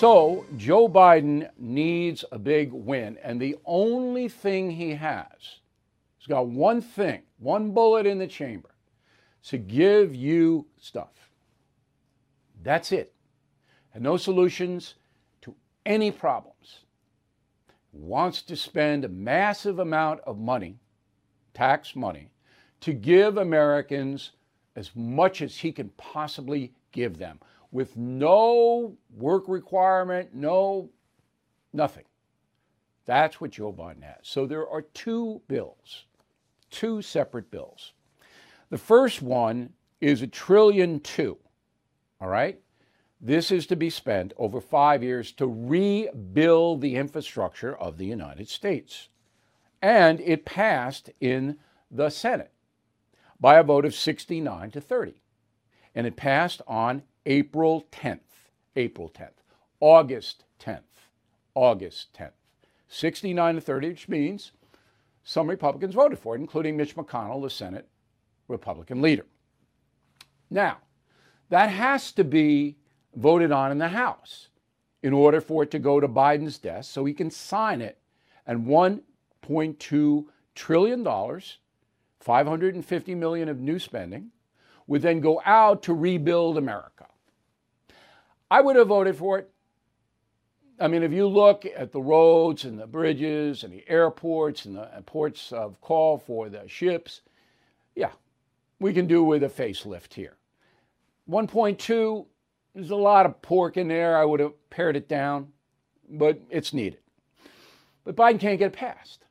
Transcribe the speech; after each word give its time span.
So 0.00 0.46
Joe 0.56 0.88
Biden 0.88 1.50
needs 1.58 2.24
a 2.32 2.38
big 2.38 2.72
win, 2.72 3.18
and 3.22 3.38
the 3.38 3.56
only 3.66 4.30
thing 4.30 4.70
he 4.70 4.94
has, 4.94 5.60
he's 6.16 6.26
got 6.26 6.46
one 6.46 6.80
thing, 6.80 7.20
one 7.38 7.72
bullet 7.72 8.06
in 8.06 8.16
the 8.16 8.26
chamber, 8.26 8.70
to 9.48 9.58
give 9.58 10.14
you 10.14 10.64
stuff. 10.78 11.12
That's 12.62 12.92
it. 12.92 13.12
And 13.92 14.02
no 14.02 14.16
solutions 14.16 14.94
to 15.42 15.54
any 15.84 16.10
problems. 16.10 16.78
Wants 17.92 18.40
to 18.40 18.56
spend 18.56 19.04
a 19.04 19.08
massive 19.10 19.80
amount 19.80 20.20
of 20.20 20.38
money, 20.38 20.78
tax 21.52 21.94
money, 21.94 22.30
to 22.80 22.94
give 22.94 23.36
Americans 23.36 24.30
as 24.76 24.92
much 24.96 25.42
as 25.42 25.58
he 25.58 25.72
can 25.72 25.90
possibly 25.98 26.72
give 26.90 27.18
them 27.18 27.38
with 27.72 27.96
no 27.96 28.96
work 29.14 29.44
requirement, 29.48 30.34
no 30.34 30.90
nothing. 31.72 32.04
That's 33.06 33.40
what 33.40 33.50
Joe 33.50 33.72
Biden 33.72 34.02
has. 34.02 34.18
So 34.22 34.46
there 34.46 34.68
are 34.68 34.82
two 34.82 35.42
bills, 35.48 36.04
two 36.70 37.02
separate 37.02 37.50
bills. 37.50 37.92
The 38.70 38.78
first 38.78 39.22
one 39.22 39.70
is 40.00 40.22
a 40.22 40.26
trillion 40.26 41.00
two. 41.00 41.38
All 42.20 42.28
right? 42.28 42.60
This 43.20 43.50
is 43.50 43.66
to 43.66 43.76
be 43.76 43.90
spent 43.90 44.32
over 44.36 44.60
five 44.60 45.02
years 45.02 45.32
to 45.32 45.46
rebuild 45.46 46.80
the 46.80 46.96
infrastructure 46.96 47.76
of 47.76 47.98
the 47.98 48.06
United 48.06 48.48
States. 48.48 49.08
And 49.82 50.20
it 50.20 50.44
passed 50.44 51.10
in 51.20 51.58
the 51.90 52.08
Senate 52.10 52.52
by 53.38 53.58
a 53.58 53.62
vote 53.62 53.84
of 53.84 53.94
69 53.94 54.70
to 54.70 54.80
30. 54.80 55.20
And 55.94 56.06
it 56.06 56.16
passed 56.16 56.62
on 56.66 57.02
April 57.26 57.86
10th, 57.92 58.48
April 58.76 59.10
10th, 59.10 59.42
August 59.80 60.44
10th, 60.58 60.80
August 61.54 62.14
10th. 62.14 62.32
69 62.88 63.54
to 63.54 63.60
30, 63.60 63.88
which 63.88 64.08
means 64.08 64.52
some 65.22 65.48
Republicans 65.48 65.94
voted 65.94 66.18
for 66.18 66.34
it, 66.34 66.40
including 66.40 66.76
Mitch 66.76 66.96
McConnell, 66.96 67.42
the 67.42 67.50
Senate 67.50 67.88
Republican 68.48 69.00
leader. 69.00 69.26
Now, 70.50 70.78
that 71.50 71.70
has 71.70 72.10
to 72.12 72.24
be 72.24 72.76
voted 73.14 73.52
on 73.52 73.70
in 73.70 73.78
the 73.78 73.88
House 73.88 74.48
in 75.02 75.12
order 75.12 75.40
for 75.40 75.62
it 75.62 75.70
to 75.70 75.78
go 75.78 76.00
to 76.00 76.08
Biden's 76.08 76.58
desk 76.58 76.92
so 76.92 77.04
he 77.04 77.14
can 77.14 77.30
sign 77.30 77.80
it. 77.80 77.98
And 78.46 78.66
$1.2 78.66 80.24
trillion, 80.54 81.04
$550 81.04 83.16
million 83.16 83.48
of 83.48 83.60
new 83.60 83.78
spending, 83.78 84.30
would 84.86 85.02
then 85.02 85.20
go 85.20 85.40
out 85.44 85.82
to 85.84 85.94
rebuild 85.94 86.58
America. 86.58 87.06
I 88.50 88.60
would 88.60 88.76
have 88.76 88.88
voted 88.88 89.16
for 89.16 89.38
it. 89.38 89.50
I 90.80 90.88
mean, 90.88 91.02
if 91.02 91.12
you 91.12 91.28
look 91.28 91.66
at 91.66 91.92
the 91.92 92.00
roads 92.00 92.64
and 92.64 92.78
the 92.78 92.86
bridges 92.86 93.64
and 93.64 93.72
the 93.72 93.88
airports 93.88 94.64
and 94.64 94.76
the 94.76 94.88
ports 95.04 95.52
of 95.52 95.80
call 95.80 96.18
for 96.18 96.48
the 96.48 96.66
ships, 96.66 97.20
yeah, 97.94 98.12
we 98.80 98.94
can 98.94 99.06
do 99.06 99.22
with 99.22 99.42
a 99.42 99.48
facelift 99.48 100.14
here. 100.14 100.36
1.2, 101.28 102.26
there's 102.74 102.90
a 102.90 102.96
lot 102.96 103.26
of 103.26 103.40
pork 103.42 103.76
in 103.76 103.88
there. 103.88 104.16
I 104.16 104.24
would 104.24 104.40
have 104.40 104.70
pared 104.70 104.96
it 104.96 105.06
down, 105.06 105.48
but 106.08 106.40
it's 106.48 106.72
needed. 106.72 107.00
But 108.04 108.16
Biden 108.16 108.40
can't 108.40 108.58
get 108.58 108.72
it 108.72 108.72
passed 108.72 109.24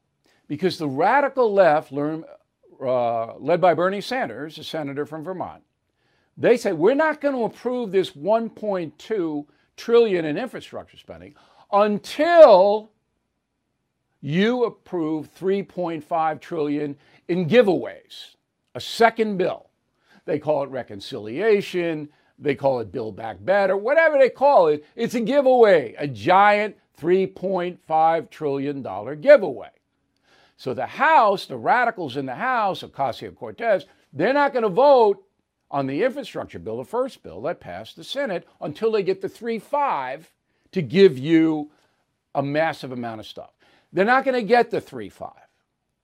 because 0.48 0.78
the 0.78 0.88
radical 0.88 1.52
left, 1.52 1.92
learn, 1.92 2.24
uh, 2.80 3.36
led 3.38 3.60
by 3.60 3.74
Bernie 3.74 4.02
Sanders, 4.02 4.58
a 4.60 4.64
senator 4.64 5.06
from 5.06 5.24
Vermont, 5.24 5.64
they 6.40 6.56
say 6.58 6.72
we're 6.72 6.96
not 6.96 7.22
going 7.22 7.36
to 7.36 7.44
approve 7.44 7.92
this 7.92 8.12
1.2 8.12 9.46
trillion 9.76 10.26
in 10.26 10.38
infrastructure 10.38 10.98
spending 10.98 11.36
until 11.72 12.92
you 14.22 14.64
approve 14.64 15.30
3.5 15.36 16.42
trillion 16.42 16.98
in 17.28 17.48
giveaways, 17.48 18.36
a 18.74 18.82
second 18.82 19.38
bill. 19.38 19.70
They 20.26 20.40
call 20.40 20.64
it 20.64 20.70
reconciliation, 20.70 22.10
they 22.38 22.56
call 22.56 22.80
it 22.80 22.92
Build 22.92 23.16
Back 23.16 23.38
Better, 23.42 23.76
whatever 23.76 24.18
they 24.18 24.30
call 24.30 24.68
it, 24.68 24.86
it's 24.96 25.16
a 25.16 25.22
giveaway, 25.22 25.94
a 25.98 26.08
giant 26.08 26.78
$3.5 27.00 28.30
trillion 28.30 29.22
giveaway. 29.22 29.70
So 30.58 30.74
the 30.74 30.86
House, 30.86 31.46
the 31.46 31.58
radicals 31.58 32.18
in 32.18 32.26
the 32.26 32.36
House, 32.36 32.82
Ocasio 32.84 33.36
Cortez, 33.36 33.86
they're 34.12 34.34
not 34.34 34.52
going 34.52 34.64
to 34.64 34.70
vote 34.70 35.24
on 35.72 35.88
the 35.88 36.04
infrastructure 36.04 36.60
bill, 36.60 36.78
the 36.78 36.86
first 36.86 37.22
bill 37.24 37.42
that 37.42 37.60
passed 37.60 37.96
the 37.96 38.04
Senate, 38.04 38.48
until 38.62 38.92
they 38.92 39.04
get 39.04 39.22
the 39.22 39.30
3 39.30 39.60
5 39.60 40.32
to 40.72 40.82
give 40.82 41.18
you 41.18 41.72
a 42.36 42.44
massive 42.44 42.92
amount 42.92 43.20
of 43.20 43.26
stuff. 43.26 43.52
They're 43.92 44.06
not 44.06 44.24
going 44.24 44.36
to 44.36 44.48
get 44.48 44.72
the 44.72 44.82
3 44.82 45.10
5. 45.10 45.32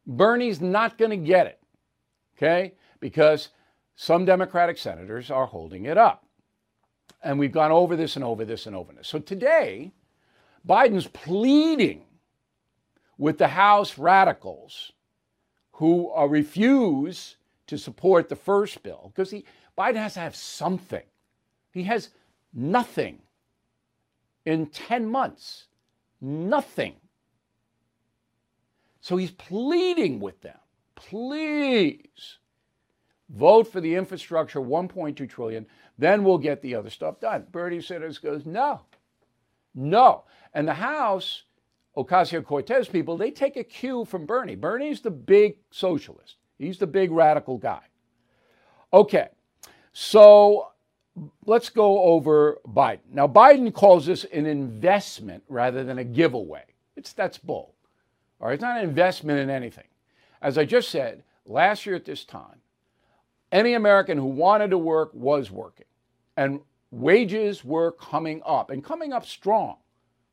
Bernie's 0.07 0.61
not 0.61 0.97
going 0.97 1.11
to 1.11 1.17
get 1.17 1.47
it, 1.47 1.59
okay? 2.37 2.73
Because 2.99 3.49
some 3.95 4.25
Democratic 4.25 4.77
senators 4.77 5.31
are 5.31 5.47
holding 5.47 5.85
it 5.85 5.97
up. 5.97 6.25
And 7.23 7.39
we've 7.39 7.51
gone 7.51 7.71
over 7.71 7.95
this 7.95 8.15
and 8.15 8.23
over 8.23 8.45
this 8.45 8.67
and 8.67 8.75
over 8.75 8.93
this. 8.93 9.07
So 9.07 9.19
today, 9.19 9.91
Biden's 10.67 11.07
pleading 11.07 12.03
with 13.17 13.37
the 13.37 13.47
House 13.47 13.97
radicals 13.97 14.91
who 15.73 16.13
uh, 16.15 16.25
refuse 16.25 17.37
to 17.67 17.77
support 17.77 18.29
the 18.29 18.35
first 18.35 18.83
bill 18.83 19.11
because 19.13 19.31
he 19.31 19.45
Biden 19.77 19.95
has 19.95 20.13
to 20.13 20.21
have 20.21 20.35
something. 20.35 21.03
He 21.71 21.83
has 21.83 22.09
nothing 22.53 23.19
in 24.45 24.67
10 24.67 25.07
months. 25.07 25.65
Nothing. 26.21 26.95
So 29.01 29.17
he's 29.17 29.31
pleading 29.31 30.19
with 30.19 30.41
them. 30.41 30.57
Please 30.95 32.37
vote 33.29 33.67
for 33.71 33.81
the 33.81 33.95
infrastructure 33.95 34.61
1.2 34.61 35.29
trillion, 35.29 35.65
then 35.97 36.23
we'll 36.23 36.37
get 36.37 36.61
the 36.61 36.75
other 36.75 36.89
stuff 36.89 37.19
done. 37.19 37.45
Bernie 37.51 37.81
Sanders 37.81 38.17
goes, 38.17 38.45
"No. 38.45 38.81
No." 39.73 40.23
And 40.53 40.67
the 40.67 40.73
House 40.75 41.43
Ocasio-Cortez 41.97 42.87
people, 42.87 43.17
they 43.17 43.31
take 43.31 43.57
a 43.57 43.63
cue 43.63 44.05
from 44.05 44.25
Bernie. 44.25 44.55
Bernie's 44.55 45.01
the 45.01 45.11
big 45.11 45.57
socialist. 45.71 46.37
He's 46.57 46.77
the 46.77 46.87
big 46.87 47.11
radical 47.11 47.57
guy. 47.57 47.81
Okay, 48.93 49.29
so 49.93 50.69
let's 51.45 51.69
go 51.69 52.01
over 52.03 52.59
Biden. 52.67 52.99
Now, 53.11 53.27
Biden 53.27 53.73
calls 53.73 54.05
this 54.05 54.25
an 54.25 54.45
investment 54.45 55.43
rather 55.49 55.83
than 55.83 55.97
a 55.97 56.03
giveaway. 56.03 56.63
It's 56.95 57.13
that's 57.13 57.37
bull. 57.37 57.75
All 58.39 58.47
right, 58.47 58.53
it's 58.53 58.61
not 58.61 58.77
an 58.77 58.83
investment 58.83 59.39
in 59.39 59.49
anything. 59.49 59.87
As 60.41 60.57
I 60.57 60.65
just 60.65 60.89
said, 60.89 61.23
last 61.45 61.85
year 61.85 61.95
at 61.95 62.05
this 62.05 62.25
time, 62.25 62.61
any 63.51 63.73
American 63.73 64.17
who 64.17 64.25
wanted 64.25 64.69
to 64.71 64.77
work 64.77 65.13
was 65.13 65.51
working, 65.51 65.85
and 66.35 66.59
wages 66.91 67.63
were 67.63 67.91
coming 67.93 68.41
up 68.45 68.69
and 68.69 68.83
coming 68.83 69.13
up 69.13 69.25
strong 69.25 69.77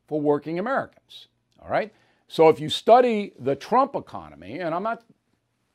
for 0.07 0.19
working 0.19 0.59
Americans. 0.59 1.27
All 1.61 1.69
right. 1.69 1.93
So 2.27 2.49
if 2.49 2.59
you 2.59 2.69
study 2.69 3.33
the 3.39 3.55
Trump 3.55 3.95
economy, 3.95 4.59
and 4.59 4.73
I'm 4.73 4.83
not 4.83 5.03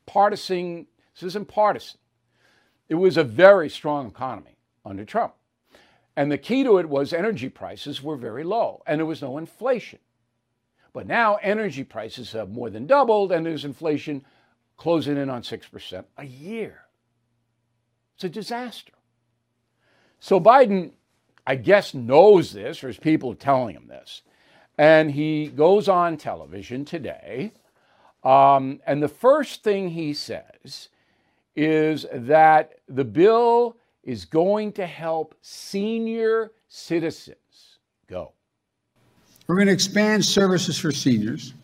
partisan, 0.09 0.87
this 1.15 1.23
isn't 1.23 1.49
partisan. 1.49 2.01
It 2.89 2.95
was 2.97 3.17
a 3.17 3.25
very 3.25 3.69
strong 3.69 4.07
economy 4.09 4.57
under 4.85 5.05
Trump. 5.05 5.35
And 6.17 6.33
the 6.33 6.39
key 6.39 6.65
to 6.65 6.79
it 6.79 6.89
was 6.89 7.13
energy 7.13 7.49
prices 7.49 8.03
were 8.03 8.17
very 8.17 8.43
low 8.43 8.83
and 8.87 8.99
there 8.99 9.07
was 9.07 9.23
no 9.23 9.39
inflation. 9.39 10.01
But 10.93 11.07
now 11.07 11.37
energy 11.37 11.85
prices 11.85 12.32
have 12.32 12.50
more 12.50 12.71
than 12.71 12.87
doubled 12.87 13.31
and 13.31 13.47
there's 13.47 13.65
inflation 13.65 14.25
closing 14.77 15.17
in 15.17 15.29
on 15.29 15.43
6% 15.43 16.05
a 16.17 16.25
year. 16.25 16.81
It's 18.17 18.25
a 18.25 18.29
disaster. 18.29 18.94
So 20.19 20.41
Biden, 20.41 20.93
I 21.47 21.55
guess, 21.55 21.94
knows 21.94 22.53
this, 22.53 22.82
or 22.82 22.88
his 22.88 22.99
people 22.99 23.32
are 23.32 23.37
telling 23.37 23.77
him 23.77 23.87
this. 23.87 24.23
And 24.77 25.11
he 25.11 25.49
goes 25.49 25.88
on 25.88 26.17
television 26.17 26.85
today 26.85 27.53
um, 28.25 28.81
and 28.87 29.03
the 29.03 29.09
first 29.09 29.62
thing 29.62 29.91
he 29.91 30.12
says 30.12 30.88
is 31.55 32.06
that 32.12 32.75
the 32.88 33.05
bill 33.05 33.76
is 34.03 34.25
going 34.25 34.73
to 34.73 34.87
help 34.87 35.35
senior 35.43 36.53
citizens. 36.69 37.79
Go. 38.09 38.32
We're 39.47 39.56
going 39.56 39.67
to 39.67 39.73
expand 39.73 40.25
services 40.25 40.79
for 40.79 40.93
seniors 40.93 41.55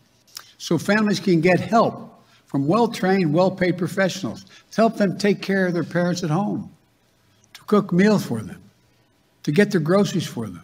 so 0.57 0.77
families 0.77 1.19
can 1.19 1.41
get 1.41 1.59
help 1.59 2.23
from 2.45 2.67
well 2.67 2.87
trained, 2.87 3.33
well 3.33 3.51
paid 3.51 3.77
professionals 3.77 4.45
to 4.71 4.75
help 4.77 4.97
them 4.97 5.17
take 5.17 5.41
care 5.41 5.67
of 5.67 5.73
their 5.73 5.83
parents 5.83 6.23
at 6.23 6.29
home, 6.29 6.71
to 7.53 7.61
cook 7.63 7.91
meals 7.91 8.25
for 8.25 8.41
them, 8.41 8.61
to 9.43 9.51
get 9.51 9.71
their 9.71 9.81
groceries 9.81 10.27
for 10.27 10.45
them, 10.45 10.63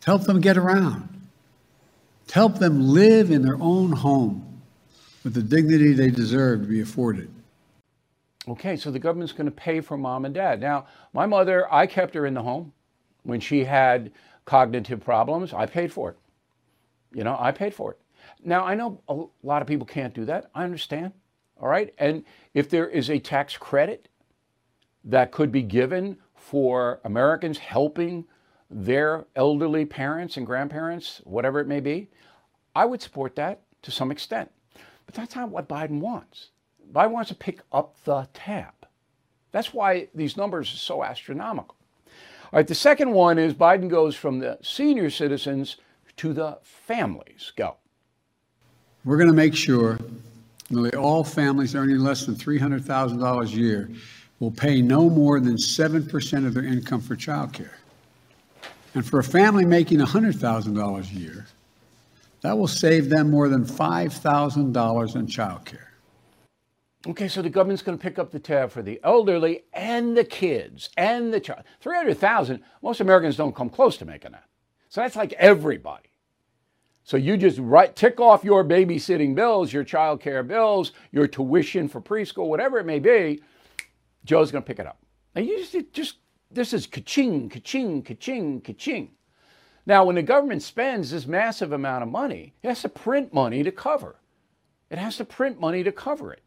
to 0.00 0.06
help 0.06 0.22
them 0.22 0.40
get 0.40 0.56
around, 0.56 1.08
to 2.28 2.34
help 2.34 2.58
them 2.58 2.88
live 2.88 3.30
in 3.30 3.42
their 3.42 3.58
own 3.60 3.92
home 3.92 4.53
with 5.24 5.34
the 5.34 5.42
dignity 5.42 5.92
they 5.92 6.10
deserve 6.10 6.60
to 6.60 6.66
be 6.66 6.80
afforded. 6.80 7.30
Okay, 8.46 8.76
so 8.76 8.90
the 8.90 8.98
government's 8.98 9.32
going 9.32 9.46
to 9.46 9.50
pay 9.50 9.80
for 9.80 9.96
mom 9.96 10.26
and 10.26 10.34
dad. 10.34 10.60
Now, 10.60 10.86
my 11.14 11.24
mother, 11.24 11.72
I 11.72 11.86
kept 11.86 12.14
her 12.14 12.26
in 12.26 12.34
the 12.34 12.42
home 12.42 12.72
when 13.22 13.40
she 13.40 13.64
had 13.64 14.12
cognitive 14.44 15.00
problems, 15.00 15.52
I 15.52 15.66
paid 15.66 15.92
for 15.92 16.10
it. 16.10 16.18
You 17.12 17.24
know, 17.24 17.36
I 17.40 17.52
paid 17.52 17.74
for 17.74 17.92
it. 17.92 17.98
Now, 18.44 18.64
I 18.64 18.74
know 18.74 19.00
a 19.08 19.24
lot 19.46 19.62
of 19.62 19.68
people 19.68 19.86
can't 19.86 20.14
do 20.14 20.26
that. 20.26 20.50
I 20.54 20.64
understand. 20.64 21.12
All 21.60 21.68
right. 21.68 21.94
And 21.98 22.24
if 22.52 22.68
there 22.68 22.88
is 22.88 23.08
a 23.08 23.18
tax 23.18 23.56
credit 23.56 24.08
that 25.04 25.32
could 25.32 25.50
be 25.50 25.62
given 25.62 26.18
for 26.34 27.00
Americans 27.04 27.58
helping 27.58 28.26
their 28.70 29.26
elderly 29.36 29.84
parents 29.84 30.36
and 30.36 30.44
grandparents, 30.44 31.20
whatever 31.24 31.60
it 31.60 31.66
may 31.66 31.80
be, 31.80 32.08
I 32.74 32.84
would 32.84 33.00
support 33.00 33.36
that 33.36 33.62
to 33.82 33.90
some 33.90 34.10
extent. 34.10 34.50
But 35.06 35.14
that's 35.14 35.36
not 35.36 35.50
what 35.50 35.68
Biden 35.68 36.00
wants. 36.00 36.50
Biden 36.92 37.12
wants 37.12 37.28
to 37.28 37.34
pick 37.34 37.60
up 37.72 37.96
the 38.04 38.28
tab. 38.34 38.72
That's 39.52 39.72
why 39.72 40.08
these 40.14 40.36
numbers 40.36 40.72
are 40.72 40.78
so 40.78 41.04
astronomical. 41.04 41.76
All 42.52 42.58
right, 42.58 42.66
the 42.66 42.74
second 42.74 43.12
one 43.12 43.38
is 43.38 43.54
Biden 43.54 43.88
goes 43.88 44.14
from 44.14 44.38
the 44.38 44.58
senior 44.62 45.10
citizens 45.10 45.76
to 46.16 46.32
the 46.32 46.58
families. 46.62 47.52
Go. 47.56 47.76
We're 49.04 49.16
going 49.16 49.28
to 49.28 49.34
make 49.34 49.54
sure 49.54 49.98
nearly 50.70 50.94
all 50.94 51.24
families 51.24 51.74
earning 51.74 51.98
less 51.98 52.26
than 52.26 52.36
$300,000 52.36 53.44
a 53.44 53.48
year 53.48 53.90
will 54.40 54.50
pay 54.50 54.82
no 54.82 55.08
more 55.08 55.40
than 55.40 55.56
7% 55.56 56.46
of 56.46 56.54
their 56.54 56.64
income 56.64 57.00
for 57.00 57.16
child 57.16 57.52
care. 57.52 57.76
And 58.94 59.04
for 59.04 59.18
a 59.18 59.24
family 59.24 59.64
making 59.64 59.98
$100,000 59.98 61.00
a 61.00 61.14
year, 61.14 61.46
that 62.44 62.58
will 62.58 62.68
save 62.68 63.08
them 63.08 63.30
more 63.30 63.48
than 63.48 63.64
$5,000 63.64 65.16
in 65.16 65.26
child 65.26 65.64
care. 65.64 65.94
Okay, 67.06 67.26
so 67.26 67.40
the 67.40 67.48
government's 67.48 67.82
going 67.82 67.96
to 67.96 68.02
pick 68.02 68.18
up 68.18 68.30
the 68.30 68.38
tab 68.38 68.70
for 68.70 68.82
the 68.82 69.00
elderly 69.02 69.64
and 69.72 70.14
the 70.14 70.24
kids 70.24 70.90
and 70.98 71.32
the 71.32 71.40
child. 71.40 71.62
300,000, 71.80 72.62
most 72.82 73.00
Americans 73.00 73.38
don't 73.38 73.56
come 73.56 73.70
close 73.70 73.96
to 73.96 74.04
making 74.04 74.32
that. 74.32 74.44
So 74.90 75.00
that's 75.00 75.16
like 75.16 75.32
everybody. 75.34 76.10
So 77.02 77.16
you 77.16 77.38
just 77.38 77.58
write, 77.58 77.96
tick 77.96 78.20
off 78.20 78.44
your 78.44 78.62
babysitting 78.62 79.34
bills, 79.34 79.72
your 79.72 79.82
child 79.82 80.20
care 80.20 80.42
bills, 80.42 80.92
your 81.12 81.26
tuition 81.26 81.88
for 81.88 82.02
preschool, 82.02 82.48
whatever 82.48 82.78
it 82.78 82.84
may 82.84 82.98
be. 82.98 83.40
Joe's 84.26 84.52
going 84.52 84.62
to 84.62 84.66
pick 84.66 84.78
it 84.78 84.86
up. 84.86 84.98
And 85.34 85.46
you 85.46 85.64
just, 85.64 85.92
just 85.94 86.16
this 86.50 86.74
is 86.74 86.86
ka-ching, 86.86 87.48
ka-ching, 87.48 88.02
ka-ching, 88.02 88.60
ka-ching. 88.60 89.12
Now, 89.86 90.04
when 90.04 90.16
the 90.16 90.22
government 90.22 90.62
spends 90.62 91.10
this 91.10 91.26
massive 91.26 91.72
amount 91.72 92.02
of 92.02 92.08
money, 92.08 92.54
it 92.62 92.68
has 92.68 92.82
to 92.82 92.88
print 92.88 93.34
money 93.34 93.62
to 93.62 93.70
cover. 93.70 94.16
It 94.90 94.98
has 94.98 95.16
to 95.18 95.24
print 95.24 95.60
money 95.60 95.82
to 95.82 95.92
cover 95.92 96.32
it. 96.32 96.42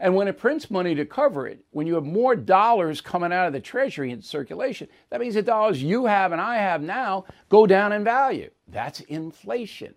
And 0.00 0.14
when 0.14 0.26
it 0.26 0.38
prints 0.38 0.70
money 0.70 0.94
to 0.94 1.04
cover 1.04 1.46
it, 1.46 1.64
when 1.70 1.86
you 1.86 1.94
have 1.94 2.04
more 2.04 2.34
dollars 2.34 3.00
coming 3.00 3.32
out 3.32 3.46
of 3.46 3.52
the 3.52 3.60
Treasury 3.60 4.10
in 4.10 4.22
circulation, 4.22 4.88
that 5.10 5.20
means 5.20 5.34
the 5.34 5.42
dollars 5.42 5.82
you 5.82 6.06
have 6.06 6.32
and 6.32 6.40
I 6.40 6.56
have 6.56 6.82
now 6.82 7.24
go 7.48 7.66
down 7.66 7.92
in 7.92 8.02
value. 8.02 8.50
That's 8.66 9.00
inflation. 9.00 9.94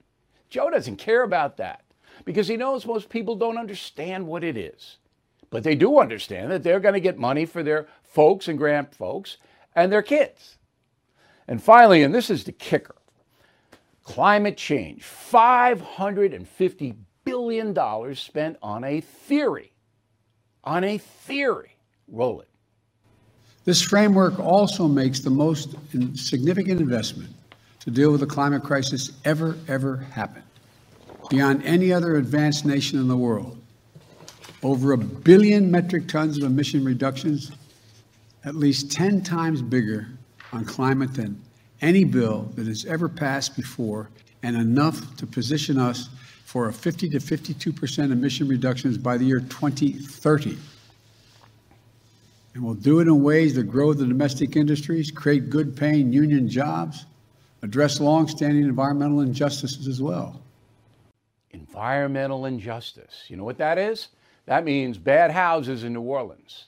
Joe 0.50 0.70
doesn't 0.70 0.98
care 0.98 1.24
about 1.24 1.58
that 1.58 1.84
because 2.24 2.48
he 2.48 2.58
knows 2.58 2.86
most 2.86 3.10
people 3.10 3.36
don't 3.36 3.58
understand 3.58 4.28
what 4.28 4.44
it 4.44 4.58
is. 4.58 4.98
But 5.50 5.64
they 5.64 5.76
do 5.76 6.00
understand 6.00 6.52
that 6.52 6.64
they're 6.64 6.80
going 6.80 6.94
to 6.94 7.00
get 7.00 7.18
money 7.18 7.46
for 7.46 7.64
their 7.64 7.88
folks 8.04 8.48
and 8.48 8.60
grandfolks 8.60 9.38
and 9.76 9.92
their 9.92 10.02
kids. 10.02 10.55
And 11.48 11.62
finally, 11.62 12.04
and 12.04 12.14
this 12.14 12.30
is 12.30 12.44
the 12.44 12.52
kicker 12.52 12.96
climate 14.04 14.56
change 14.56 15.04
$550 15.04 16.96
billion 17.24 18.16
spent 18.16 18.58
on 18.62 18.84
a 18.84 19.02
theory 19.02 19.72
on 20.66 20.84
a 20.84 20.98
theory. 20.98 21.76
Roll 22.08 22.42
it. 22.42 22.50
This 23.64 23.82
framework 23.82 24.40
also 24.40 24.88
makes 24.88 25.20
the 25.22 25.30
most 25.30 25.76
significant 26.16 26.82
investment 26.82 27.32
to 27.80 27.92
deal 27.92 28.12
with 28.12 28.22
the 28.22 28.28
climate 28.28 28.64
crisis 28.64 29.12
ever, 29.26 29.58
ever 29.68 29.98
happened, 29.98 30.46
beyond 31.30 31.64
any 31.64 31.92
other 31.92 32.18
advanced 32.18 32.66
nation 32.66 33.00
in 33.00 33.08
the 33.08 33.18
world. 33.18 33.60
Over 34.62 34.94
a 34.94 34.98
billion 34.98 35.70
metric 35.70 36.08
tons 36.08 36.38
of 36.38 36.44
emission 36.44 36.84
reductions, 36.84 37.52
at 38.44 38.56
least 38.56 38.92
10 38.92 39.22
times 39.22 39.62
bigger 39.62 40.08
on 40.56 40.66
climate 40.66 41.14
than 41.14 41.40
any 41.82 42.04
bill 42.04 42.50
that 42.56 42.66
has 42.66 42.86
ever 42.86 43.10
passed 43.10 43.56
before, 43.56 44.10
and 44.42 44.56
enough 44.56 45.16
to 45.18 45.28
position 45.28 45.78
us 45.78 46.10
for 46.46 46.70
a 46.70 46.74
50 46.74 47.10
to 47.10 47.18
52% 47.18 48.12
emission 48.12 48.48
reductions 48.48 48.98
by 48.98 49.18
the 49.18 49.26
year 49.26 49.42
2030. 49.42 50.58
And 52.54 52.64
we'll 52.64 52.76
do 52.76 53.02
it 53.02 53.08
in 53.08 53.22
ways 53.22 53.56
that 53.56 53.64
grow 53.64 53.94
the 53.94 54.06
domestic 54.06 54.56
industries, 54.56 55.12
create 55.12 55.50
good 55.50 55.76
paying 55.76 56.14
union 56.14 56.48
jobs, 56.48 57.06
address 57.62 58.00
long-standing 58.00 58.64
environmental 58.64 59.20
injustices 59.20 59.88
as 59.88 60.02
well. 60.02 60.42
Environmental 61.52 62.46
injustice. 62.46 63.26
You 63.28 63.36
know 63.36 63.44
what 63.44 63.58
that 63.58 63.78
is? 63.78 64.10
That 64.46 64.64
means 64.64 64.98
bad 64.98 65.32
houses 65.32 65.84
in 65.84 65.94
New 65.94 66.02
Orleans. 66.02 66.68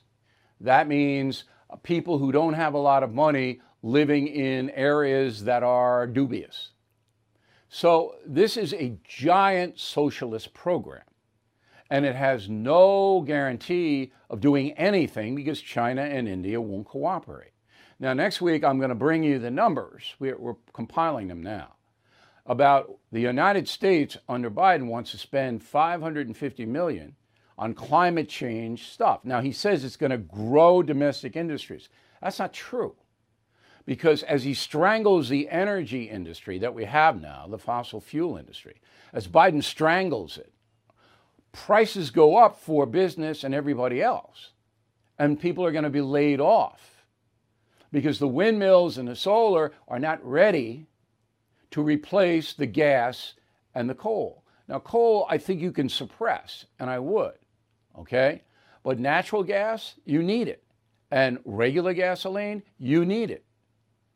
That 0.60 0.88
means 0.88 1.44
people 1.82 2.18
who 2.18 2.32
don't 2.32 2.54
have 2.54 2.74
a 2.74 2.78
lot 2.78 3.02
of 3.02 3.14
money 3.14 3.60
living 3.82 4.26
in 4.26 4.70
areas 4.70 5.44
that 5.44 5.62
are 5.62 6.06
dubious. 6.06 6.70
So 7.68 8.16
this 8.26 8.56
is 8.56 8.72
a 8.74 8.98
giant 9.04 9.78
socialist 9.78 10.54
program. 10.54 11.02
And 11.90 12.04
it 12.04 12.14
has 12.14 12.48
no 12.48 13.22
guarantee 13.26 14.12
of 14.28 14.40
doing 14.40 14.72
anything 14.72 15.34
because 15.34 15.60
China 15.60 16.02
and 16.02 16.28
India 16.28 16.60
won't 16.60 16.86
cooperate. 16.86 17.52
Now, 17.98 18.12
next 18.12 18.40
week, 18.40 18.62
I'm 18.62 18.78
going 18.78 18.90
to 18.90 18.94
bring 18.94 19.22
you 19.22 19.38
the 19.38 19.50
numbers. 19.50 20.14
We're, 20.18 20.36
we're 20.36 20.56
compiling 20.72 21.28
them 21.28 21.42
now 21.42 21.74
about 22.48 22.96
the 23.12 23.20
United 23.20 23.68
States 23.68 24.16
under 24.28 24.50
Biden 24.50 24.86
wants 24.86 25.10
to 25.10 25.18
spend 25.18 25.62
550 25.62 26.66
million 26.66 27.14
on 27.58 27.74
climate 27.74 28.28
change 28.28 28.88
stuff. 28.88 29.20
Now 29.24 29.40
he 29.40 29.52
says 29.52 29.84
it's 29.84 29.96
going 29.96 30.10
to 30.10 30.18
grow 30.18 30.82
domestic 30.82 31.36
industries. 31.36 31.88
That's 32.22 32.38
not 32.38 32.52
true 32.52 32.94
because 33.88 34.22
as 34.24 34.44
he 34.44 34.52
strangles 34.52 35.30
the 35.30 35.48
energy 35.48 36.10
industry 36.10 36.58
that 36.58 36.74
we 36.74 36.84
have 36.84 37.22
now, 37.22 37.46
the 37.48 37.56
fossil 37.56 38.02
fuel 38.02 38.36
industry, 38.36 38.82
as 39.14 39.26
Biden 39.26 39.64
strangles 39.64 40.36
it, 40.36 40.52
prices 41.52 42.10
go 42.10 42.36
up 42.36 42.60
for 42.60 42.84
business 42.84 43.44
and 43.44 43.54
everybody 43.54 44.02
else. 44.02 44.50
And 45.18 45.40
people 45.40 45.64
are 45.64 45.72
going 45.72 45.84
to 45.84 45.90
be 45.90 46.02
laid 46.02 46.38
off 46.38 47.02
because 47.90 48.18
the 48.18 48.28
windmills 48.28 48.98
and 48.98 49.08
the 49.08 49.16
solar 49.16 49.72
are 49.88 49.98
not 49.98 50.22
ready 50.22 50.84
to 51.70 51.80
replace 51.80 52.52
the 52.52 52.66
gas 52.66 53.32
and 53.74 53.88
the 53.88 53.94
coal. 53.94 54.44
Now, 54.68 54.80
coal, 54.80 55.26
I 55.30 55.38
think 55.38 55.62
you 55.62 55.72
can 55.72 55.88
suppress, 55.88 56.66
and 56.78 56.90
I 56.90 56.98
would, 56.98 57.38
okay? 57.98 58.42
But 58.82 58.98
natural 58.98 59.42
gas, 59.42 59.94
you 60.04 60.22
need 60.22 60.46
it. 60.46 60.62
And 61.10 61.38
regular 61.46 61.94
gasoline, 61.94 62.62
you 62.78 63.06
need 63.06 63.30
it 63.30 63.46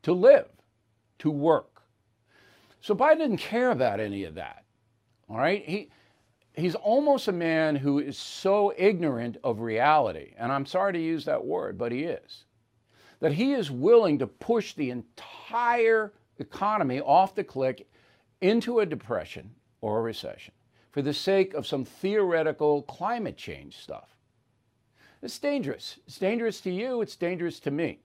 to 0.03 0.13
live, 0.13 0.47
to 1.19 1.29
work. 1.29 1.81
So 2.81 2.93
Biden 2.93 3.19
didn't 3.19 3.37
care 3.37 3.71
about 3.71 3.99
any 3.99 4.25
of 4.25 4.35
that. 4.35 4.65
All 5.29 5.37
right? 5.37 5.63
He, 5.65 5.89
he's 6.53 6.75
almost 6.75 7.27
a 7.27 7.33
man 7.33 7.75
who 7.75 7.99
is 7.99 8.17
so 8.17 8.73
ignorant 8.77 9.37
of 9.43 9.61
reality, 9.61 10.33
and 10.37 10.51
I'm 10.51 10.65
sorry 10.65 10.93
to 10.93 11.01
use 11.01 11.25
that 11.25 11.43
word, 11.43 11.77
but 11.77 11.91
he 11.91 12.03
is, 12.03 12.43
that 13.19 13.33
he 13.33 13.53
is 13.53 13.71
willing 13.71 14.19
to 14.19 14.27
push 14.27 14.73
the 14.73 14.91
entire 14.91 16.13
economy 16.39 16.99
off 16.99 17.35
the 17.35 17.43
cliff 17.43 17.77
into 18.41 18.79
a 18.79 18.85
depression 18.85 19.51
or 19.81 19.99
a 19.99 20.01
recession 20.01 20.53
for 20.91 21.01
the 21.01 21.13
sake 21.13 21.53
of 21.53 21.65
some 21.65 21.85
theoretical 21.85 22.83
climate 22.83 23.37
change 23.37 23.77
stuff. 23.77 24.09
It's 25.21 25.39
dangerous. 25.39 25.97
It's 26.05 26.19
dangerous 26.19 26.59
to 26.61 26.71
you, 26.71 27.01
it's 27.01 27.15
dangerous 27.15 27.59
to 27.61 27.71
me. 27.71 27.99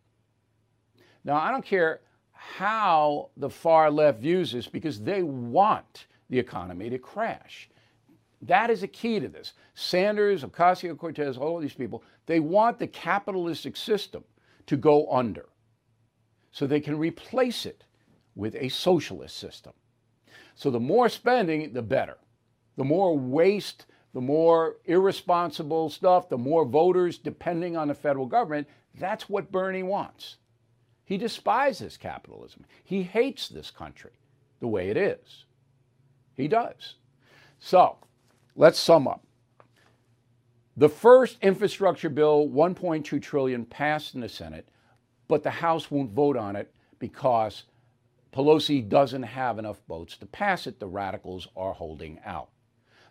Now, 1.29 1.37
I 1.37 1.51
don't 1.51 1.65
care 1.65 2.01
how 2.33 3.29
the 3.37 3.51
far 3.51 3.91
left 3.91 4.19
views 4.19 4.53
this 4.53 4.67
because 4.67 4.99
they 4.99 5.23
want 5.23 6.07
the 6.31 6.39
economy 6.39 6.89
to 6.89 6.99
crash. 6.99 7.69
That 8.41 8.71
is 8.71 8.83
a 8.83 8.89
key 8.89 9.21
to 9.21 9.29
this. 9.29 9.53
Sanders, 9.75 10.43
Ocasio 10.43 10.97
Cortez, 10.97 11.37
all 11.37 11.57
of 11.57 11.61
these 11.61 11.75
people, 11.75 12.03
they 12.25 12.41
want 12.41 12.79
the 12.79 12.87
capitalistic 12.87 13.77
system 13.77 14.25
to 14.65 14.79
go 14.79 15.07
under 15.13 15.51
so 16.51 16.67
they 16.67 16.81
can 16.81 16.99
replace 16.99 17.67
it 17.67 17.85
with 18.35 18.55
a 18.55 18.71
socialist 18.71 19.37
system. 19.37 19.75
So 20.55 20.71
the 20.71 20.81
more 20.81 21.11
spending, 21.11 21.75
the 21.75 21.83
better. 21.83 22.17
The 22.79 22.85
more 22.85 23.19
waste, 23.19 23.85
the 24.15 24.23
more 24.23 24.77
irresponsible 24.87 25.91
stuff, 25.91 26.31
the 26.31 26.39
more 26.39 26.65
voters 26.65 27.19
depending 27.19 27.77
on 27.77 27.89
the 27.89 27.95
federal 27.95 28.25
government. 28.25 28.67
That's 28.99 29.29
what 29.29 29.53
Bernie 29.53 29.83
wants. 29.83 30.39
He 31.09 31.17
despises 31.17 31.97
capitalism. 31.97 32.67
He 32.85 33.03
hates 33.03 33.49
this 33.49 33.71
country 33.71 34.11
the 34.61 34.69
way 34.69 34.91
it 34.91 34.97
is. 34.99 35.47
He 36.35 36.49
does. 36.49 36.97
So 37.59 37.97
let's 38.55 38.79
sum 38.79 39.09
up. 39.09 39.25
The 40.77 40.91
first 40.91 41.39
infrastructure 41.41 42.11
bill, 42.11 42.47
1.2 42.47 43.23
trillion, 43.23 43.65
passed 43.65 44.15
in 44.15 44.21
the 44.21 44.29
Senate, 44.29 44.69
but 45.29 45.43
the 45.43 45.51
House 45.51 45.91
won't 45.91 46.13
vote 46.13 46.37
on 46.37 46.57
it 46.57 46.75
because 46.99 47.63
Pelosi 48.31 48.87
doesn't 48.87 49.23
have 49.23 49.59
enough 49.59 49.81
votes 49.89 50.15
to 50.19 50.27
pass 50.27 50.67
it. 50.67 50.79
The 50.79 50.89
radicals 50.89 51.49
are 51.57 51.73
holding 51.73 52.21
out. 52.27 52.51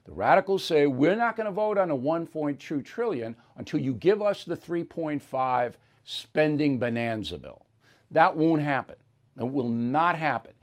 The 0.06 0.14
radicals 0.14 0.64
say 0.64 0.86
we're 0.86 1.16
not 1.16 1.36
going 1.36 1.48
to 1.48 1.52
vote 1.52 1.80
on 1.80 1.90
a 1.90 1.98
1.2 1.98 2.86
trillion 2.86 3.36
until 3.56 3.80
you 3.80 3.96
give 3.96 4.22
us 4.22 4.44
the 4.44 4.56
3.5 4.56 5.74
spending 6.04 6.78
bonanza 6.78 7.40
bill. 7.40 7.64
That 8.12 8.36
won't 8.36 8.62
happen. 8.62 8.96
It 9.40 9.52
will 9.52 9.70
not 9.70 10.18
happen. 10.18 10.54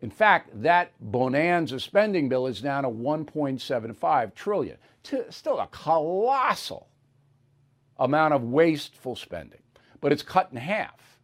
In 0.00 0.10
fact, 0.10 0.50
that 0.62 0.92
bonanza 1.00 1.78
spending 1.78 2.28
bill 2.28 2.46
is 2.46 2.60
down 2.60 2.82
to 2.82 2.88
1.75 2.88 4.34
trillion. 4.34 4.76
Still 5.30 5.60
a 5.60 5.68
colossal 5.68 6.88
amount 7.98 8.34
of 8.34 8.42
wasteful 8.42 9.14
spending, 9.14 9.62
but 10.00 10.12
it's 10.12 10.22
cut 10.22 10.48
in 10.50 10.56
half 10.56 11.18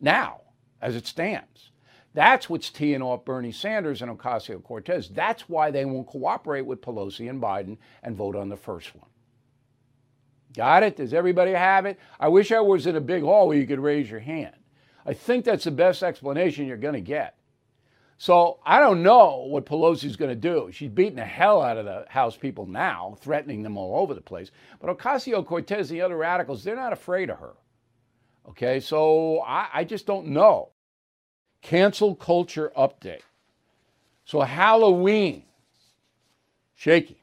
now 0.00 0.40
as 0.80 0.96
it 0.96 1.06
stands. 1.06 1.70
That's 2.14 2.48
what's 2.48 2.70
teeing 2.70 3.02
off 3.02 3.24
Bernie 3.24 3.52
Sanders 3.52 4.02
and 4.02 4.16
Ocasio 4.16 4.62
Cortez. 4.62 5.08
That's 5.08 5.48
why 5.48 5.70
they 5.70 5.84
won't 5.84 6.06
cooperate 6.06 6.66
with 6.66 6.82
Pelosi 6.82 7.28
and 7.28 7.40
Biden 7.40 7.78
and 8.02 8.16
vote 8.16 8.36
on 8.36 8.48
the 8.50 8.56
first 8.56 8.94
one. 8.94 9.08
Got 10.54 10.82
it? 10.82 10.96
Does 10.96 11.14
everybody 11.14 11.52
have 11.52 11.86
it? 11.86 11.98
I 12.20 12.28
wish 12.28 12.52
I 12.52 12.60
was 12.60 12.86
in 12.86 12.96
a 12.96 13.00
big 13.00 13.22
hall 13.22 13.48
where 13.48 13.56
you 13.56 13.66
could 13.66 13.80
raise 13.80 14.10
your 14.10 14.20
hand. 14.20 14.54
I 15.06 15.14
think 15.14 15.44
that's 15.44 15.64
the 15.64 15.70
best 15.70 16.02
explanation 16.02 16.66
you're 16.66 16.76
going 16.76 16.94
to 16.94 17.00
get. 17.00 17.36
So 18.18 18.60
I 18.64 18.78
don't 18.78 19.02
know 19.02 19.46
what 19.48 19.66
Pelosi's 19.66 20.16
going 20.16 20.30
to 20.30 20.36
do. 20.36 20.70
She's 20.72 20.90
beating 20.90 21.16
the 21.16 21.24
hell 21.24 21.60
out 21.60 21.76
of 21.76 21.84
the 21.84 22.04
House 22.08 22.36
people 22.36 22.66
now, 22.66 23.16
threatening 23.20 23.62
them 23.62 23.76
all 23.76 24.00
over 24.00 24.14
the 24.14 24.20
place. 24.20 24.50
But 24.80 24.96
Ocasio 24.96 25.44
Cortez 25.44 25.90
and 25.90 25.98
the 25.98 26.04
other 26.04 26.16
radicals, 26.16 26.62
they're 26.62 26.76
not 26.76 26.92
afraid 26.92 27.30
of 27.30 27.38
her. 27.38 27.54
Okay, 28.48 28.80
so 28.80 29.40
I, 29.40 29.68
I 29.72 29.84
just 29.84 30.06
don't 30.06 30.28
know. 30.28 30.70
Cancel 31.62 32.14
culture 32.14 32.72
update. 32.76 33.22
So 34.24 34.40
Halloween, 34.40 35.44
shaky. 36.74 37.22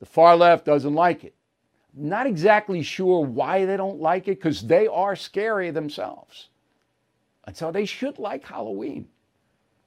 The 0.00 0.06
far 0.06 0.36
left 0.36 0.64
doesn't 0.64 0.94
like 0.94 1.24
it. 1.24 1.35
Not 1.96 2.26
exactly 2.26 2.82
sure 2.82 3.24
why 3.24 3.64
they 3.64 3.76
don't 3.76 4.00
like 4.00 4.28
it 4.28 4.38
because 4.38 4.60
they 4.60 4.86
are 4.86 5.16
scary 5.16 5.70
themselves. 5.70 6.48
And 7.44 7.56
so 7.56 7.72
they 7.72 7.86
should 7.86 8.18
like 8.18 8.44
Halloween. 8.44 9.08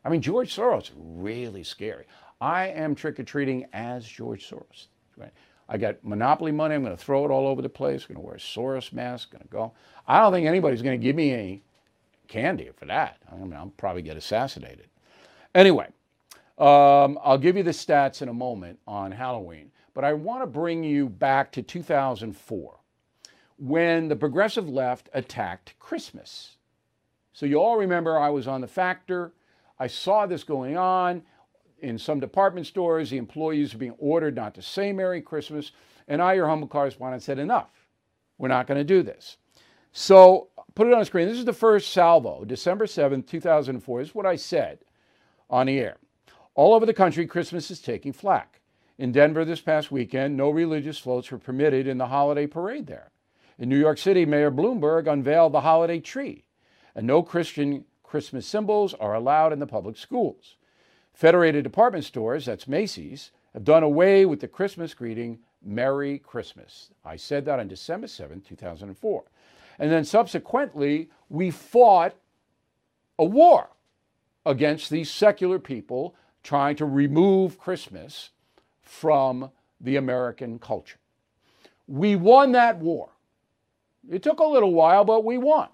I 0.03 0.09
mean, 0.09 0.21
George 0.21 0.55
Soros, 0.55 0.91
really 0.97 1.63
scary. 1.63 2.05
I 2.41 2.67
am 2.67 2.95
trick 2.95 3.19
or 3.19 3.23
treating 3.23 3.67
as 3.73 4.05
George 4.07 4.49
Soros. 4.49 4.87
Right? 5.17 5.33
I 5.67 5.77
got 5.77 6.03
monopoly 6.03 6.51
money. 6.51 6.73
I'm 6.73 6.83
going 6.83 6.95
to 6.95 7.01
throw 7.01 7.25
it 7.25 7.31
all 7.31 7.47
over 7.47 7.61
the 7.61 7.69
place. 7.69 8.03
I'm 8.03 8.15
going 8.15 8.23
to 8.23 8.25
wear 8.25 8.35
a 8.35 8.39
Soros 8.39 8.91
mask. 8.91 9.29
I'm 9.33 9.39
Going 9.39 9.47
to 9.47 9.49
go. 9.49 9.73
I 10.07 10.19
don't 10.19 10.33
think 10.33 10.47
anybody's 10.47 10.81
going 10.81 10.99
to 10.99 11.03
give 11.03 11.15
me 11.15 11.31
any 11.31 11.61
candy 12.27 12.69
for 12.75 12.85
that. 12.85 13.17
I 13.31 13.35
mean, 13.35 13.53
I'll 13.53 13.73
probably 13.77 14.01
get 14.01 14.17
assassinated. 14.17 14.87
Anyway, 15.53 15.87
um, 16.57 17.19
I'll 17.23 17.37
give 17.37 17.55
you 17.55 17.63
the 17.63 17.71
stats 17.71 18.21
in 18.21 18.29
a 18.29 18.33
moment 18.33 18.79
on 18.87 19.11
Halloween, 19.11 19.71
but 19.99 20.05
I 20.05 20.13
want 20.13 20.41
to 20.41 20.47
bring 20.47 20.81
you 20.81 21.09
back 21.09 21.51
to 21.51 21.61
2004 21.61 22.79
when 23.57 24.07
the 24.07 24.15
progressive 24.15 24.69
left 24.69 25.09
attacked 25.11 25.77
Christmas. 25.77 26.55
So 27.33 27.45
you 27.45 27.57
all 27.57 27.75
remember 27.75 28.17
I 28.17 28.29
was 28.29 28.47
on 28.47 28.61
the 28.61 28.67
factor. 28.67 29.33
I 29.77 29.87
saw 29.87 30.25
this 30.25 30.45
going 30.45 30.77
on 30.77 31.21
in 31.79 31.99
some 31.99 32.21
department 32.21 32.65
stores. 32.65 33.09
The 33.09 33.17
employees 33.17 33.73
were 33.73 33.79
being 33.79 33.95
ordered 33.97 34.37
not 34.37 34.53
to 34.53 34.61
say 34.61 34.93
Merry 34.93 35.21
Christmas. 35.21 35.73
And 36.07 36.21
I, 36.21 36.35
your 36.35 36.47
humble 36.47 36.69
correspondent, 36.69 37.21
said, 37.21 37.37
enough. 37.37 37.89
We're 38.37 38.47
not 38.47 38.67
going 38.67 38.77
to 38.77 38.85
do 38.85 39.03
this. 39.03 39.35
So 39.91 40.47
put 40.75 40.87
it 40.87 40.93
on 40.93 40.99
the 40.99 41.05
screen. 41.05 41.27
This 41.27 41.39
is 41.39 41.43
the 41.43 41.51
first 41.51 41.91
salvo, 41.91 42.45
December 42.45 42.85
7th, 42.85 43.27
2004. 43.27 43.99
This 43.99 44.07
is 44.07 44.15
what 44.15 44.25
I 44.25 44.37
said 44.37 44.79
on 45.49 45.65
the 45.65 45.77
air. 45.77 45.97
All 46.55 46.73
over 46.73 46.85
the 46.85 46.93
country, 46.93 47.27
Christmas 47.27 47.69
is 47.69 47.81
taking 47.81 48.13
flack. 48.13 48.58
In 48.99 49.13
Denver 49.13 49.45
this 49.45 49.61
past 49.61 49.93
weekend, 49.93 50.35
no 50.35 50.49
religious 50.49 50.99
floats 50.99 51.31
were 51.31 51.37
permitted 51.37 51.87
in 51.87 51.97
the 51.97 52.07
holiday 52.07 52.45
parade 52.45 52.85
there. 52.85 53.11
In 53.57 53.69
New 53.69 53.79
York 53.79 53.97
City, 53.97 54.25
Mayor 54.25 54.51
Bloomberg 54.51 55.07
unveiled 55.07 55.53
the 55.53 55.61
holiday 55.61 56.01
tree, 56.01 56.43
and 56.93 57.07
no 57.07 57.23
Christian 57.23 57.85
Christmas 58.03 58.45
symbols 58.45 58.93
are 58.95 59.15
allowed 59.15 59.53
in 59.53 59.59
the 59.59 59.65
public 59.65 59.95
schools. 59.95 60.57
Federated 61.13 61.63
Department 61.63 62.03
Stores, 62.03 62.45
that's 62.45 62.67
Macy's, 62.67 63.31
have 63.53 63.63
done 63.63 63.83
away 63.83 64.25
with 64.25 64.41
the 64.41 64.49
Christmas 64.49 64.93
greeting, 64.93 65.39
Merry 65.63 66.19
Christmas. 66.19 66.91
I 67.05 67.15
said 67.15 67.45
that 67.45 67.59
on 67.59 67.69
December 67.69 68.07
7, 68.07 68.41
2004. 68.41 69.23
And 69.79 69.89
then 69.89 70.03
subsequently, 70.03 71.09
we 71.29 71.51
fought 71.51 72.15
a 73.17 73.23
war 73.23 73.69
against 74.45 74.89
these 74.89 75.09
secular 75.09 75.57
people 75.57 76.15
trying 76.43 76.75
to 76.75 76.85
remove 76.85 77.57
Christmas 77.57 78.31
from 78.89 79.51
the 79.79 79.95
American 79.95 80.57
culture. 80.59 80.97
We 81.87 82.15
won 82.15 82.53
that 82.53 82.79
war. 82.79 83.09
It 84.09 84.23
took 84.23 84.39
a 84.39 84.43
little 84.43 84.73
while, 84.73 85.05
but 85.05 85.23
we 85.23 85.37
won. 85.37 85.69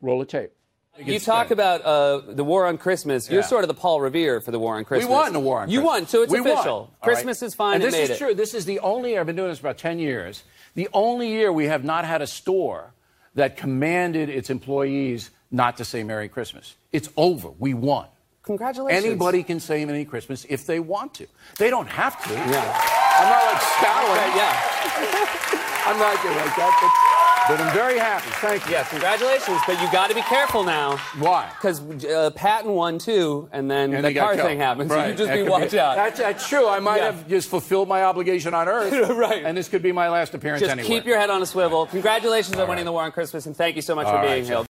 Roll 0.00 0.20
a 0.20 0.26
tape. 0.26 0.52
You 0.98 1.20
talk 1.20 1.50
about 1.50 1.82
uh, 1.82 2.18
the 2.32 2.44
war 2.44 2.66
on 2.66 2.76
Christmas. 2.76 3.30
You're 3.30 3.42
sort 3.42 3.64
of 3.64 3.68
the 3.68 3.74
Paul 3.74 4.00
Revere 4.00 4.40
for 4.40 4.50
the 4.50 4.58
war 4.58 4.76
on 4.76 4.84
Christmas. 4.84 5.08
We 5.08 5.14
won 5.14 5.32
the 5.32 5.40
war 5.40 5.60
on 5.60 5.68
Christmas. 5.68 5.74
You 5.74 5.80
Christmas. 5.80 6.00
won, 6.00 6.06
so 6.08 6.22
it's 6.22 6.32
We 6.32 6.38
official. 6.40 6.72
All 6.72 6.90
right. 6.90 7.02
Christmas 7.02 7.42
is 7.42 7.54
fine. 7.54 7.74
And 7.76 7.84
this 7.84 7.94
is 7.94 8.10
it. 8.10 8.18
true. 8.18 8.34
This 8.34 8.52
is 8.52 8.64
the 8.64 8.80
only 8.80 9.10
year, 9.10 9.20
I've 9.20 9.26
been 9.26 9.36
doing 9.36 9.48
this 9.48 9.60
for 9.60 9.68
about 9.68 9.78
10 9.78 10.00
years, 10.00 10.42
the 10.74 10.88
only 10.92 11.28
year 11.28 11.52
we 11.52 11.66
have 11.66 11.84
not 11.84 12.04
had 12.04 12.20
a 12.20 12.26
store 12.26 12.92
that 13.36 13.56
commanded 13.56 14.28
its 14.28 14.50
employees 14.50 15.30
not 15.50 15.76
to 15.76 15.84
say 15.84 16.02
Merry 16.02 16.28
Christmas. 16.28 16.74
It's 16.92 17.08
over. 17.16 17.50
We 17.58 17.74
won. 17.74 18.06
Congratulations. 18.48 19.04
Anybody 19.04 19.42
can 19.42 19.60
say 19.60 19.84
Merry 19.84 20.06
Christmas 20.06 20.46
if 20.48 20.64
they 20.64 20.80
want 20.80 21.12
to. 21.14 21.26
They 21.58 21.68
don't 21.68 21.86
have 21.86 22.16
to. 22.24 22.32
Yeah. 22.32 22.80
I'm 23.20 23.28
not 23.28 23.44
like 23.52 23.62
Stalin. 23.62 24.36
Yeah. 24.36 25.84
I'm 25.86 25.98
not 25.98 26.16
getting 26.22 26.38
like 26.38 26.56
that, 26.56 27.44
but, 27.46 27.56
but 27.58 27.62
I'm 27.66 27.74
very 27.74 27.98
happy. 27.98 28.30
Thank 28.40 28.64
you. 28.64 28.72
Yeah. 28.72 28.84
Congratulations, 28.84 29.60
but 29.66 29.78
you 29.82 29.92
got 29.92 30.08
to 30.08 30.14
be 30.14 30.22
careful 30.22 30.64
now. 30.64 30.96
Why? 31.18 31.50
Because 31.60 31.82
uh, 32.06 32.30
Patton 32.34 32.72
won 32.72 32.98
too, 32.98 33.50
and 33.52 33.70
then 33.70 33.92
And 33.92 34.02
the 34.02 34.14
car 34.14 34.34
killed. 34.34 34.48
thing 34.48 34.58
happened. 34.60 34.90
So 34.90 34.96
you 35.06 35.12
just 35.14 35.26
That 35.28 35.34
be 35.36 35.42
could 35.42 35.50
watch 35.50 35.74
out. 35.74 35.96
That's, 35.96 36.18
that's 36.18 36.48
true. 36.48 36.66
I 36.66 36.80
might 36.80 36.98
Yeah. 36.98 37.12
have 37.12 37.28
just 37.28 37.50
fulfilled 37.50 37.86
my 37.88 38.02
obligation 38.04 38.54
on 38.54 38.66
Earth. 38.66 38.94
Right. 39.14 39.44
And 39.44 39.58
this 39.58 39.68
could 39.68 39.82
be 39.82 39.92
my 39.92 40.08
last 40.08 40.32
appearance 40.32 40.60
just 40.60 40.72
anywhere. 40.72 40.88
keep 40.88 41.04
your 41.06 41.18
head 41.20 41.28
on 41.28 41.42
a 41.42 41.46
swivel. 41.46 41.84
Congratulations 41.84 42.56
on 42.56 42.66
winning 42.66 42.86
the 42.86 42.92
war 42.92 43.02
on 43.02 43.12
Christmas, 43.12 43.44
and 43.44 43.54
thank 43.54 43.76
you 43.76 43.82
so 43.82 43.94
much 43.94 44.06
All 44.06 44.12
for 44.12 44.18
right, 44.20 44.36
being 44.36 44.44
here. 44.46 44.56
Seth. 44.56 44.66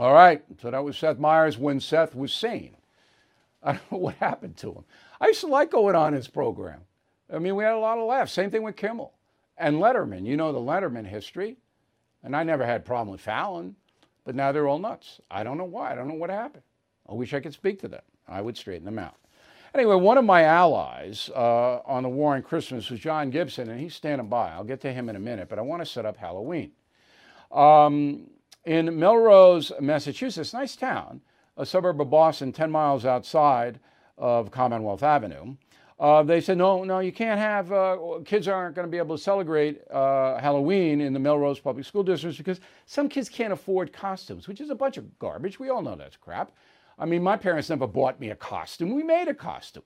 All 0.00 0.12
right. 0.12 0.42
So 0.60 0.72
that 0.72 0.82
was 0.82 0.96
Seth 0.98 1.18
Meyers 1.20 1.56
when 1.56 1.78
Seth 1.78 2.16
was 2.16 2.32
sane. 2.32 2.74
I 3.62 3.72
don't 3.72 3.92
know 3.92 3.98
what 3.98 4.14
happened 4.16 4.56
to 4.58 4.72
him. 4.72 4.84
I 5.20 5.28
used 5.28 5.40
to 5.40 5.46
like 5.46 5.70
going 5.70 5.94
on 5.94 6.12
his 6.12 6.28
program. 6.28 6.80
I 7.32 7.38
mean, 7.38 7.56
we 7.56 7.64
had 7.64 7.74
a 7.74 7.78
lot 7.78 7.98
of 7.98 8.06
laughs. 8.06 8.32
Same 8.32 8.50
thing 8.50 8.62
with 8.62 8.76
Kimmel 8.76 9.14
and 9.56 9.76
Letterman. 9.76 10.26
You 10.26 10.36
know 10.36 10.52
the 10.52 10.58
Letterman 10.58 11.06
history. 11.06 11.56
And 12.22 12.36
I 12.36 12.42
never 12.44 12.64
had 12.64 12.82
a 12.82 12.84
problem 12.84 13.10
with 13.10 13.20
Fallon, 13.20 13.74
but 14.24 14.34
now 14.34 14.52
they're 14.52 14.68
all 14.68 14.78
nuts. 14.78 15.20
I 15.30 15.42
don't 15.42 15.58
know 15.58 15.64
why. 15.64 15.92
I 15.92 15.94
don't 15.94 16.08
know 16.08 16.14
what 16.14 16.30
happened. 16.30 16.62
I 17.08 17.14
wish 17.14 17.34
I 17.34 17.40
could 17.40 17.52
speak 17.52 17.80
to 17.80 17.88
them. 17.88 18.02
I 18.28 18.40
would 18.40 18.56
straighten 18.56 18.84
them 18.84 18.98
out. 18.98 19.16
Anyway, 19.74 19.96
one 19.96 20.18
of 20.18 20.24
my 20.24 20.42
allies 20.44 21.30
uh, 21.34 21.80
on 21.86 22.02
the 22.02 22.08
war 22.08 22.34
on 22.34 22.42
Christmas 22.42 22.90
was 22.90 23.00
John 23.00 23.30
Gibson, 23.30 23.70
and 23.70 23.80
he's 23.80 23.94
standing 23.94 24.28
by. 24.28 24.52
I'll 24.52 24.64
get 24.64 24.80
to 24.82 24.92
him 24.92 25.08
in 25.08 25.16
a 25.16 25.20
minute, 25.20 25.48
but 25.48 25.58
I 25.58 25.62
want 25.62 25.80
to 25.82 25.86
set 25.86 26.04
up 26.04 26.16
Halloween. 26.16 26.72
Um, 27.50 28.30
in 28.64 28.98
Melrose, 28.98 29.72
Massachusetts, 29.80 30.52
nice 30.52 30.76
town, 30.76 31.22
a 31.62 31.66
suburb 31.66 32.00
of 32.00 32.10
Boston, 32.10 32.52
10 32.52 32.70
miles 32.70 33.06
outside 33.06 33.78
of 34.18 34.50
Commonwealth 34.50 35.02
Avenue. 35.02 35.56
Uh, 35.98 36.22
they 36.22 36.40
said, 36.40 36.58
no, 36.58 36.82
no, 36.82 36.98
you 36.98 37.12
can't 37.12 37.38
have, 37.38 37.70
uh, 37.70 37.96
kids 38.24 38.48
aren't 38.48 38.74
going 38.74 38.86
to 38.86 38.90
be 38.90 38.98
able 38.98 39.16
to 39.16 39.22
celebrate 39.22 39.80
uh, 39.90 40.38
Halloween 40.40 41.00
in 41.00 41.12
the 41.12 41.20
Melrose 41.20 41.60
Public 41.60 41.86
School 41.86 42.02
District 42.02 42.36
because 42.36 42.58
some 42.86 43.08
kids 43.08 43.28
can't 43.28 43.52
afford 43.52 43.92
costumes, 43.92 44.48
which 44.48 44.60
is 44.60 44.70
a 44.70 44.74
bunch 44.74 44.96
of 44.96 45.18
garbage. 45.20 45.60
We 45.60 45.68
all 45.68 45.80
know 45.80 45.94
that's 45.94 46.16
crap. 46.16 46.50
I 46.98 47.06
mean, 47.06 47.22
my 47.22 47.36
parents 47.36 47.70
never 47.70 47.86
bought 47.86 48.18
me 48.18 48.30
a 48.30 48.36
costume. 48.36 48.92
We 48.92 49.04
made 49.04 49.28
a 49.28 49.34
costume. 49.34 49.84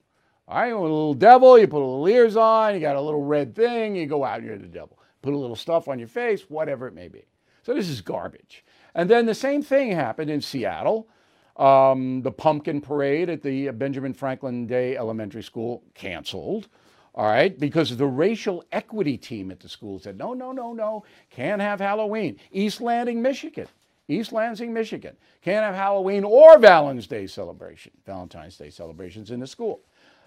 All 0.49 0.59
right, 0.59 0.73
a 0.73 0.79
little 0.79 1.13
devil, 1.13 1.59
you 1.59 1.67
put 1.67 1.83
a 1.83 1.85
little 1.85 2.09
ears 2.09 2.37
on, 2.37 2.73
you 2.73 2.81
got 2.81 2.97
a 2.97 3.01
little 3.01 3.23
red 3.23 3.55
thing, 3.55 3.97
you 3.97 4.07
go 4.07 4.25
out, 4.25 4.43
you're 4.43 4.57
the 4.57 4.67
devil. 4.67 4.99
Put 5.21 5.35
a 5.35 5.37
little 5.37 5.57
stuff 5.57 5.89
on 5.89 5.99
your 5.99 6.09
face, 6.09 6.43
whatever 6.49 6.87
it 6.87 6.95
may 6.95 7.09
be. 7.09 7.27
So 7.63 7.75
this 7.75 7.89
is 7.89 8.01
garbage. 8.01 8.65
And 8.95 9.11
then 9.11 9.27
the 9.27 9.35
same 9.35 9.63
thing 9.63 9.91
happened 9.91 10.31
in 10.31 10.41
Seattle. 10.41 11.09
Um, 11.57 12.21
the 12.23 12.31
pumpkin 12.31 12.81
parade 12.81 13.31
at 13.31 13.43
the 13.43 13.71
Benjamin 13.71 14.13
Franklin 14.13 14.67
Day 14.67 14.97
Elementary 14.97 15.43
School 15.43 15.83
canceled. 15.95 16.69
All 17.15 17.25
right, 17.25 17.59
because 17.59 17.97
the 17.97 18.07
racial 18.07 18.63
equity 18.73 19.17
team 19.17 19.51
at 19.51 19.59
the 19.59 19.71
school 19.71 19.99
said, 19.99 20.19
no, 20.19 20.35
no, 20.35 20.53
no, 20.53 20.75
no, 20.75 21.05
can't 21.31 21.63
have 21.63 21.81
Halloween. 21.81 22.39
East 22.53 22.83
Landing, 22.83 23.23
Michigan. 23.23 23.67
East 24.09 24.33
Lansing, 24.33 24.73
Michigan. 24.73 25.17
Can't 25.43 25.65
have 25.65 25.75
Halloween 25.75 26.25
or 26.25 26.59
Valentine's 26.59 27.07
Day 27.07 27.27
celebration, 27.27 27.93
Valentine's 28.05 28.57
Day 28.57 28.71
celebrations 28.71 29.31
in 29.31 29.41
the 29.41 29.47
school. 29.47 29.81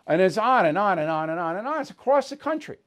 And 0.08 0.22
it's 0.22 0.38
on 0.38 0.66
and 0.66 0.78
on 0.78 1.00
and 1.00 1.10
on 1.10 1.30
and 1.30 1.40
on 1.40 1.58
and 1.58 1.68
on. 1.68 1.82
It's 1.82 1.92
across 1.92 2.30
the 2.30 2.38
country, 2.38 2.78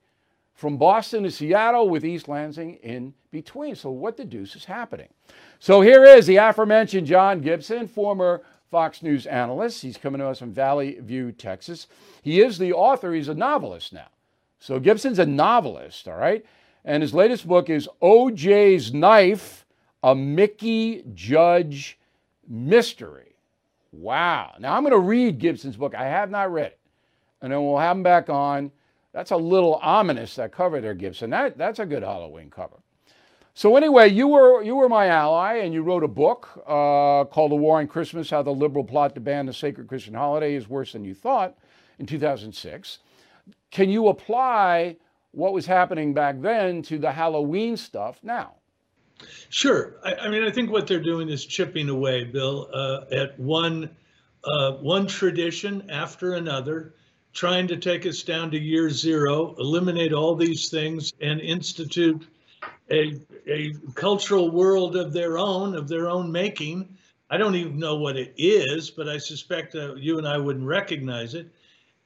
from 0.54 0.76
Boston 0.76 1.22
to 1.22 1.30
Seattle, 1.30 1.88
with 1.88 2.04
East 2.04 2.28
Lansing 2.28 2.74
in 2.82 3.14
between. 3.30 3.74
So, 3.76 3.90
what 3.90 4.16
the 4.16 4.24
deuce 4.24 4.56
is 4.56 4.64
happening? 4.64 5.08
So, 5.62 5.80
here 5.80 6.04
is 6.04 6.26
the 6.26 6.38
aforementioned 6.38 7.06
John 7.06 7.40
Gibson, 7.40 7.86
former 7.86 8.42
Fox 8.72 9.00
News 9.00 9.26
analyst. 9.26 9.80
He's 9.80 9.96
coming 9.96 10.18
to 10.18 10.26
us 10.26 10.40
from 10.40 10.52
Valley 10.52 10.98
View, 10.98 11.30
Texas. 11.30 11.86
He 12.20 12.40
is 12.40 12.58
the 12.58 12.72
author, 12.72 13.14
he's 13.14 13.28
a 13.28 13.34
novelist 13.34 13.92
now. 13.92 14.08
So 14.58 14.80
Gibson's 14.80 15.20
a 15.20 15.24
novelist, 15.24 16.08
all 16.08 16.16
right? 16.16 16.44
And 16.84 17.00
his 17.00 17.14
latest 17.14 17.46
book 17.46 17.70
is 17.70 17.88
OJ's 18.02 18.92
Knife, 18.92 19.64
a 20.02 20.16
Mickey 20.16 21.04
Judge 21.14 21.96
mystery. 22.48 23.36
Wow. 23.92 24.54
Now 24.58 24.74
I'm 24.74 24.82
going 24.82 24.90
to 24.90 24.98
read 24.98 25.38
Gibson's 25.38 25.76
book. 25.76 25.94
I 25.94 26.06
have 26.06 26.28
not 26.28 26.52
read 26.52 26.72
it. 26.72 26.80
And 27.40 27.52
then 27.52 27.64
we'll 27.64 27.78
have 27.78 27.96
him 27.96 28.02
back 28.02 28.28
on. 28.28 28.72
That's 29.12 29.30
a 29.30 29.36
little 29.36 29.74
ominous, 29.76 30.34
that 30.34 30.50
cover 30.50 30.80
there, 30.80 30.94
Gibson. 30.94 31.30
That, 31.30 31.56
that's 31.56 31.78
a 31.78 31.86
good 31.86 32.02
Halloween 32.02 32.50
cover. 32.50 32.81
So 33.54 33.76
anyway, 33.76 34.08
you 34.08 34.28
were 34.28 34.62
you 34.62 34.76
were 34.76 34.88
my 34.88 35.08
ally, 35.08 35.56
and 35.56 35.74
you 35.74 35.82
wrote 35.82 36.02
a 36.02 36.08
book 36.08 36.48
uh, 36.66 37.24
called 37.24 37.50
"The 37.50 37.56
War 37.56 37.80
on 37.80 37.86
Christmas: 37.86 38.30
How 38.30 38.42
the 38.42 38.50
Liberal 38.50 38.84
Plot 38.84 39.14
to 39.14 39.20
Ban 39.20 39.46
the 39.46 39.52
Sacred 39.52 39.88
Christian 39.88 40.14
Holiday 40.14 40.54
is 40.54 40.68
Worse 40.68 40.92
Than 40.92 41.04
You 41.04 41.14
Thought" 41.14 41.58
in 41.98 42.06
2006. 42.06 42.98
Can 43.70 43.90
you 43.90 44.08
apply 44.08 44.96
what 45.32 45.52
was 45.52 45.66
happening 45.66 46.14
back 46.14 46.40
then 46.40 46.82
to 46.82 46.98
the 46.98 47.12
Halloween 47.12 47.76
stuff 47.76 48.20
now? 48.22 48.54
Sure. 49.50 49.96
I, 50.02 50.14
I 50.14 50.28
mean, 50.28 50.44
I 50.44 50.50
think 50.50 50.70
what 50.70 50.86
they're 50.86 51.02
doing 51.02 51.28
is 51.28 51.44
chipping 51.44 51.90
away, 51.90 52.24
Bill, 52.24 52.68
uh, 52.72 53.04
at 53.12 53.38
one 53.38 53.90
uh, 54.44 54.72
one 54.72 55.06
tradition 55.06 55.90
after 55.90 56.34
another, 56.34 56.94
trying 57.34 57.68
to 57.68 57.76
take 57.76 58.06
us 58.06 58.22
down 58.22 58.50
to 58.52 58.58
year 58.58 58.88
zero, 58.88 59.54
eliminate 59.58 60.14
all 60.14 60.34
these 60.34 60.70
things, 60.70 61.12
and 61.20 61.38
institute 61.38 62.26
a, 62.92 63.18
a 63.46 63.72
cultural 63.94 64.50
world 64.50 64.96
of 64.96 65.12
their 65.12 65.38
own, 65.38 65.74
of 65.74 65.88
their 65.88 66.08
own 66.08 66.30
making. 66.30 66.96
I 67.30 67.38
don't 67.38 67.56
even 67.56 67.78
know 67.78 67.96
what 67.96 68.16
it 68.16 68.34
is, 68.36 68.90
but 68.90 69.08
I 69.08 69.16
suspect 69.16 69.74
uh, 69.74 69.94
you 69.94 70.18
and 70.18 70.28
I 70.28 70.36
wouldn't 70.36 70.66
recognize 70.66 71.34
it. 71.34 71.48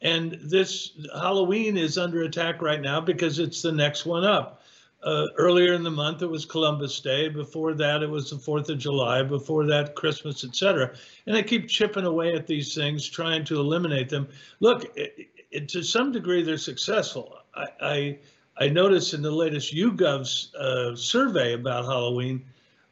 And 0.00 0.38
this 0.43 0.93
Halloween 1.12 1.76
is 1.76 1.99
under 1.99 2.23
attack 2.23 2.62
right 2.62 2.81
now 2.81 3.00
because 3.00 3.38
it's 3.38 3.62
the 3.62 3.73
next 3.73 4.07
one 4.07 4.25
up. 4.25 4.62
Uh, 5.02 5.26
earlier 5.37 5.73
in 5.75 5.83
the 5.83 5.90
month, 5.90 6.23
it 6.23 6.26
was 6.26 6.45
Columbus 6.45 7.00
Day. 7.00 7.28
Before 7.28 7.75
that, 7.75 8.02
it 8.02 8.11
was 8.11 8.31
the 8.31 8.37
4th 8.37 8.69
of 8.71 8.78
July. 8.78 9.23
Before 9.23 9.66
that, 9.66 9.95
Christmas, 9.95 10.45
etc. 10.45 10.95
And 11.26 11.35
they 11.35 11.43
keep 11.43 11.69
chipping 11.69 12.05
away 12.05 12.35
at 12.35 12.47
these 12.47 12.75
things, 12.75 13.09
trying 13.09 13.45
to 13.47 13.59
eliminate 13.59 14.09
them. 14.09 14.28
Look, 14.61 14.97
it, 14.97 15.28
it, 15.50 15.69
to 15.71 15.83
some 15.83 16.12
degree, 16.12 16.43
they're 16.43 16.59
successful. 16.59 17.38
I, 17.55 17.66
I 17.81 18.19
I 18.58 18.68
noticed 18.68 19.12
in 19.12 19.22
the 19.22 19.30
latest 19.30 19.75
YouGov's 19.75 20.54
uh, 20.54 20.96
survey 20.96 21.52
about 21.52 21.84
Halloween, 21.84 22.44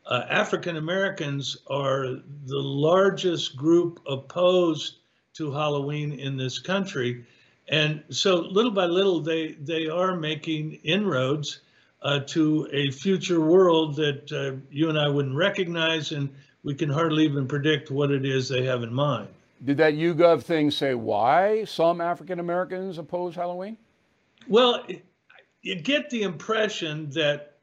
uh, 0.06 0.25
African 0.28 0.76
Americans 0.76 1.56
are 1.68 2.04
the 2.47 2.59
largest 2.59 3.56
group 3.56 4.00
opposed 4.06 4.97
to 5.35 5.50
Halloween 5.50 6.12
in 6.12 6.37
this 6.37 6.59
country. 6.59 7.25
And 7.68 8.02
so 8.11 8.37
little 8.37 8.71
by 8.71 8.85
little, 8.85 9.21
they, 9.21 9.52
they 9.52 9.88
are 9.88 10.14
making 10.14 10.75
inroads 10.85 11.61
uh, 12.02 12.21
to 12.26 12.68
a 12.71 12.90
future 12.90 13.40
world 13.40 13.97
that 13.97 14.30
uh, 14.30 14.61
you 14.71 14.90
and 14.90 14.99
I 14.99 15.09
wouldn't 15.09 15.35
recognize, 15.35 16.12
and 16.12 16.28
we 16.62 16.75
can 16.75 16.90
hardly 16.90 17.25
even 17.25 17.49
predict 17.49 17.90
what 17.90 18.11
it 18.11 18.26
is 18.26 18.49
they 18.49 18.64
have 18.64 18.83
in 18.83 18.92
mind. 18.92 19.28
Did 19.64 19.78
that 19.78 19.94
YouGov 19.94 20.42
thing 20.42 20.71
say 20.71 20.94
why 20.94 21.64
some 21.64 22.02
African 22.02 22.38
Americans 22.38 22.99
oppose 22.99 23.35
Halloween? 23.35 23.78
Well, 24.47 24.85
you 25.64 25.75
get 25.75 26.11
the 26.11 26.23
impression 26.23 27.10
that 27.10 27.54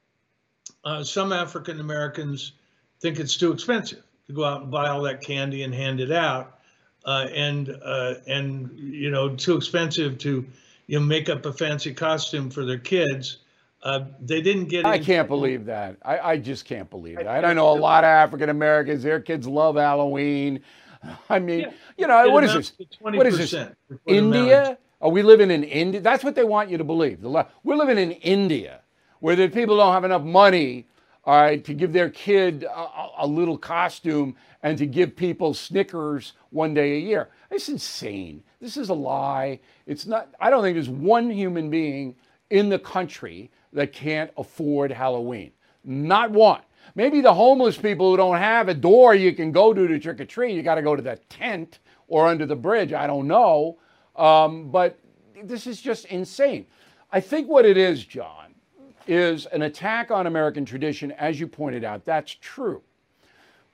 uh, 0.84 1.04
some 1.04 1.32
African 1.32 1.80
Americans 1.80 2.54
think 3.00 3.20
it's 3.20 3.38
too 3.38 3.54
expensive 3.54 4.04
to 4.28 4.34
go 4.34 4.44
out 4.44 4.64
and 4.64 4.72
buy 4.72 4.90
all 4.90 5.04
that 5.04 5.22
candy 5.22 5.64
and 5.64 5.74
hand 5.74 6.00
it 6.00 6.12
out, 6.12 6.60
uh, 7.06 7.28
and 7.34 7.70
uh, 7.86 8.16
and 8.28 8.72
you 8.76 9.12
know 9.12 9.36
too 9.36 9.56
expensive 9.56 10.18
to 10.18 10.46
you 10.88 11.00
know 11.00 11.06
make 11.06 11.30
up 11.30 11.46
a 11.46 11.54
fancy 11.54 11.94
costume 11.94 12.50
for 12.50 12.66
their 12.66 12.80
kids. 12.80 13.38
Uh, 13.84 14.06
they 14.20 14.42
didn't 14.42 14.66
get. 14.66 14.86
I 14.86 14.98
can't 14.98 15.28
believe 15.28 15.66
that. 15.66 15.98
I, 16.04 16.20
I 16.20 16.38
just 16.38 16.66
can't 16.66 16.90
believe 16.90 17.18
that. 17.18 17.46
I 17.46 17.54
know 17.54 17.72
a 17.72 17.78
lot 17.80 18.04
of 18.04 18.08
African 18.08 18.50
Americans. 18.50 19.04
Their 19.04 19.20
kids 19.20 19.48
love 19.48 19.76
Halloween. 19.76 20.62
I 21.30 21.38
mean, 21.38 21.62
yeah. 21.62 21.72
you 21.98 22.08
know, 22.08 22.30
what 22.30 22.44
is 22.44 22.54
this? 22.54 22.74
What 23.00 23.28
is 23.28 23.38
this? 23.38 23.70
India? 24.08 24.78
Are 25.02 25.10
we 25.10 25.24
living 25.24 25.50
in 25.50 25.64
India? 25.64 26.00
That's 26.00 26.24
what 26.24 26.36
they 26.36 26.44
want 26.44 26.70
you 26.70 26.78
to 26.78 26.84
believe. 26.84 27.24
We're 27.24 27.76
living 27.76 27.98
in 27.98 28.12
India, 28.12 28.82
where 29.20 29.36
the 29.36 29.48
people 29.48 29.78
don't 29.78 29.94
have 29.94 30.04
enough 30.04 30.22
money, 30.24 30.88
all 31.26 31.42
right, 31.42 31.64
to 31.66 31.74
give 31.74 31.92
their 31.92 32.10
kid 32.10 32.64
a, 32.64 33.08
a 33.20 33.28
little 33.28 33.58
costume 33.58 34.36
and 34.64 34.78
to 34.78 34.86
give 34.86 35.16
people 35.16 35.54
Snickers 35.54 36.34
one 36.52 36.74
day 36.74 36.98
a 36.98 37.00
year. 37.00 37.30
It's 37.50 37.70
insane. 37.70 38.44
This 38.60 38.78
is 38.78 38.90
a 38.90 38.94
lie. 38.94 39.60
It's 39.88 40.06
not. 40.06 40.30
I 40.40 40.50
don't 40.50 40.62
think 40.62 40.76
there's 40.76 40.90
one 40.90 41.30
human 41.32 41.70
being 41.70 42.16
in 42.52 42.70
the 42.70 42.80
country 42.80 43.50
that 43.74 43.94
can't 43.94 44.30
afford 44.38 44.92
Halloween. 44.92 45.52
Not 45.84 46.30
one. 46.32 46.62
Maybe 46.94 47.22
the 47.22 47.34
homeless 47.34 47.78
people 47.78 48.12
who 48.12 48.18
don't 48.18 48.38
have 48.38 48.68
a 48.68 48.74
door 48.74 49.16
you 49.16 49.34
can 49.34 49.52
go 49.52 49.74
to 49.74 49.88
to 49.88 50.00
trick 50.00 50.20
or 50.20 50.26
treat. 50.26 50.54
You 50.54 50.62
got 50.62 50.76
to 50.76 50.82
go 50.82 50.96
to 50.96 51.02
the 51.02 51.16
tent 51.30 51.80
or 52.08 52.28
under 52.28 52.46
the 52.46 52.56
bridge. 52.56 52.94
I 52.94 53.08
don't 53.08 53.28
know. 53.28 53.78
Um, 54.16 54.70
but 54.70 55.00
this 55.44 55.68
is 55.68 55.82
just 55.82 56.06
insane. 56.06 56.66
I 57.12 57.20
think 57.20 57.48
what 57.48 57.66
it 57.66 57.78
is, 57.78 58.06
John, 58.06 58.56
is 59.08 59.46
an 59.48 59.64
attack 59.64 60.12
on 60.12 60.28
American 60.28 60.66
tradition, 60.66 61.12
as 61.14 61.40
you 61.40 61.48
pointed 61.48 61.84
out. 61.84 62.06
That's 62.06 62.34
true. 62.34 62.82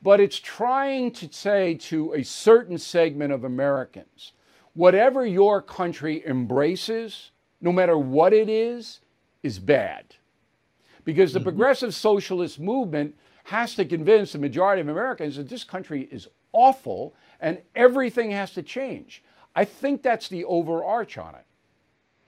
But 0.01 0.19
it's 0.19 0.39
trying 0.39 1.11
to 1.13 1.31
say 1.31 1.75
to 1.75 2.13
a 2.13 2.23
certain 2.23 2.77
segment 2.77 3.33
of 3.33 3.43
Americans 3.43 4.33
whatever 4.73 5.25
your 5.25 5.59
country 5.59 6.23
embraces, 6.27 7.31
no 7.61 7.71
matter 7.71 7.97
what 7.97 8.31
it 8.31 8.47
is, 8.47 8.99
is 9.41 9.57
bad. 9.57 10.05
Because 11.03 11.33
the 11.33 11.39
mm-hmm. 11.39 11.45
progressive 11.45 11.95
socialist 11.95 12.59
movement 12.59 13.15
has 13.45 13.73
to 13.75 13.85
convince 13.85 14.33
the 14.33 14.37
majority 14.37 14.81
of 14.81 14.87
Americans 14.87 15.37
that 15.37 15.49
this 15.49 15.63
country 15.63 16.07
is 16.11 16.27
awful 16.53 17.15
and 17.39 17.59
everything 17.75 18.29
has 18.29 18.53
to 18.53 18.61
change. 18.61 19.23
I 19.57 19.65
think 19.65 20.03
that's 20.03 20.27
the 20.27 20.45
overarch 20.45 21.17
on 21.17 21.33
it. 21.33 21.43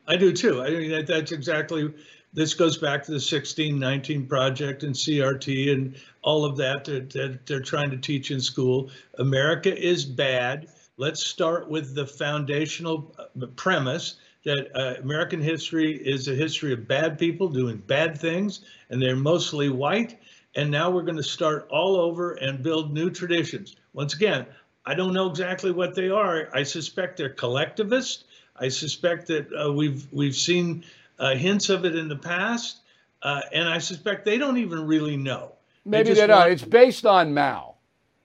I 0.08 0.18
do 0.18 0.34
too. 0.34 0.64
I 0.64 0.72
mean, 0.72 0.90
that, 0.90 1.06
that's 1.06 1.32
exactly. 1.32 1.94
This 2.34 2.56
goes 2.56 2.76
back 2.76 3.04
to 3.04 3.12
the 3.12 3.18
1619 3.18 4.26
project 4.26 4.82
and 4.82 4.96
CRT 4.96 5.72
and 5.72 5.96
all 6.24 6.44
of 6.44 6.58
that 6.58 6.86
that, 6.86 7.12
that 7.12 7.46
they're 7.46 7.60
trying 7.62 7.92
to 7.92 7.98
teach 7.98 8.32
in 8.32 8.42
school. 8.42 8.90
America 9.20 9.72
is 9.78 10.06
bad. 10.06 10.70
Let's 10.98 11.24
start 11.24 11.70
with 11.70 11.94
the 11.94 12.08
foundational 12.08 13.16
uh, 13.20 13.46
premise 13.56 14.16
that 14.44 14.76
uh, 14.76 15.00
American 15.00 15.40
history 15.40 15.98
is 15.98 16.28
a 16.28 16.34
history 16.34 16.74
of 16.74 16.88
bad 16.88 17.20
people 17.20 17.48
doing 17.48 17.78
bad 17.78 18.18
things, 18.18 18.62
and 18.90 19.00
they're 19.00 19.16
mostly 19.16 19.70
white. 19.70 20.20
And 20.56 20.72
now 20.72 20.90
we're 20.90 21.04
going 21.04 21.18
to 21.18 21.24
start 21.24 21.68
all 21.70 21.96
over 21.96 22.34
and 22.34 22.64
build 22.64 22.92
new 22.92 23.12
traditions. 23.12 23.76
Once 23.94 24.16
again, 24.16 24.48
I 24.86 24.96
don't 24.96 25.14
know 25.14 25.30
exactly 25.30 25.72
what 25.72 25.96
they 25.96 26.10
are. 26.10 26.50
I 26.54 26.64
suspect 26.64 27.18
they're 27.18 27.30
collectivist. 27.30 28.26
I 28.56 28.70
suspect 28.70 29.28
that 29.28 29.48
uh, 29.54 29.72
we've 29.72 30.08
we've 30.12 30.36
seen 30.36 30.84
uh, 31.18 31.36
hints 31.36 31.70
of 31.70 31.86
it 31.86 31.96
in 31.96 32.08
the 32.08 32.16
past, 32.16 32.80
uh, 33.22 33.42
and 33.54 33.68
I 33.68 33.78
suspect 33.78 34.26
they 34.26 34.38
don't 34.38 34.58
even 34.58 34.86
really 34.88 35.18
know. 35.18 35.54
Maybe 35.86 36.10
they, 36.10 36.22
they 36.22 36.28
don't. 36.28 36.52
It's 36.52 36.64
based 36.64 37.06
on 37.06 37.34
Mao. 37.34 37.76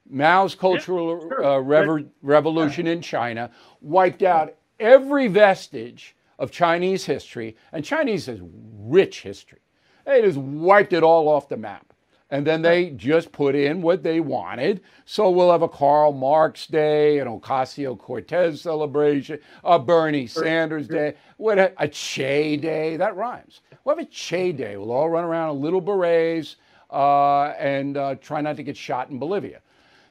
Mao's 0.08 0.54
Cultural 0.54 1.14
yeah, 1.14 1.28
sure. 1.28 1.44
Uh, 1.44 1.58
rever- 1.58 2.04
Revolution 2.22 2.86
in 2.86 3.00
China 3.00 3.50
wiped 3.80 4.22
out 4.22 4.54
every 4.78 5.28
vestige 5.28 6.14
of 6.38 6.50
Chinese 6.50 7.06
history, 7.06 7.56
and 7.72 7.84
Chinese 7.84 8.26
has 8.26 8.40
rich 8.42 9.22
history. 9.22 9.60
They 10.04 10.20
just 10.20 10.38
wiped 10.38 10.92
it 10.92 11.02
all 11.02 11.28
off 11.28 11.48
the 11.48 11.56
map. 11.56 11.93
And 12.30 12.46
then 12.46 12.62
they 12.62 12.90
just 12.90 13.30
put 13.32 13.54
in 13.54 13.82
what 13.82 14.02
they 14.02 14.18
wanted. 14.18 14.80
So 15.04 15.30
we'll 15.30 15.52
have 15.52 15.62
a 15.62 15.68
Karl 15.68 16.12
Marx 16.12 16.66
Day, 16.66 17.18
an 17.18 17.28
Ocasio 17.28 17.98
Cortez 17.98 18.60
celebration, 18.60 19.38
a 19.62 19.78
Bernie 19.78 20.26
Sanders 20.26 20.88
Day, 20.88 21.14
what 21.36 21.58
a, 21.58 21.72
a, 21.78 21.86
Che 21.86 22.56
Day. 22.56 22.96
That 22.96 23.16
rhymes. 23.16 23.60
We'll 23.84 23.96
have 23.96 24.04
a 24.04 24.10
Che 24.10 24.52
Day. 24.52 24.76
We'll 24.76 24.90
all 24.90 25.10
run 25.10 25.24
around 25.24 25.56
in 25.56 25.62
little 25.62 25.80
berets 25.80 26.56
uh, 26.90 27.48
and 27.58 27.96
uh, 27.96 28.14
try 28.16 28.40
not 28.40 28.56
to 28.56 28.62
get 28.62 28.76
shot 28.76 29.10
in 29.10 29.18
Bolivia. 29.18 29.60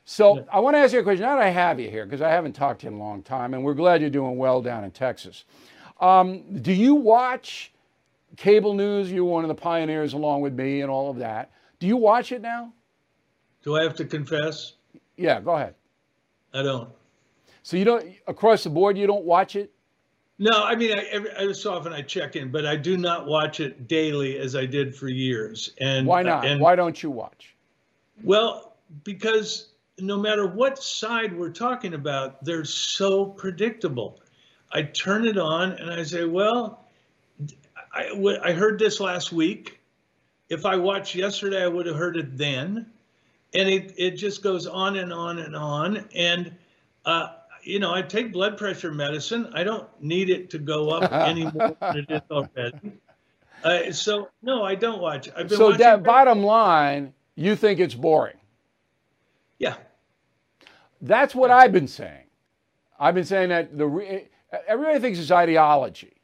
So 0.06 0.38
yeah. 0.38 0.44
I 0.52 0.60
want 0.60 0.76
to 0.76 0.80
ask 0.80 0.94
you 0.94 1.00
a 1.00 1.04
question. 1.04 1.24
Now 1.24 1.38
that 1.38 1.44
I 1.44 1.50
have 1.50 1.80
you 1.80 1.90
here, 1.90 2.06
because 2.06 2.22
I 2.22 2.30
haven't 2.30 2.54
talked 2.54 2.82
to 2.82 2.88
you 2.88 2.94
in 2.94 3.00
a 3.00 3.04
long 3.04 3.24
time, 3.24 3.54
and 3.54 3.64
we're 3.64 3.74
glad 3.74 4.02
you're 4.02 4.10
doing 4.10 4.38
well 4.38 4.62
down 4.62 4.84
in 4.84 4.92
Texas. 4.92 5.46
Um, 6.02 6.62
do 6.62 6.74
you 6.74 6.96
watch 6.96 7.72
cable 8.36 8.74
news? 8.74 9.12
You're 9.12 9.24
one 9.24 9.46
of 9.46 9.48
the 9.48 9.56
pioneers 9.56 10.12
along 10.14 10.42
with 10.42 10.54
me 10.54 10.82
and 10.82 10.92
all 10.92 11.10
of 11.10 11.18
that. 11.20 11.52
Do 11.84 11.90
you 11.90 11.98
watch 11.98 12.32
it 12.32 12.42
now? 12.42 12.72
Do 13.62 13.76
I 13.76 13.84
have 13.84 13.94
to 13.96 14.06
confess? 14.06 14.76
Yeah, 15.18 15.42
go 15.42 15.52
ahead. 15.52 15.76
I 16.54 16.64
don't. 16.64 16.88
So 17.62 17.76
you 17.76 17.84
don't 17.84 18.16
across 18.26 18.64
the 18.64 18.70
board. 18.70 18.98
You 18.98 19.06
don't 19.06 19.26
watch 19.26 19.58
it. 19.58 19.70
No, 20.40 20.64
I 20.64 20.76
mean, 20.78 20.98
I, 20.98 21.02
every, 21.12 21.30
every 21.32 21.54
so 21.54 21.74
often 21.74 21.92
I 21.92 22.02
check 22.02 22.38
in, 22.38 22.52
but 22.52 22.66
I 22.66 22.78
do 22.78 22.96
not 22.96 23.26
watch 23.26 23.60
it 23.60 23.90
daily 23.90 24.38
as 24.38 24.56
I 24.56 24.66
did 24.66 24.96
for 24.96 25.10
years. 25.10 25.74
And 25.82 26.08
why 26.08 26.24
not? 26.24 26.46
And, 26.46 26.62
why 26.62 26.78
don't 26.78 27.04
you 27.04 27.12
watch? 27.12 27.54
Well, 28.24 28.78
because 29.04 29.72
no 30.00 30.18
matter 30.18 30.48
what 30.48 30.82
side 30.82 31.38
we're 31.38 31.52
talking 31.52 31.96
about, 31.96 32.46
they're 32.46 32.64
so 32.64 33.26
predictable. 33.26 34.22
I 34.72 34.84
turn 34.84 35.28
it 35.28 35.38
on 35.38 35.74
and 35.74 35.92
I 35.92 36.04
say, 36.04 36.24
well, 36.24 36.86
I, 37.92 38.38
I 38.42 38.54
heard 38.54 38.80
this 38.80 39.02
last 39.02 39.34
week. 39.34 39.82
If 40.50 40.66
I 40.66 40.76
watched 40.76 41.16
yesterday, 41.16 41.64
I 41.64 41.68
would 41.68 41.86
have 41.86 41.96
heard 41.96 42.18
it 42.18 42.38
then. 42.38 42.92
And 43.54 43.70
it, 43.70 43.94
it 43.98 44.12
just 44.12 44.42
goes 44.42 44.66
on 44.66 44.98
and 44.98 45.14
on 45.14 45.40
and 45.40 45.56
on. 45.56 46.08
And, 46.16 46.56
uh, 47.06 47.28
you 47.64 47.80
know, 47.80 47.94
I 47.94 48.02
take 48.02 48.34
blood 48.34 48.58
pressure 48.58 48.92
medicine. 48.92 49.52
I 49.54 49.64
don't 49.64 49.88
need 50.02 50.30
it 50.30 50.50
to 50.52 50.58
go 50.58 50.90
up 50.90 51.12
any 51.28 51.44
more 51.44 51.76
than 51.80 51.98
it 51.98 52.06
is 52.10 52.22
already. 52.32 52.94
Uh, 53.64 53.92
so, 53.92 54.30
no, 54.42 54.64
I 54.64 54.76
don't 54.76 55.02
watch. 55.02 55.30
I've 55.38 55.48
been 55.48 55.58
so, 55.58 55.66
watching 55.68 55.80
that 55.80 56.04
bottom 56.04 56.44
line, 56.44 57.14
you 57.36 57.56
think 57.56 57.80
it's 57.80 57.96
boring. 57.96 58.38
Yeah. 59.60 59.76
That's 61.02 61.34
what 61.36 61.52
I've 61.52 61.72
been 61.72 61.88
saying. 61.88 62.26
I've 63.00 63.16
been 63.16 63.26
saying 63.26 63.50
that 63.50 63.78
the 63.78 64.28
everybody 64.68 65.00
thinks 65.00 65.20
it's 65.20 65.32
ideology, 65.32 66.22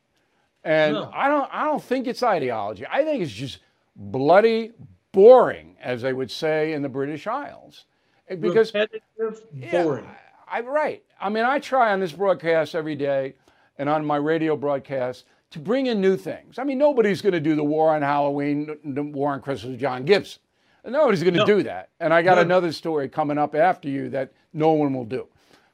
and 0.64 0.94
No. 0.94 1.12
I 1.14 1.28
don't. 1.28 1.50
I 1.52 1.66
don't 1.66 1.84
think 1.84 2.08
it's 2.08 2.24
ideology. 2.24 2.86
I 2.90 3.04
think 3.04 3.22
it's 3.22 3.32
just 3.32 3.60
bloody 4.00 4.72
boring, 5.12 5.76
as 5.82 6.02
they 6.02 6.14
would 6.14 6.32
say 6.32 6.74
in 6.74 6.82
the 6.82 6.90
British 6.90 7.28
Isles, 7.28 7.86
eh, 8.30 8.36
because 8.36 8.74
repetitive, 8.74 9.44
yeah, 9.54 9.84
boring. 9.84 10.06
I, 10.48 10.60
I 10.60 10.62
right. 10.62 11.04
I 11.20 11.30
mean, 11.30 11.44
I 11.44 11.60
try 11.60 11.92
on 11.92 12.00
this 12.00 12.14
broadcast 12.14 12.74
every 12.74 12.96
day, 12.96 13.36
and 13.78 13.90
on 13.90 14.06
my 14.06 14.16
radio 14.16 14.56
broadcast 14.56 15.26
to 15.52 15.60
bring 15.60 15.88
in 15.88 16.00
new 16.00 16.16
things. 16.16 16.58
I 16.60 16.64
mean, 16.64 16.78
nobody's 16.78 17.22
going 17.22 17.34
to 17.34 17.40
do 17.40 17.56
the 17.56 17.64
war 17.64 17.94
on 17.94 18.02
Halloween, 18.02 18.78
the 18.84 19.04
war 19.04 19.34
on 19.34 19.42
Christmas, 19.42 19.80
John 19.80 20.06
Gibson. 20.06 20.42
Nobody's 20.86 21.24
going 21.24 21.34
to 21.34 21.42
No. 21.42 21.46
do 21.46 21.64
that. 21.64 21.90
And 22.00 22.14
I 22.14 22.22
got 22.22 22.36
No. 22.36 22.42
another 22.42 22.72
story 22.72 23.10
coming 23.10 23.38
up 23.38 23.54
after 23.54 23.90
you 23.90 24.10
that 24.10 24.32
no 24.54 24.72
one 24.72 24.94
will 24.94 25.06
do. 25.06 25.28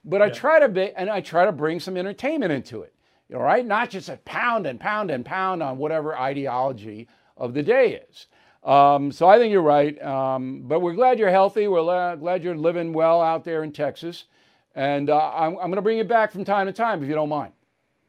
But 0.04 0.22
I 0.22 0.30
try 0.30 0.60
to 0.60 0.70
be, 0.70 0.92
and 0.94 1.10
I 1.10 1.22
try 1.22 1.46
to 1.46 1.52
bring 1.52 1.80
some 1.80 1.98
entertainment 1.98 2.52
into 2.52 2.82
it. 2.82 2.94
All 3.34 3.42
right, 3.42 3.66
not 3.66 3.90
just 3.90 4.10
a 4.10 4.18
pound 4.18 4.66
and 4.68 4.80
pound 4.80 5.10
and 5.12 5.26
pound 5.26 5.64
on 5.64 5.78
whatever 5.78 6.18
ideology 6.18 7.08
of 7.38 7.54
the 7.54 7.64
day 7.64 8.02
is. 8.10 8.28
Um, 8.64 9.12
so 9.12 9.28
I 9.28 9.38
think 9.38 9.52
you're 9.52 9.62
right. 9.62 10.02
Um, 10.02 10.64
but 10.66 10.80
we're 10.82 10.94
glad 10.94 11.20
you're 11.20 11.30
healthy. 11.30 11.68
We're 11.68 11.82
la- 11.82 12.16
glad 12.16 12.44
you're 12.44 12.56
living 12.56 12.94
well 12.94 13.22
out 13.22 13.44
there 13.44 13.64
in 13.64 13.72
Texas. 13.72 14.26
And 14.74 15.10
uh, 15.10 15.32
I'm, 15.34 15.52
I'm 15.52 15.68
going 15.68 15.76
to 15.76 15.82
bring 15.82 15.98
you 15.98 16.04
back 16.04 16.32
from 16.32 16.44
time 16.44 16.66
to 16.66 16.74
time 16.74 17.02
if 17.02 17.08
you 17.08 17.16
don't 17.16 17.30
mind. 17.30 17.54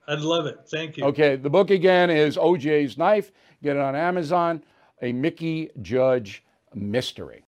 I'd 0.08 0.20
love 0.20 0.46
it. 0.46 0.60
Thank 0.68 0.96
you. 0.96 1.04
Okay, 1.04 1.36
the 1.36 1.50
book 1.50 1.70
again 1.70 2.10
is 2.10 2.36
OJ's 2.36 2.96
Knife. 2.96 3.32
Get 3.62 3.76
it 3.76 3.82
on 3.82 3.94
Amazon. 3.94 4.62
A 5.02 5.12
Mickey 5.12 5.70
Judge 5.82 6.42
mystery. 6.74 7.44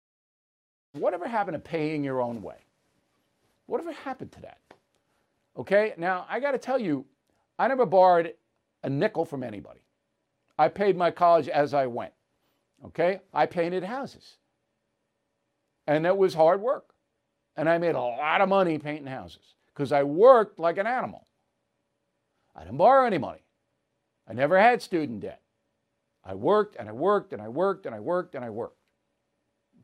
Whatever 0.93 1.27
happened 1.29 1.55
to 1.55 1.61
paying 1.61 2.03
your 2.05 2.21
own 2.21 2.43
way? 2.43 2.57
Whatever 3.67 3.93
happened 3.93 4.33
to 4.33 4.41
that? 4.43 4.59
Okay, 5.57 5.95
now 5.97 6.27
I 6.29 6.41
got 6.41 6.53
to 6.53 6.59
tell 6.59 6.79
you, 6.79 7.05
I 7.59 7.69
never 7.69 7.87
borrowed 7.87 8.35
a 8.83 8.91
nickel 8.91 9.25
from 9.25 9.43
anybody. 9.43 9.81
I 10.59 10.69
paid 10.69 10.97
my 10.97 11.11
college 11.11 11.49
as 11.49 11.73
I 11.73 11.87
went. 11.87 12.13
Okay, 12.87 13.21
I 13.33 13.47
painted 13.47 13.85
houses. 13.85 14.37
And 15.87 16.05
that 16.05 16.19
was 16.19 16.35
hard 16.35 16.61
work. 16.61 16.93
And 17.57 17.69
I 17.69 17.79
made 17.79 17.95
a 17.95 18.01
lot 18.01 18.41
of 18.41 18.49
money 18.49 18.79
painting 18.79 19.07
houses 19.07 19.55
because 19.67 19.91
I 19.91 20.03
worked 20.03 20.59
like 20.59 20.79
an 20.79 20.87
animal. 20.87 21.27
I 22.55 22.65
didn't 22.65 22.79
borrow 22.79 23.07
any 23.07 23.19
money. 23.19 23.45
I 24.29 24.33
never 24.33 24.61
had 24.61 24.83
student 24.83 25.21
debt. 25.21 25.41
I 26.25 26.35
worked 26.35 26.77
and 26.79 26.89
I 26.89 26.93
worked 26.93 27.33
and 27.33 27.41
I 27.41 27.49
worked 27.49 27.87
and 27.87 27.95
I 27.95 28.01
worked 28.01 28.35
and 28.35 28.45
I 28.45 28.51
worked. 28.51 28.77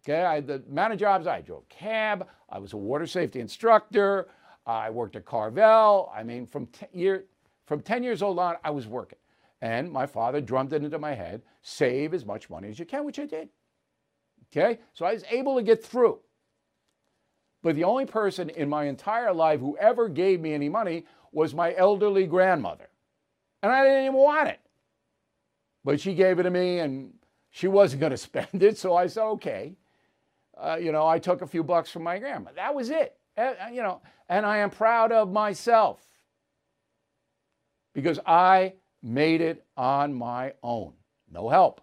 Okay, 0.03 0.23
I 0.23 0.41
the 0.41 0.63
amount 0.71 0.93
of 0.93 0.99
jobs 0.99 1.27
I 1.27 1.41
drove 1.41 1.69
cab. 1.69 2.29
I 2.51 2.59
was 2.59 2.75
a 2.75 2.77
water 2.77 3.07
safety 3.07 3.41
instructor. 3.41 4.29
I 4.67 4.91
worked 4.91 5.17
at 5.17 5.25
Carvel. 5.25 6.13
I 6.15 6.23
mean, 6.23 6.47
from 6.47 6.67
10, 6.67 6.89
year, 6.93 7.25
from 7.67 7.81
10 7.81 8.03
years 8.03 8.23
old 8.23 8.39
on, 8.39 8.57
I 8.63 8.71
was 8.71 8.87
working. 8.87 9.19
And 9.65 9.91
my 9.91 10.05
father 10.05 10.43
drummed 10.43 10.75
it 10.75 10.85
into 10.85 10.99
my 10.99 11.15
head 11.15 11.41
save 11.63 12.13
as 12.13 12.27
much 12.27 12.51
money 12.51 12.69
as 12.69 12.79
you 12.79 12.85
can, 12.85 13.07
which 13.07 13.19
I 13.19 13.25
did. 13.25 13.49
Okay, 14.53 14.79
so 14.93 15.07
I 15.07 15.15
was 15.15 15.25
able 15.31 15.57
to 15.57 15.63
get 15.63 15.83
through. 15.83 16.19
But 17.63 17.75
the 17.75 17.85
only 17.85 18.05
person 18.05 18.51
in 18.51 18.69
my 18.69 18.85
entire 18.85 19.33
life 19.33 19.61
who 19.61 19.75
ever 19.79 20.11
gave 20.11 20.39
me 20.43 20.53
any 20.53 20.69
money 20.69 21.07
was 21.33 21.55
my 21.55 21.75
elderly 21.77 22.27
grandmother. 22.27 22.91
And 23.63 23.73
I 23.73 23.85
didn't 23.85 24.03
even 24.03 24.17
want 24.17 24.51
it. 24.51 24.61
But 25.83 25.99
she 25.99 26.15
gave 26.15 26.39
it 26.39 26.43
to 26.43 26.51
me 26.51 26.81
and 26.81 27.15
she 27.49 27.67
wasn't 27.67 28.01
going 28.01 28.11
to 28.19 28.19
spend 28.19 28.63
it. 28.63 28.77
So 28.77 28.95
I 28.95 29.07
said, 29.07 29.25
okay. 29.25 29.77
Uh, 30.59 30.77
you 30.79 30.93
know, 30.93 31.07
I 31.07 31.19
took 31.19 31.41
a 31.41 31.47
few 31.47 31.65
bucks 31.65 31.91
from 31.91 32.03
my 32.03 32.19
grandma. 32.19 32.51
That 32.55 32.75
was 32.75 32.91
it. 32.91 33.17
Uh, 33.35 33.55
you 33.73 33.83
know, 33.83 34.03
and 34.29 34.45
I 34.45 34.59
am 34.59 34.69
proud 34.69 35.11
of 35.11 35.33
myself 35.33 36.05
because 37.95 38.21
I 38.27 38.75
made 39.05 39.43
it 39.43 39.65
on 39.77 40.15
my 40.15 40.55
own. 40.63 40.95
No 41.31 41.49
help. 41.51 41.83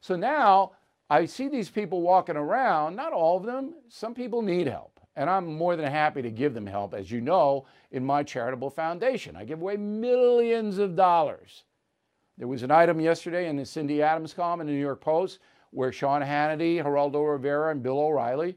So 0.00 0.16
now 0.16 0.72
I 1.10 1.26
see 1.26 1.48
these 1.48 1.68
people 1.68 2.00
walking 2.00 2.36
around, 2.36 2.96
not 2.96 3.12
all 3.12 3.36
of 3.36 3.44
them, 3.44 3.74
some 3.88 4.14
people 4.14 4.42
need 4.42 4.66
help. 4.66 4.98
And 5.16 5.30
I'm 5.30 5.54
more 5.54 5.76
than 5.76 5.90
happy 5.90 6.22
to 6.22 6.30
give 6.30 6.54
them 6.54 6.66
help, 6.66 6.94
as 6.94 7.10
you 7.10 7.20
know, 7.20 7.66
in 7.92 8.04
my 8.04 8.22
charitable 8.24 8.70
foundation. 8.70 9.36
I 9.36 9.44
give 9.44 9.60
away 9.60 9.76
millions 9.76 10.78
of 10.78 10.96
dollars. 10.96 11.64
There 12.36 12.48
was 12.48 12.64
an 12.64 12.72
item 12.72 13.00
yesterday 13.00 13.48
in 13.48 13.56
the 13.56 13.64
Cindy 13.64 14.02
Adams 14.02 14.34
column 14.34 14.60
in 14.60 14.66
the 14.66 14.72
New 14.72 14.80
York 14.80 15.00
Post 15.00 15.38
where 15.70 15.92
Sean 15.92 16.22
Hannity, 16.22 16.82
Geraldo 16.82 17.32
Rivera, 17.32 17.70
and 17.70 17.82
Bill 17.82 17.98
O'Reilly 17.98 18.56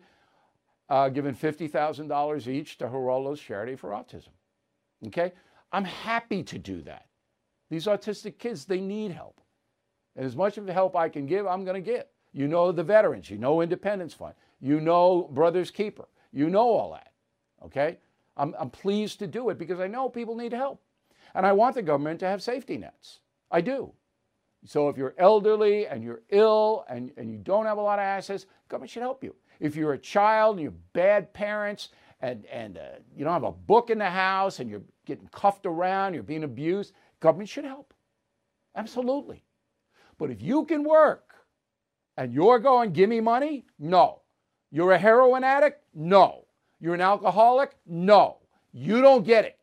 uh, 0.90 1.10
given 1.10 1.36
$50,000 1.36 2.48
each 2.48 2.78
to 2.78 2.86
Geraldo's 2.86 3.42
Charity 3.42 3.76
for 3.76 3.90
Autism. 3.90 4.30
Okay? 5.08 5.34
I'm 5.72 5.84
happy 5.84 6.44
to 6.44 6.58
do 6.58 6.82
that. 6.84 7.07
These 7.70 7.86
autistic 7.86 8.38
kids, 8.38 8.66
they 8.66 8.80
need 8.80 9.12
help. 9.12 9.42
And 10.16 10.26
as 10.26 10.36
much 10.36 10.58
of 10.58 10.66
the 10.66 10.74
help 10.74 10.96
I 10.96 11.10
can 11.10 11.26
give, 11.26 11.46
I'm 11.46 11.64
going 11.64 11.82
to 11.82 11.92
give. 11.92 12.06
You 12.34 12.48
know 12.48 12.72
the 12.72 12.84
veterans, 12.84 13.30
you 13.30 13.38
know 13.38 13.62
Independence 13.62 14.14
Fund, 14.14 14.34
you 14.60 14.80
know 14.80 15.30
Brothers 15.32 15.72
Keeper, 15.72 16.08
you 16.32 16.50
know 16.50 16.68
all 16.68 16.92
that. 16.92 17.12
Okay? 17.66 17.98
I'm, 18.36 18.54
I'm 18.60 18.70
pleased 18.70 19.20
to 19.20 19.28
do 19.28 19.50
it 19.50 19.58
because 19.58 19.80
I 19.80 19.88
know 19.88 20.10
people 20.10 20.36
need 20.36 20.54
help. 20.54 20.82
And 21.34 21.46
I 21.46 21.52
want 21.54 21.76
the 21.76 21.82
government 21.82 22.20
to 22.22 22.28
have 22.28 22.42
safety 22.42 22.78
nets. 22.78 23.20
I 23.52 23.62
do. 23.62 23.92
So 24.66 24.90
if 24.90 24.98
you're 24.98 25.16
elderly 25.18 25.88
and 25.88 26.04
you're 26.04 26.22
ill 26.30 26.86
and, 26.90 27.12
and 27.18 27.32
you 27.32 27.38
don't 27.38 27.66
have 27.66 27.78
a 27.78 27.82
lot 27.82 28.00
of 28.00 28.04
assets, 28.04 28.46
government 28.70 28.92
should 28.92 29.02
help 29.02 29.24
you. 29.24 29.36
If 29.60 29.76
you're 29.76 29.94
a 29.94 29.98
child 29.98 30.56
and 30.56 30.64
you 30.64 30.70
have 30.70 30.94
bad 30.94 31.34
parents 31.34 31.90
and, 32.22 32.46
and 32.48 32.78
uh, 32.78 33.00
you 33.16 33.24
don't 33.24 33.34
have 33.34 33.44
a 33.44 33.52
book 33.52 33.90
in 33.90 33.98
the 33.98 34.10
house 34.10 34.60
and 34.60 34.70
you're 34.70 34.84
getting 35.06 35.28
cuffed 35.32 35.66
around, 35.66 36.14
you're 36.14 36.24
being 36.24 36.44
abused, 36.44 36.94
government 37.20 37.50
should 37.50 37.66
help. 37.66 37.94
Absolutely. 38.76 39.44
But 40.18 40.32
if 40.32 40.42
you 40.42 40.66
can 40.66 40.84
work 40.84 41.34
and 42.16 42.34
you're 42.34 42.60
going, 42.60 42.92
give 42.92 43.10
me 43.10 43.20
money, 43.20 43.66
no. 43.80 44.22
You're 44.72 44.92
a 44.92 44.98
heroin 44.98 45.44
addict? 45.44 45.84
No. 45.94 46.46
You're 46.80 46.96
an 46.96 47.02
alcoholic? 47.02 47.76
No. 47.86 48.38
You 48.72 49.02
don't 49.02 49.26
get 49.26 49.46
it. 49.46 49.58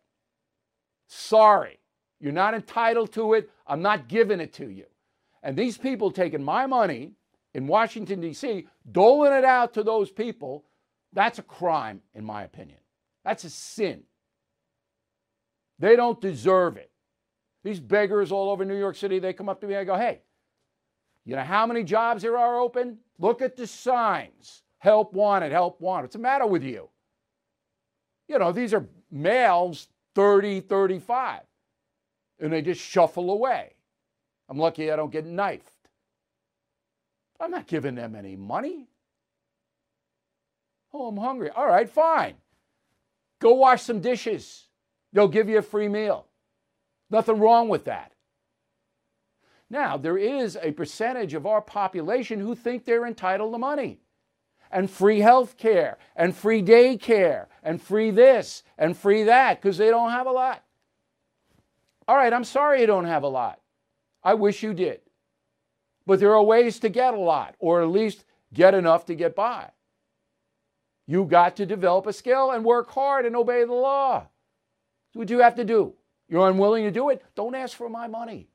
Sorry. 1.07 1.79
You're 2.21 2.33
not 2.33 2.55
entitled 2.55 3.13
to 3.13 3.35
it. 3.35 3.51
I'm 3.67 3.83
not 3.83 4.09
giving 4.09 4.41
it 4.41 4.53
to 4.55 4.69
you. 4.71 4.87
And 5.43 5.57
these 5.57 5.77
people 5.77 6.11
taking 6.11 6.43
my 6.43 6.67
money 6.67 7.13
in 7.53 7.67
Washington, 7.67 8.21
D.C., 8.21 8.67
doling 8.91 9.33
it 9.33 9.45
out 9.45 9.75
to 9.75 9.83
those 9.83 10.11
people, 10.11 10.65
that's 11.13 11.39
a 11.39 11.43
crime, 11.43 12.01
in 12.15 12.25
my 12.25 12.43
opinion. 12.43 12.79
That's 13.25 13.45
a 13.45 13.51
sin. 13.51 14.05
They 15.79 15.97
don't 15.97 16.21
deserve 16.21 16.77
it. 16.77 16.91
These 17.65 17.81
beggars 17.81 18.31
all 18.31 18.51
over 18.51 18.65
New 18.65 18.79
York 18.79 18.95
City, 18.95 19.19
they 19.19 19.33
come 19.33 19.49
up 19.49 19.61
to 19.63 19.67
me, 19.67 19.75
I 19.75 19.85
go, 19.85 19.97
hey, 19.97 20.21
you 21.25 21.35
know 21.35 21.43
how 21.43 21.67
many 21.67 21.83
jobs 21.83 22.23
there 22.23 22.37
are 22.37 22.59
open? 22.59 22.99
Look 23.19 23.41
at 23.41 23.57
the 23.57 23.67
signs. 23.67 24.63
Help 24.79 25.15
wanted, 25.15 25.51
help 25.51 25.81
wanted. 25.81 26.03
What's 26.05 26.13
the 26.13 26.19
matter 26.21 26.47
with 26.47 26.63
you? 26.63 26.91
You 28.29 28.39
know, 28.39 28.53
these 28.53 28.75
are 28.75 28.87
males 29.11 29.89
30, 30.15 30.61
35, 30.61 31.41
and 32.39 32.53
they 32.53 32.61
just 32.61 32.83
shuffle 32.83 33.31
away. 33.31 33.73
I'm 34.51 34.59
lucky 34.59 34.93
I 34.93 34.97
don't 34.97 35.11
get 35.11 35.25
knifed. 35.25 35.73
I'm 37.41 37.51
not 37.51 37.67
giving 37.67 37.95
them 37.95 38.15
any 38.15 38.37
money. 38.37 38.89
Oh, 40.93 41.09
I'm 41.09 41.17
hungry. 41.17 41.49
All 41.51 41.67
right, 41.67 41.89
fine. 41.89 42.35
Go 43.41 43.55
wash 43.55 43.83
some 43.83 44.01
dishes. 44.01 44.69
They'll 45.15 45.29
give 45.29 45.49
you 45.49 45.59
a 45.59 45.63
free 45.63 45.89
meal. 45.89 46.27
Nothing 47.11 47.39
wrong 47.39 47.69
with 47.69 47.85
that. 47.85 48.13
Now, 49.71 49.97
there 49.97 50.19
is 50.19 50.57
a 50.61 50.73
percentage 50.73 51.35
of 51.35 51.47
our 51.47 51.61
population 51.61 52.41
who 52.41 52.55
think 52.55 52.85
they're 52.85 53.07
entitled 53.07 53.53
to 53.53 53.59
money 53.59 54.01
and 54.71 54.91
free 54.91 55.21
health 55.21 55.57
care 55.57 55.99
and 56.17 56.35
free 56.35 56.63
daycare 56.63 57.47
and 57.63 57.81
free 57.81 58.11
this 58.11 58.63
and 58.77 58.97
free 58.97 59.23
that 59.25 59.61
because 59.61 59.79
they 59.79 59.89
don't 59.89 60.11
have 60.11 60.27
a 60.27 60.33
lot. 60.33 60.65
All 62.07 62.17
right, 62.17 62.33
I'm 62.33 62.45
sorry 62.45 62.81
you 62.81 62.87
don't 62.87 63.07
have 63.07 63.23
a 63.23 63.29
lot. 63.29 63.61
I 64.23 64.35
wish 64.35 64.63
you 64.63 64.75
did. 64.75 65.01
But 66.07 66.21
there 66.21 66.35
are 66.35 66.43
ways 66.43 66.79
to 66.81 66.89
get 66.89 67.15
a 67.15 67.21
lot 67.21 67.55
or 67.59 67.83
at 67.83 67.89
least 67.89 68.25
get 68.53 68.75
enough 68.75 69.07
to 69.07 69.15
get 69.15 69.35
by. 69.35 69.71
You 71.07 71.25
got 71.25 71.57
to 71.57 71.67
develop 71.67 72.07
a 72.07 72.13
skill 72.13 72.51
and 72.51 72.65
work 72.65 72.91
hard 72.91 73.27
and 73.27 73.37
obey 73.37 73.65
the 73.65 73.73
law. 73.73 74.21
That's 74.21 75.19
what 75.19 75.31
you 75.31 75.39
have 75.41 75.55
to 75.57 75.65
do. 75.65 75.95
You're 76.35 76.49
unwilling 76.49 76.83
to 76.83 76.91
do 76.91 77.11
it? 77.11 77.23
Don't 77.37 77.55
ask 77.55 77.77
for 77.77 77.89
my 77.89 78.09
money. 78.09 78.49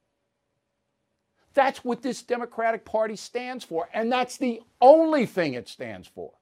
That's 1.53 1.85
what 1.85 2.01
this 2.01 2.21
Democratic 2.21 2.83
Party 2.83 3.15
stands 3.15 3.63
for, 3.63 3.87
and 3.93 4.11
that's 4.11 4.35
the 4.35 4.59
only 4.81 5.25
thing 5.25 5.53
it 5.53 5.69
stands 5.69 6.05
for. 6.05 6.33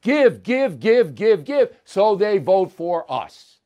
Give, 0.00 0.42
give, 0.42 0.80
give, 0.80 1.14
give, 1.14 1.44
give, 1.44 1.76
so 1.84 2.16
they 2.16 2.38
vote 2.38 2.72
for 2.72 3.04
us. 3.12 3.58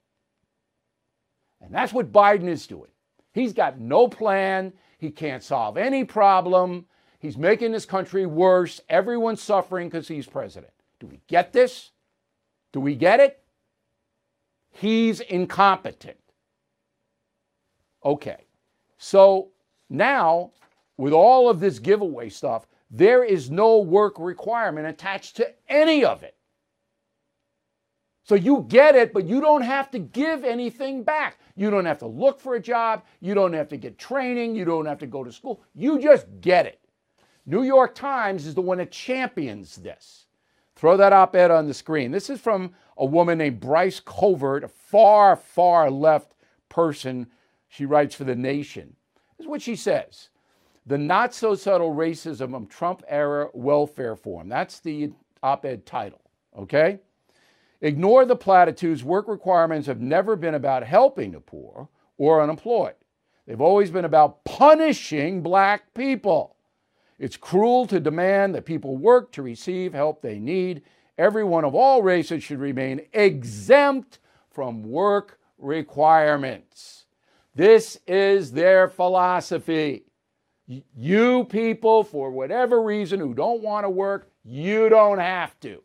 And 1.61 1.73
that's 1.73 1.92
what 1.92 2.11
Biden 2.11 2.49
is 2.49 2.66
doing. 2.66 2.90
He's 3.33 3.53
got 3.53 3.79
no 3.79 4.09
plan. 4.09 4.73
He 4.99 5.12
can't 5.12 5.44
solve 5.44 5.77
any 5.77 6.03
problem. 6.03 6.87
He's 7.20 7.38
making 7.38 7.70
this 7.70 7.87
country 7.87 8.27
worse. 8.27 8.81
Everyone's 8.88 9.42
suffering 9.42 9.88
because 9.88 10.09
he's 10.09 10.27
president. 10.27 10.73
Do 10.99 11.07
we 11.07 11.20
get 11.29 11.53
this? 11.53 11.92
Do 12.73 12.81
we 12.81 12.96
get 12.96 13.20
it? 13.20 13.39
He's 14.70 15.20
incompetent. 15.20 16.16
Okay. 18.04 18.46
So 18.98 19.48
now, 19.88 20.52
with 20.96 21.12
all 21.12 21.48
of 21.48 21.61
this 21.61 21.78
giveaway 21.78 22.28
stuff, 22.28 22.66
there 22.90 23.24
is 23.24 23.50
no 23.50 23.78
work 23.78 24.18
requirement 24.18 24.87
attached 24.87 25.37
to 25.37 25.52
any 25.68 26.04
of 26.04 26.22
it. 26.22 26.37
So 28.24 28.35
you 28.35 28.64
get 28.68 28.94
it, 28.94 29.12
but 29.12 29.24
you 29.24 29.40
don't 29.40 29.62
have 29.62 29.90
to 29.90 29.98
give 29.98 30.44
anything 30.44 31.02
back. 31.02 31.38
You 31.56 31.70
don't 31.70 31.85
have 31.85 31.98
to 31.98 32.06
look 32.06 32.40
for 32.40 32.54
a 32.54 32.61
job. 32.61 33.02
You 33.20 33.35
don't 33.35 33.52
have 33.52 33.68
to 33.70 33.76
get 33.76 33.98
training. 33.98 34.54
You 34.54 34.64
don't 34.64 34.87
have 34.87 34.98
to 34.98 35.06
go 35.06 35.24
to 35.24 35.33
school. 35.33 35.62
You 35.74 35.98
just 35.98 36.26
get 36.40 36.66
it. 36.66 36.80
New 37.46 37.62
York 37.62 37.94
Times 37.94 38.46
is 38.46 38.54
the 38.54 38.61
one 38.61 38.78
that 38.78 38.92
champions 38.92 39.76
this. 39.76 40.26
Throw 40.81 40.97
that 40.97 41.12
op 41.12 41.37
ed 41.37 41.51
on 41.51 41.69
the 41.69 41.75
screen. 41.75 42.11
This 42.11 42.31
is 42.31 42.40
from 42.40 42.73
a 42.97 43.05
woman 43.05 43.37
named 43.37 43.61
Bryce 43.61 44.01
Covert, 44.01 44.64
a 44.64 44.69
far, 44.69 45.37
far 45.37 45.90
left 45.90 46.33
person. 46.71 47.27
She 47.69 47.85
writes 47.85 48.14
for 48.14 48.25
The 48.25 48.35
Nation. 48.35 48.97
This 49.37 49.45
is 49.45 49.51
what 49.51 49.61
she 49.61 49.77
says 49.77 50.31
The 50.87 50.97
not 50.97 51.35
so 51.35 51.55
subtle 51.55 51.95
racism 51.95 52.57
of 52.57 52.71
Trump 52.71 53.03
era 53.09 53.51
welfare 53.53 54.16
form. 54.16 54.49
That's 54.49 54.81
the 54.81 55.12
op 55.43 55.66
ed 55.66 55.85
title, 55.85 56.23
okay? 56.57 57.01
Ignore 57.83 58.25
the 58.25 58.35
platitudes. 58.35 59.05
Work 59.05 59.29
requirements 59.29 59.87
have 59.87 60.01
never 60.01 60.35
been 60.35 60.55
about 60.55 60.83
helping 60.83 61.33
the 61.33 61.40
poor 61.40 61.90
or 62.16 62.40
unemployed. 62.40 62.95
They've 63.47 63.61
always 63.61 63.90
been 63.90 64.07
about 64.07 64.45
punishing 64.45 65.43
black 65.43 65.93
people. 65.93 66.57
It's 67.20 67.37
cruel 67.37 67.87
to 67.88 68.00
demand 68.00 68.54
that 68.54 68.64
people 68.64 68.96
work 68.96 69.30
to 69.33 69.42
receive 69.42 69.92
help 69.92 70.22
they 70.22 70.38
need. 70.38 70.80
Everyone 71.18 71.66
of 71.66 71.74
all 71.74 72.02
races 72.02 72.42
should 72.42 72.59
remain 72.59 73.02
exempt 73.12 74.20
from 74.50 74.83
work 74.83 75.38
requirements. 75.59 77.04
This 77.54 77.98
is 78.06 78.52
their 78.52 78.88
philosophy. 78.88 80.04
You 80.96 81.44
people, 81.44 82.04
for 82.04 82.30
whatever 82.30 82.80
reason, 82.80 83.20
who 83.20 83.35
don't 83.35 83.61
want 83.61 83.85
to 83.85 83.90
work, 83.90 84.30
you 84.42 84.88
don't 84.88 85.18
have 85.18 85.61
to. 85.61 85.83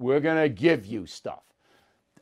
We're 0.00 0.18
going 0.18 0.42
to 0.42 0.48
give 0.48 0.86
you 0.86 1.06
stuff. 1.06 1.44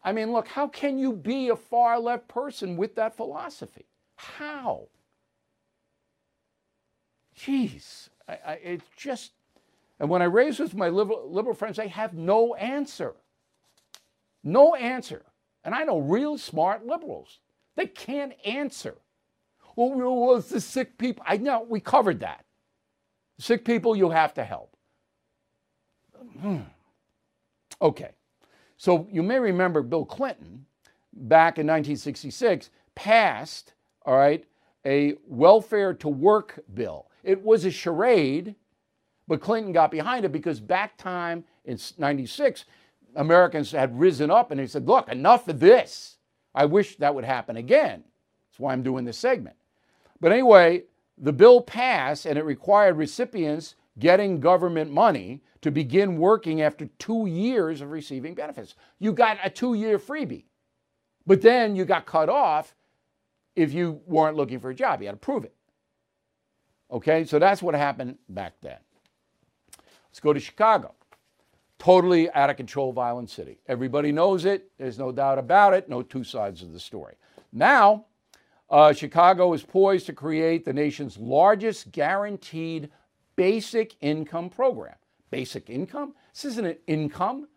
I 0.04 0.12
mean, 0.12 0.30
look, 0.30 0.46
how 0.46 0.68
can 0.68 0.98
you 0.98 1.14
be 1.14 1.48
a 1.48 1.56
far 1.56 1.98
left 1.98 2.28
person 2.28 2.76
with 2.76 2.96
that 2.96 3.16
philosophy? 3.16 3.86
How? 4.16 4.88
Jeez, 7.40 8.08
I, 8.28 8.32
I, 8.46 8.52
it's 8.62 8.84
just, 8.96 9.32
and 9.98 10.08
when 10.08 10.22
I 10.22 10.26
raise 10.26 10.58
with 10.58 10.74
my 10.74 10.88
liberal, 10.88 11.30
liberal 11.30 11.54
friends, 11.54 11.76
they 11.76 11.88
have 11.88 12.14
no 12.14 12.54
answer. 12.54 13.14
No 14.42 14.74
answer. 14.74 15.24
And 15.64 15.74
I 15.74 15.84
know 15.84 15.98
real 15.98 16.38
smart 16.38 16.86
liberals. 16.86 17.38
They 17.76 17.86
can't 17.86 18.32
answer. 18.44 18.96
Well, 19.76 19.90
well, 19.94 20.36
it's 20.36 20.50
the 20.50 20.60
sick 20.60 20.98
people. 20.98 21.24
I 21.26 21.36
know, 21.36 21.66
we 21.68 21.80
covered 21.80 22.20
that. 22.20 22.44
Sick 23.38 23.64
people, 23.64 23.96
you 23.96 24.10
have 24.10 24.34
to 24.34 24.44
help. 24.44 24.76
Hmm. 26.40 26.60
Okay. 27.80 28.10
So 28.76 29.06
you 29.10 29.22
may 29.22 29.38
remember 29.38 29.82
Bill 29.82 30.04
Clinton 30.04 30.66
back 31.12 31.58
in 31.58 31.66
1966 31.66 32.70
passed, 32.94 33.72
all 34.04 34.16
right, 34.16 34.44
a 34.86 35.14
welfare 35.26 35.94
to 35.94 36.08
work 36.08 36.60
bill. 36.74 37.10
It 37.22 37.42
was 37.42 37.64
a 37.64 37.70
charade, 37.70 38.54
but 39.28 39.40
Clinton 39.40 39.72
got 39.72 39.90
behind 39.90 40.24
it 40.24 40.32
because 40.32 40.60
back 40.60 40.96
time 40.96 41.44
in 41.64 41.78
96, 41.98 42.64
Americans 43.16 43.70
had 43.72 43.98
risen 43.98 44.30
up 44.30 44.50
and 44.50 44.60
they 44.60 44.66
said, 44.66 44.86
look, 44.86 45.08
enough 45.08 45.48
of 45.48 45.60
this. 45.60 46.16
I 46.54 46.64
wish 46.64 46.96
that 46.96 47.14
would 47.14 47.24
happen 47.24 47.56
again. 47.56 48.04
That's 48.50 48.58
why 48.58 48.72
I'm 48.72 48.82
doing 48.82 49.04
this 49.04 49.18
segment. 49.18 49.56
But 50.20 50.32
anyway, 50.32 50.84
the 51.16 51.32
bill 51.32 51.60
passed 51.60 52.26
and 52.26 52.38
it 52.38 52.44
required 52.44 52.96
recipients 52.96 53.76
getting 53.98 54.40
government 54.40 54.90
money 54.90 55.42
to 55.60 55.70
begin 55.70 56.16
working 56.16 56.62
after 56.62 56.86
two 56.98 57.26
years 57.26 57.80
of 57.80 57.90
receiving 57.90 58.34
benefits. 58.34 58.74
You 58.98 59.12
got 59.12 59.38
a 59.44 59.50
two 59.50 59.74
year 59.74 59.98
freebie, 59.98 60.44
but 61.26 61.42
then 61.42 61.76
you 61.76 61.84
got 61.84 62.06
cut 62.06 62.28
off 62.28 62.74
if 63.60 63.72
you 63.72 64.00
weren't 64.06 64.36
looking 64.36 64.58
for 64.58 64.70
a 64.70 64.74
job. 64.74 65.00
You 65.00 65.08
had 65.08 65.12
to 65.12 65.18
prove 65.18 65.44
it. 65.44 65.54
Okay, 66.90 67.24
so 67.24 67.38
that's 67.38 67.62
what 67.62 67.74
happened 67.74 68.16
back 68.28 68.54
then. 68.62 68.78
Let's 70.08 70.20
go 70.20 70.32
to 70.32 70.40
Chicago. 70.40 70.94
Totally 71.78 72.30
out 72.32 72.50
of 72.50 72.56
control, 72.56 72.92
violent 72.92 73.30
city. 73.30 73.58
Everybody 73.66 74.12
knows 74.12 74.44
it. 74.44 74.70
There's 74.76 74.98
no 74.98 75.12
doubt 75.12 75.38
about 75.38 75.72
it. 75.72 75.88
No 75.88 76.02
two 76.02 76.24
sides 76.24 76.62
of 76.62 76.72
the 76.72 76.80
story. 76.80 77.14
Now, 77.52 78.06
uh, 78.68 78.92
Chicago 78.92 79.52
is 79.52 79.62
poised 79.62 80.06
to 80.06 80.12
create 80.12 80.64
the 80.64 80.72
nation's 80.72 81.16
largest 81.16 81.92
guaranteed 81.92 82.90
basic 83.36 83.96
income 84.00 84.50
program. 84.50 84.96
Basic 85.30 85.70
income? 85.70 86.14
This 86.32 86.44
isn't 86.44 86.66
an 86.66 86.76
income. 86.86 87.48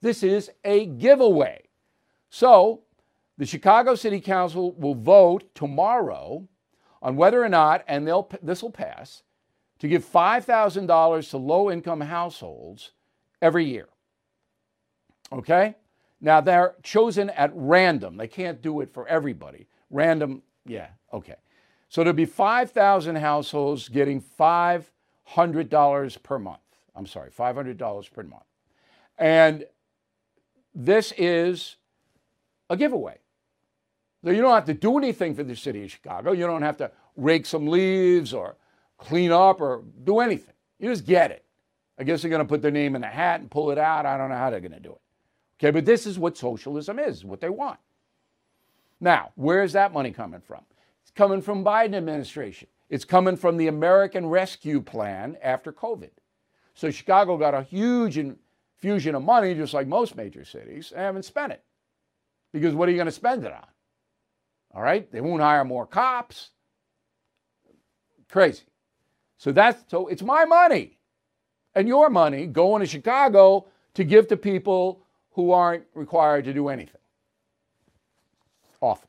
This 0.00 0.22
is 0.22 0.50
a 0.64 0.86
giveaway. 0.86 1.62
So, 2.30 2.82
the 3.42 3.46
Chicago 3.46 3.94
City 3.96 4.20
Council 4.20 4.70
will 4.74 4.94
vote 4.94 5.52
tomorrow 5.52 6.46
on 7.02 7.16
whether 7.16 7.42
or 7.42 7.48
not, 7.48 7.82
and 7.88 8.06
this 8.40 8.62
will 8.62 8.70
pass, 8.70 9.24
to 9.80 9.88
give 9.88 10.04
$5,000 10.04 11.30
to 11.30 11.38
low 11.38 11.68
income 11.68 12.02
households 12.02 12.92
every 13.40 13.64
year. 13.64 13.88
Okay? 15.32 15.74
Now 16.20 16.40
they're 16.40 16.76
chosen 16.84 17.30
at 17.30 17.50
random. 17.52 18.16
They 18.16 18.28
can't 18.28 18.62
do 18.62 18.80
it 18.80 18.94
for 18.94 19.08
everybody. 19.08 19.66
Random, 19.90 20.42
yeah, 20.64 20.90
okay. 21.12 21.34
So 21.88 22.04
there'll 22.04 22.14
be 22.14 22.26
5,000 22.26 23.16
households 23.16 23.88
getting 23.88 24.22
$500 24.22 26.22
per 26.22 26.38
month. 26.38 26.60
I'm 26.94 27.08
sorry, 27.08 27.32
$500 27.32 28.12
per 28.12 28.22
month. 28.22 28.44
And 29.18 29.66
this 30.76 31.12
is 31.18 31.74
a 32.70 32.76
giveaway. 32.76 33.16
So 34.24 34.30
you 34.30 34.40
don't 34.40 34.54
have 34.54 34.66
to 34.66 34.74
do 34.74 34.98
anything 34.98 35.34
for 35.34 35.42
the 35.42 35.56
city 35.56 35.84
of 35.84 35.90
Chicago. 35.90 36.32
You 36.32 36.46
don't 36.46 36.62
have 36.62 36.76
to 36.78 36.90
rake 37.16 37.44
some 37.44 37.66
leaves 37.66 38.32
or 38.32 38.56
clean 38.98 39.32
up 39.32 39.60
or 39.60 39.82
do 40.04 40.20
anything. 40.20 40.54
You 40.78 40.90
just 40.90 41.04
get 41.04 41.30
it. 41.30 41.44
I 41.98 42.04
guess 42.04 42.22
they're 42.22 42.30
going 42.30 42.42
to 42.42 42.48
put 42.48 42.62
their 42.62 42.70
name 42.70 42.96
in 42.96 43.04
a 43.04 43.08
hat 43.08 43.40
and 43.40 43.50
pull 43.50 43.70
it 43.70 43.78
out. 43.78 44.06
I 44.06 44.16
don't 44.16 44.30
know 44.30 44.36
how 44.36 44.50
they're 44.50 44.60
going 44.60 44.72
to 44.72 44.80
do 44.80 44.92
it. 44.92 45.00
Okay, 45.58 45.70
but 45.70 45.84
this 45.84 46.06
is 46.06 46.18
what 46.18 46.36
socialism 46.36 46.98
is, 46.98 47.24
what 47.24 47.40
they 47.40 47.48
want. 47.48 47.78
Now, 49.00 49.30
where 49.34 49.62
is 49.62 49.72
that 49.72 49.92
money 49.92 50.12
coming 50.12 50.40
from? 50.40 50.62
It's 51.02 51.10
coming 51.10 51.42
from 51.42 51.64
Biden 51.64 51.94
administration. 51.94 52.68
It's 52.88 53.04
coming 53.04 53.36
from 53.36 53.56
the 53.56 53.68
American 53.68 54.26
Rescue 54.26 54.80
Plan 54.80 55.36
after 55.42 55.72
COVID. 55.72 56.10
So 56.74 56.90
Chicago 56.90 57.36
got 57.36 57.54
a 57.54 57.62
huge 57.62 58.18
infusion 58.18 59.14
of 59.14 59.22
money, 59.22 59.54
just 59.54 59.74
like 59.74 59.86
most 59.86 60.16
major 60.16 60.44
cities, 60.44 60.92
and 60.92 61.00
haven't 61.00 61.24
spent 61.24 61.52
it. 61.52 61.62
Because 62.52 62.74
what 62.74 62.88
are 62.88 62.92
you 62.92 62.98
going 62.98 63.06
to 63.06 63.12
spend 63.12 63.44
it 63.44 63.52
on? 63.52 63.66
All 64.74 64.82
right? 64.82 65.10
They 65.12 65.20
won't 65.20 65.42
hire 65.42 65.64
more 65.64 65.86
cops. 65.86 66.50
Crazy. 68.30 68.62
So 69.36 69.52
that's 69.52 69.82
so 69.90 70.06
it's 70.06 70.22
my 70.22 70.44
money 70.44 70.98
and 71.74 71.88
your 71.88 72.10
money 72.10 72.46
going 72.46 72.80
to 72.80 72.86
Chicago 72.86 73.66
to 73.94 74.04
give 74.04 74.28
to 74.28 74.36
people 74.36 75.04
who 75.32 75.50
aren't 75.50 75.84
required 75.94 76.44
to 76.44 76.52
do 76.54 76.68
anything. 76.68 77.00
Awful. 78.80 79.08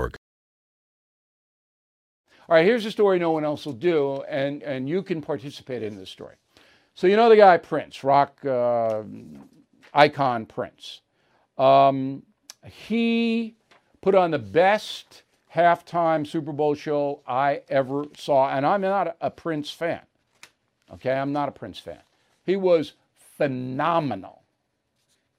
All 2.51 2.57
right, 2.57 2.65
here's 2.65 2.85
a 2.85 2.91
story 2.91 3.17
no 3.17 3.31
one 3.31 3.45
else 3.45 3.65
will 3.65 3.71
do, 3.71 4.23
and, 4.23 4.61
and 4.63 4.89
you 4.89 5.03
can 5.03 5.21
participate 5.21 5.83
in 5.83 5.95
this 5.95 6.09
story. 6.09 6.35
So, 6.95 7.07
you 7.07 7.15
know 7.15 7.29
the 7.29 7.37
guy 7.37 7.55
Prince, 7.55 8.03
rock 8.03 8.45
uh, 8.45 9.03
icon 9.93 10.45
Prince. 10.45 10.99
Um, 11.57 12.23
he 12.65 13.55
put 14.01 14.15
on 14.15 14.31
the 14.31 14.37
best 14.37 15.23
halftime 15.55 16.27
Super 16.27 16.51
Bowl 16.51 16.75
show 16.75 17.21
I 17.25 17.61
ever 17.69 18.03
saw, 18.17 18.49
and 18.49 18.65
I'm 18.65 18.81
not 18.81 19.15
a 19.21 19.31
Prince 19.31 19.71
fan. 19.71 20.01
Okay, 20.95 21.13
I'm 21.13 21.31
not 21.31 21.47
a 21.47 21.53
Prince 21.53 21.79
fan. 21.79 22.01
He 22.45 22.57
was 22.57 22.95
phenomenal 23.37 24.41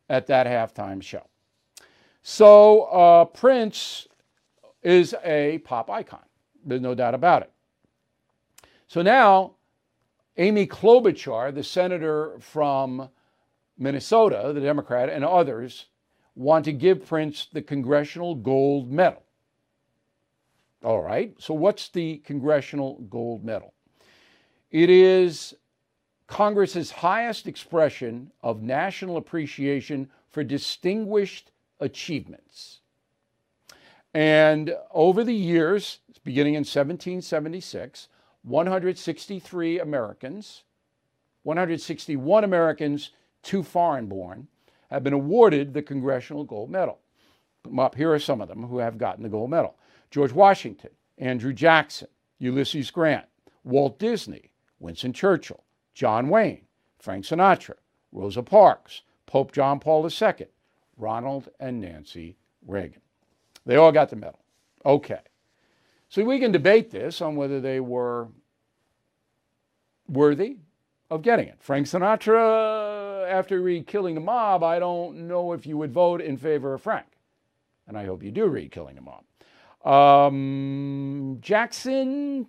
at 0.09 0.29
that 0.29 0.46
halftime 0.46 1.03
show. 1.03 1.27
So, 2.22 2.85
uh, 2.85 3.27
Prince 3.27 4.09
is 4.83 5.14
a 5.22 5.59
pop 5.59 5.90
icon. 5.90 6.25
There's 6.64 6.81
no 6.81 6.94
doubt 6.94 7.14
about 7.14 7.42
it. 7.42 7.53
So 8.87 9.03
now, 9.03 9.55
Amy 10.37 10.66
Klobuchar, 10.66 11.55
the 11.55 11.64
senator 11.64 12.38
from 12.40 13.09
Minnesota, 13.79 14.53
the 14.55 14.61
Democrat, 14.61 15.09
and 15.09 15.25
others 15.25 15.87
want 16.35 16.64
to 16.66 16.72
give 16.72 17.07
Prince 17.07 17.48
the 17.53 17.62
Congressional 17.62 18.35
Gold 18.35 18.90
Medal. 18.90 19.22
All 20.85 21.01
right, 21.01 21.35
so 21.38 21.55
what's 21.55 21.88
the 21.88 22.18
Congressional 22.18 23.01
Gold 23.09 23.44
Medal? 23.44 23.72
It 24.70 24.90
is 24.90 25.55
Congress's 26.27 26.90
highest 26.90 27.46
expression 27.46 28.31
of 28.42 28.62
national 28.62 29.16
appreciation 29.16 30.11
for 30.31 30.42
distinguished 30.42 31.51
achievements. 31.81 32.82
And 34.14 34.75
over 34.90 35.25
the 35.25 35.35
years, 35.35 36.01
beginning 36.25 36.55
in 36.55 36.61
1776, 36.61 38.09
163 38.42 39.81
Americans, 39.81 40.64
161 41.44 42.44
Americans, 42.44 43.11
two 43.42 43.62
foreign 43.62 44.07
born, 44.07 44.48
have 44.90 45.03
been 45.03 45.12
awarded 45.12 45.72
the 45.72 45.83
Congressional 45.83 46.44
Gold 46.44 46.70
Medal. 46.70 46.98
Here 47.96 48.12
are 48.12 48.18
some 48.18 48.40
of 48.40 48.48
them 48.48 48.64
who 48.64 48.79
have 48.79 48.98
gotten 48.98 49.22
the 49.22 49.29
gold 49.29 49.51
medal 49.51 49.77
George 50.11 50.33
Washington, 50.33 50.90
Andrew 51.16 51.53
Jackson, 51.53 52.09
Ulysses 52.38 52.90
Grant, 52.90 53.27
Walt 53.64 53.98
Disney, 53.98 54.53
Winston 54.81 55.12
Churchill, 55.12 55.62
John 55.94 56.29
Wayne, 56.29 56.66
Frank 56.98 57.25
Sinatra, 57.25 57.77
Rosa 58.11 58.42
Parks, 58.42 59.03
Pope 59.27 59.53
John 59.53 59.79
Paul 59.79 60.07
II, 60.07 60.46
Ronald 60.96 61.48
and 61.61 61.81
Nancy 61.81 62.37
Reagan. 62.66 63.01
They 63.66 63.77
all 63.77 63.92
got 63.92 64.09
the 64.09 64.16
medal. 64.16 64.40
Okay. 64.85 65.20
So 66.09 66.25
we 66.25 66.38
can 66.38 66.53
debate 66.53 66.90
this 66.90 67.20
on 67.20 67.37
whether 67.37 67.61
they 67.61 67.81
were 67.81 68.29
worthy 70.09 70.59
of 71.11 71.22
getting 71.22 71.48
it. 71.48 71.57
Frank 71.61 71.87
Sinatra, 71.87 73.31
after 73.31 73.61
read 73.61 73.87
Killing 73.87 74.14
the 74.14 74.20
Mob, 74.20 74.62
I 74.62 74.79
don't 74.79 75.29
know 75.29 75.53
if 75.53 75.66
you 75.66 75.79
would 75.79 75.92
vote 75.92 76.20
in 76.20 76.37
favor 76.37 76.75
of 76.75 76.83
Frank. 76.83 77.07
And 77.87 77.96
I 77.96 78.05
hope 78.05 78.22
you 78.22 78.31
do 78.31 78.46
read 78.46 78.70
Killing 78.70 78.96
the 78.96 79.03
Mob. 79.03 79.25
Um, 79.85 81.38
Jackson, 81.40 82.46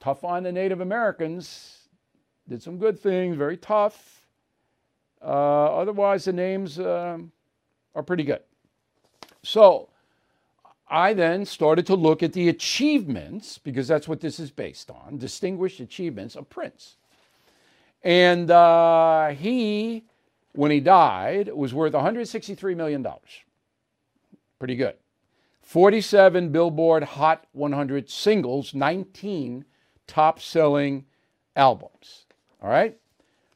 tough 0.00 0.24
on 0.24 0.42
the 0.42 0.52
Native 0.52 0.80
Americans, 0.80 1.88
did 2.48 2.62
some 2.62 2.78
good 2.78 2.98
things, 2.98 3.36
very 3.36 3.56
tough. 3.56 4.26
Uh, 5.22 5.78
otherwise, 5.78 6.24
the 6.24 6.32
names 6.32 6.78
uh, 6.78 7.18
are 7.94 8.02
pretty 8.02 8.22
good. 8.22 8.42
So 9.42 9.88
I 10.88 11.14
then 11.14 11.44
started 11.44 11.86
to 11.86 11.94
look 11.94 12.22
at 12.22 12.32
the 12.32 12.48
achievements, 12.48 13.58
because 13.58 13.88
that's 13.88 14.06
what 14.06 14.20
this 14.20 14.38
is 14.38 14.50
based 14.50 14.90
on 14.90 15.18
distinguished 15.18 15.80
achievements 15.80 16.36
of 16.36 16.48
Prince. 16.48 16.96
And 18.04 18.50
uh, 18.50 19.30
he, 19.30 20.04
when 20.52 20.70
he 20.70 20.78
died, 20.78 21.48
was 21.48 21.74
worth 21.74 21.92
$163 21.92 22.76
million. 22.76 23.04
Pretty 24.58 24.76
good. 24.76 24.94
47 25.62 26.50
Billboard 26.50 27.02
Hot 27.02 27.46
100 27.52 28.08
singles, 28.08 28.72
19 28.72 29.64
top 30.06 30.40
selling 30.40 31.04
albums. 31.56 32.26
All 32.62 32.70
right? 32.70 32.96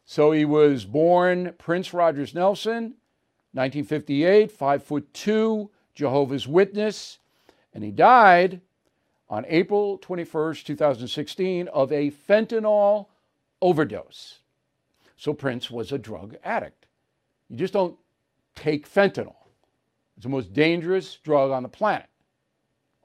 So 0.04 0.32
he 0.32 0.44
was 0.44 0.84
born 0.84 1.54
Prince 1.56 1.94
Rogers 1.94 2.34
Nelson, 2.34 2.94
1958, 3.52 4.50
five 4.50 4.82
foot 4.82 5.14
two, 5.14 5.70
Jehovah's 5.94 6.48
Witness, 6.48 7.19
and 7.74 7.84
he 7.84 7.90
died 7.90 8.60
on 9.28 9.44
April 9.48 9.98
21st, 9.98 10.64
2016, 10.64 11.68
of 11.68 11.92
a 11.92 12.10
fentanyl 12.10 13.06
overdose. 13.62 14.38
So 15.16 15.32
Prince 15.32 15.70
was 15.70 15.92
a 15.92 15.98
drug 15.98 16.36
addict. 16.42 16.86
You 17.48 17.56
just 17.56 17.72
don't 17.72 17.96
take 18.54 18.88
fentanyl. 18.88 19.34
It's 20.16 20.24
the 20.24 20.30
most 20.30 20.52
dangerous 20.52 21.16
drug 21.16 21.50
on 21.50 21.62
the 21.62 21.68
planet, 21.68 22.08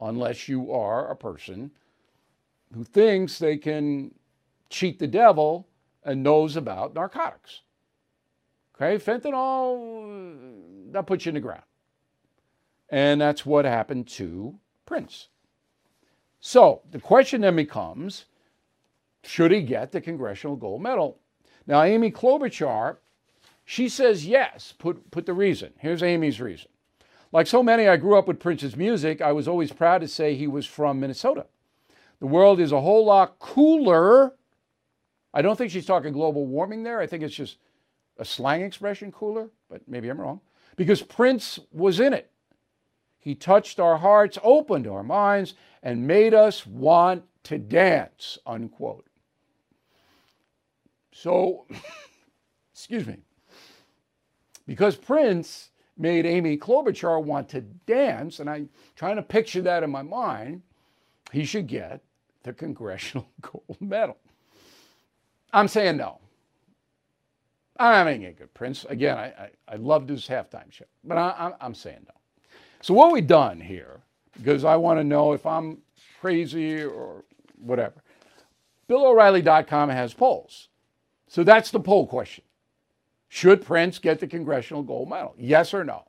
unless 0.02 0.48
you 0.48 0.72
are 0.72 1.10
a 1.12 1.16
person 1.16 1.72
who 2.74 2.84
thinks 2.84 3.40
they 3.40 3.58
can 3.58 4.14
cheat 4.70 5.00
the 5.00 5.08
devil 5.08 5.68
and 6.04 6.24
knows 6.24 6.56
about 6.56 6.94
narcotics. 6.94 7.62
Okay, 8.76 8.98
fentanyl, 8.98 10.92
that 10.92 11.08
puts 11.08 11.26
you 11.26 11.30
in 11.30 11.36
the 11.36 11.42
ground. 11.42 11.64
And 12.96 13.20
that's 13.20 13.46
what 13.46 13.66
happened 13.66 14.08
to 14.12 14.56
Prince. 14.86 15.28
So 16.40 16.82
the 16.90 17.00
question 17.02 17.42
then 17.42 17.58
becomes 17.58 18.24
should 19.22 19.52
he 19.52 19.64
get 19.64 19.92
the 19.92 20.00
Congressional 20.00 20.56
Gold 20.56 20.82
Medal? 20.82 21.20
Now, 21.68 21.84
Amy 21.84 22.10
Klobuchar, 22.10 22.96
she 23.66 23.90
says 23.90 24.26
yes. 24.26 24.74
Put, 24.80 25.12
put 25.12 25.26
the 25.26 25.34
reason. 25.34 25.74
Here's 25.78 26.04
Amy's 26.04 26.40
reason. 26.40 26.70
Like 27.34 27.48
so 27.48 27.62
many, 27.62 27.90
I 27.90 27.98
grew 27.98 28.18
up 28.18 28.30
with 28.30 28.40
Prince's 28.40 28.78
music. 28.78 29.20
I 29.20 29.34
was 29.34 29.50
always 29.50 29.74
proud 29.74 30.00
to 30.00 30.08
say 30.08 30.34
he 30.34 30.48
was 30.48 30.66
from 30.66 31.02
Minnesota. 31.02 31.48
The 32.22 32.28
world 32.28 32.62
is 32.62 32.72
a 32.72 32.80
whole 32.80 33.04
lot 33.04 33.40
cooler. 33.40 34.36
I 35.34 35.42
don't 35.42 35.58
think 35.58 35.70
she's 35.70 35.86
talking 35.86 36.14
global 36.14 36.46
warming 36.46 36.84
there. 36.84 37.02
I 37.02 37.08
think 37.08 37.24
it's 37.24 37.36
just 37.36 37.58
a 38.18 38.24
slang 38.24 38.62
expression, 38.62 39.12
cooler, 39.12 39.50
but 39.70 39.82
maybe 39.86 40.08
I'm 40.08 40.22
wrong. 40.22 40.40
Because 40.78 41.02
Prince 41.02 41.60
was 41.74 42.00
in 42.00 42.14
it. 42.14 42.32
He 43.26 43.34
touched 43.34 43.80
our 43.80 43.98
hearts, 43.98 44.38
opened 44.44 44.86
our 44.86 45.02
minds, 45.02 45.56
and 45.82 46.06
made 46.06 46.36
us 46.36 46.64
want 46.68 47.24
to 47.46 47.58
dance, 47.58 48.38
unquote. 48.46 49.08
So, 51.12 51.66
excuse 52.72 53.08
me. 53.08 53.18
Because 54.68 54.96
Prince 54.96 55.72
made 55.98 56.28
Amy 56.28 56.56
Klobuchar 56.56 57.24
want 57.24 57.50
to 57.50 57.62
dance, 57.62 58.40
and 58.40 58.48
I'm 58.48 58.70
trying 58.96 59.16
to 59.16 59.24
picture 59.24 59.64
that 59.64 59.82
in 59.82 59.90
my 59.90 60.04
mind, 60.04 60.62
he 61.32 61.46
should 61.46 61.66
get 61.66 62.04
the 62.44 62.54
Congressional 62.54 63.28
Gold 63.42 63.82
Medal. 63.82 64.18
I'm 65.52 65.68
saying 65.68 65.98
no. 65.98 66.20
I'm 67.78 67.94
having 67.94 68.26
a 68.26 68.34
good 68.34 68.54
Prince. 68.54 68.86
Again, 68.88 69.18
I, 69.18 69.26
I, 69.26 69.50
I 69.68 69.76
loved 69.78 70.12
his 70.12 70.28
halftime 70.28 70.72
show, 70.72 70.86
but 71.04 71.18
I, 71.18 71.34
I'm, 71.40 71.54
I'm 71.60 71.74
saying 71.74 72.06
no. 72.06 72.15
So 72.86 72.94
what 72.94 73.12
we've 73.12 73.26
done 73.26 73.60
here, 73.60 74.02
because 74.38 74.64
I 74.64 74.76
want 74.76 75.00
to 75.00 75.04
know 75.04 75.34
if 75.34 75.44
I'm 75.48 75.80
crazy 76.22 76.84
or 76.84 77.24
whatever. 77.58 77.96
BillO'Reilly.com 78.88 79.90
has 79.90 80.14
polls. 80.14 80.70
So 81.28 81.44
that's 81.44 81.72
the 81.72 81.80
poll 81.80 82.06
question. 82.06 82.44
Should 83.28 83.66
Prince 83.66 83.98
get 83.98 84.20
the 84.20 84.28
Congressional 84.28 84.84
Gold 84.84 85.10
Medal? 85.10 85.34
Yes 85.36 85.74
or 85.74 85.84
no? 85.84 86.04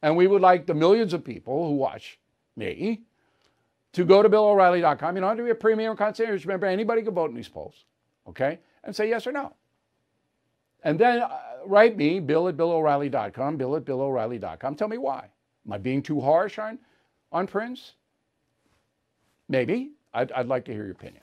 And 0.00 0.16
we 0.16 0.28
would 0.28 0.40
like 0.40 0.64
the 0.64 0.74
millions 0.74 1.12
of 1.12 1.24
people 1.24 1.66
who 1.66 1.74
watch 1.74 2.20
me 2.54 3.00
to 3.92 4.04
go 4.04 4.22
to 4.22 4.28
BillO'Reilly.com. 4.28 5.16
You 5.16 5.22
don't 5.22 5.30
have 5.30 5.38
to 5.38 5.42
be 5.42 5.50
a 5.50 5.56
premium 5.56 5.96
concierge 5.96 6.46
member. 6.46 6.66
Anybody 6.66 7.02
can 7.02 7.14
vote 7.14 7.30
in 7.30 7.36
these 7.36 7.48
polls, 7.48 7.84
okay? 8.28 8.60
And 8.84 8.94
say 8.94 9.08
yes 9.08 9.26
or 9.26 9.32
no. 9.32 9.56
And 10.84 11.00
then 11.00 11.22
uh, 11.22 11.40
write 11.66 11.96
me, 11.96 12.20
bill 12.20 12.46
at 12.46 12.56
BillO'Reilly.com, 12.56 13.56
bill 13.56 13.74
at 13.74 13.84
BillO'Reilly.com. 13.84 14.76
Tell 14.76 14.86
me 14.86 14.98
why. 14.98 15.26
Am 15.66 15.72
I 15.72 15.78
being 15.78 16.02
too 16.02 16.20
harsh 16.20 16.58
on, 16.58 16.78
on 17.30 17.46
Prince? 17.46 17.92
Maybe. 19.48 19.92
I'd, 20.14 20.32
I'd 20.32 20.46
like 20.46 20.64
to 20.66 20.72
hear 20.72 20.84
your 20.84 20.92
opinion. 20.92 21.22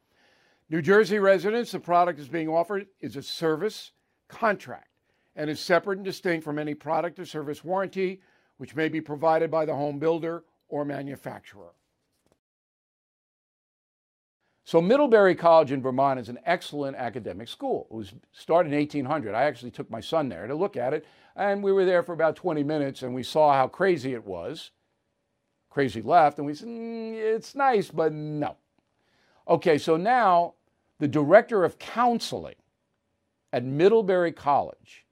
New 0.71 0.81
Jersey 0.81 1.19
residents, 1.19 1.73
the 1.73 1.81
product 1.81 2.17
is 2.17 2.29
being 2.29 2.47
offered 2.47 2.87
is 3.01 3.17
a 3.17 3.21
service 3.21 3.91
contract 4.29 4.87
and 5.35 5.49
is 5.49 5.59
separate 5.59 5.97
and 5.97 6.05
distinct 6.05 6.45
from 6.45 6.57
any 6.57 6.73
product 6.73 7.19
or 7.19 7.25
service 7.25 7.61
warranty 7.61 8.21
which 8.55 8.73
may 8.73 8.87
be 8.87 9.01
provided 9.01 9.51
by 9.51 9.65
the 9.65 9.75
home 9.75 9.99
builder 9.99 10.45
or 10.69 10.85
manufacturer. 10.85 11.73
So, 14.63 14.79
Middlebury 14.79 15.35
College 15.35 15.73
in 15.73 15.81
Vermont 15.81 16.21
is 16.21 16.29
an 16.29 16.39
excellent 16.45 16.95
academic 16.95 17.49
school. 17.49 17.87
It 17.91 17.95
was 17.95 18.13
started 18.31 18.71
in 18.71 18.79
1800. 18.79 19.35
I 19.35 19.43
actually 19.43 19.71
took 19.71 19.91
my 19.91 19.99
son 19.99 20.29
there 20.29 20.47
to 20.47 20.55
look 20.55 20.77
at 20.77 20.93
it, 20.93 21.05
and 21.35 21.61
we 21.61 21.73
were 21.73 21.83
there 21.83 22.01
for 22.01 22.13
about 22.13 22.37
20 22.37 22.63
minutes 22.63 23.03
and 23.03 23.13
we 23.13 23.23
saw 23.23 23.51
how 23.51 23.67
crazy 23.67 24.13
it 24.13 24.23
was. 24.23 24.71
Crazy 25.69 26.01
left, 26.01 26.37
and 26.37 26.47
we 26.47 26.53
said, 26.53 26.69
mm, 26.69 27.13
It's 27.13 27.55
nice, 27.55 27.91
but 27.91 28.13
no. 28.13 28.55
Okay, 29.49 29.77
so 29.77 29.97
now 29.97 30.53
the 31.01 31.07
director 31.07 31.65
of 31.65 31.79
counseling 31.79 32.53
at 33.51 33.63
Middlebury 33.63 34.31
College 34.31 35.03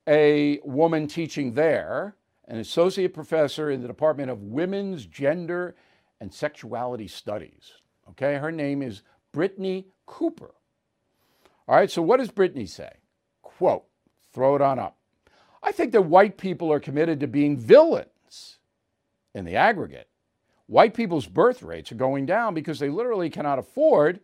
a 0.07 0.59
woman 0.63 1.07
teaching 1.07 1.53
there, 1.53 2.15
an 2.47 2.59
associate 2.59 3.13
professor 3.13 3.71
in 3.71 3.81
the 3.81 3.87
Department 3.87 4.29
of 4.29 4.43
Women's 4.43 5.05
Gender 5.05 5.75
and 6.19 6.31
Sexuality 6.31 7.07
Studies. 7.07 7.73
Okay? 8.09 8.35
Her 8.35 8.51
name 8.51 8.81
is 8.81 9.01
Brittney 9.33 9.85
Cooper. 10.05 10.53
All 11.67 11.75
right, 11.75 11.89
so 11.89 12.01
what 12.01 12.17
does 12.17 12.29
Brittney 12.29 12.67
say? 12.67 12.91
Quote, 13.41 13.85
throw 14.33 14.55
it 14.55 14.61
on 14.61 14.79
up. 14.79 14.97
I 15.61 15.71
think 15.71 15.93
that 15.93 16.01
white 16.01 16.37
people 16.37 16.73
are 16.73 16.79
committed 16.81 17.21
to 17.21 17.27
being 17.27 17.57
villains 17.57 18.57
in 19.33 19.45
the 19.45 19.55
aggregate 19.55 20.09
white 20.67 20.93
people's 20.93 21.27
birth 21.27 21.61
rates 21.63 21.91
are 21.91 21.95
going 21.95 22.25
down 22.25 22.53
because 22.53 22.79
they 22.79 22.89
literally 22.89 23.29
cannot 23.29 23.59
afford 23.59 24.19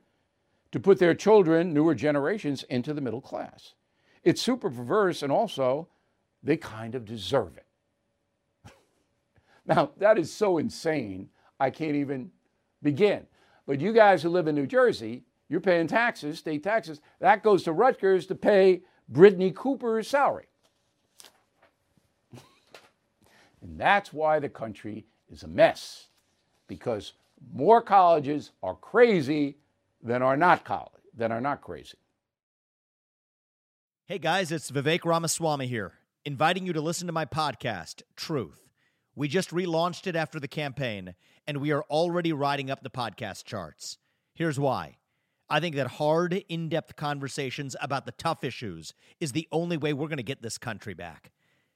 to 0.71 0.79
put 0.79 0.99
their 0.99 1.13
children, 1.13 1.73
newer 1.73 1.95
generations, 1.95 2.63
into 2.63 2.93
the 2.93 3.01
middle 3.01 3.21
class. 3.21 3.73
It's 4.23 4.41
super 4.41 4.69
perverse, 4.69 5.23
and 5.23 5.31
also 5.31 5.87
they 6.43 6.57
kind 6.57 6.95
of 6.95 7.05
deserve 7.05 7.57
it. 7.57 7.65
now, 9.65 9.91
that 9.97 10.17
is 10.17 10.31
so 10.31 10.57
insane, 10.57 11.29
I 11.59 11.69
can't 11.69 11.95
even 11.95 12.31
begin. 12.81 13.25
But 13.65 13.81
you 13.81 13.93
guys 13.93 14.23
who 14.23 14.29
live 14.29 14.47
in 14.47 14.55
New 14.55 14.67
Jersey, 14.67 15.23
you're 15.47 15.59
paying 15.59 15.87
taxes, 15.87 16.39
state 16.39 16.63
taxes. 16.63 17.01
That 17.19 17.43
goes 17.43 17.63
to 17.63 17.73
Rutgers 17.73 18.27
to 18.27 18.35
pay 18.35 18.81
Brittney 19.11 19.53
Cooper's 19.53 20.07
salary. 20.07 20.47
And 23.61 23.77
that's 23.77 24.13
why 24.13 24.39
the 24.39 24.47
country 24.47 25.05
is 25.29 25.43
a 25.43 25.47
mess, 25.47 26.07
because 26.69 27.13
more 27.53 27.81
colleges 27.81 28.51
are 28.63 28.75
crazy 28.75 29.57
than 30.01 30.21
are 30.21 30.37
not 30.37 30.63
college, 30.63 31.03
than 31.13 31.33
are 31.33 31.41
not 31.41 31.59
crazy. 31.59 31.97
Hey 34.05 34.19
guys, 34.19 34.51
it's 34.53 34.71
Vivek 34.71 35.03
Ramaswamy 35.03 35.67
here, 35.67 35.93
inviting 36.23 36.65
you 36.65 36.71
to 36.71 36.81
listen 36.81 37.07
to 37.07 37.13
my 37.13 37.25
podcast, 37.25 38.03
Truth. 38.15 38.69
We 39.15 39.27
just 39.27 39.49
relaunched 39.49 40.07
it 40.07 40.15
after 40.15 40.39
the 40.39 40.47
campaign, 40.47 41.15
and 41.45 41.57
we 41.57 41.71
are 41.71 41.83
already 41.89 42.31
riding 42.31 42.71
up 42.71 42.81
the 42.81 42.89
podcast 42.89 43.43
charts. 43.43 43.97
Here's 44.33 44.59
why. 44.59 44.97
I 45.49 45.59
think 45.59 45.75
that 45.75 45.87
hard, 45.87 46.45
in 46.47 46.69
depth 46.69 46.95
conversations 46.95 47.75
about 47.81 48.05
the 48.05 48.13
tough 48.13 48.43
issues 48.43 48.93
is 49.19 49.31
the 49.31 49.47
only 49.51 49.77
way 49.77 49.93
we're 49.93 50.07
going 50.07 50.17
to 50.17 50.23
get 50.23 50.41
this 50.41 50.57
country 50.57 50.93
back. 50.93 51.31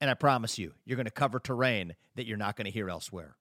And 0.00 0.10
I 0.10 0.14
promise 0.14 0.58
you, 0.58 0.74
you're 0.84 0.96
going 0.96 1.04
to 1.04 1.10
cover 1.10 1.38
terrain 1.38 1.94
that 2.16 2.26
you're 2.26 2.36
not 2.36 2.56
going 2.56 2.64
to 2.64 2.70
hear 2.70 2.88
elsewhere. 2.88 3.36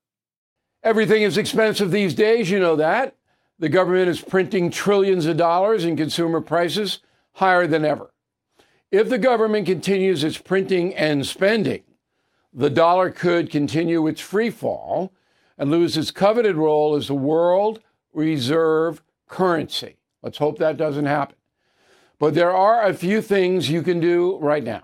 Everything 0.84 1.24
is 1.24 1.38
expensive 1.38 1.92
these 1.92 2.14
days, 2.14 2.50
you 2.50 2.60
know 2.60 2.76
that. 2.76 3.16
The 3.60 3.70
government 3.70 4.10
is 4.10 4.22
printing 4.22 4.72
trillions 4.72 5.26
of 5.26 5.38
dollars 5.38 5.84
and 5.84 5.98
consumer 5.98 6.40
prices 6.40 7.00
higher 7.34 7.68
than 7.68 7.84
ever. 7.84 8.14
If 8.92 9.10
the 9.10 9.18
government 9.18 9.66
continues 9.66 10.24
its 10.24 10.38
printing 10.38 10.96
and 10.96 11.26
spending, 11.26 11.84
the 12.54 12.70
dollar 12.70 13.12
could 13.12 13.52
continue 13.52 14.08
its 14.08 14.22
free 14.22 14.50
fall 14.50 15.14
and 15.58 15.70
lose 15.70 15.98
its 15.98 16.12
coveted 16.12 16.56
role 16.56 16.96
as 16.96 17.08
the 17.08 17.14
world 17.14 17.82
reserve 18.14 19.04
currency. 19.28 19.98
Let's 20.24 20.38
hope 20.38 20.58
that 20.58 20.78
doesn't 20.78 21.06
happen. 21.06 21.36
But 22.18 22.34
there 22.34 22.52
are 22.52 22.84
a 22.84 22.94
few 22.94 23.22
things 23.22 23.70
you 23.70 23.82
can 23.82 24.00
do 24.00 24.38
right 24.40 24.64
now. 24.64 24.84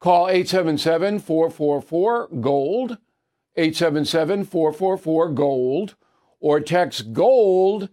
Call 0.00 0.28
877 0.28 1.18
444 1.18 2.28
GOLD, 2.40 2.98
877 3.56 4.44
444 4.44 5.30
GOLD, 5.30 5.94
or 6.40 6.60
text 6.60 7.12
GOLD 7.12 7.90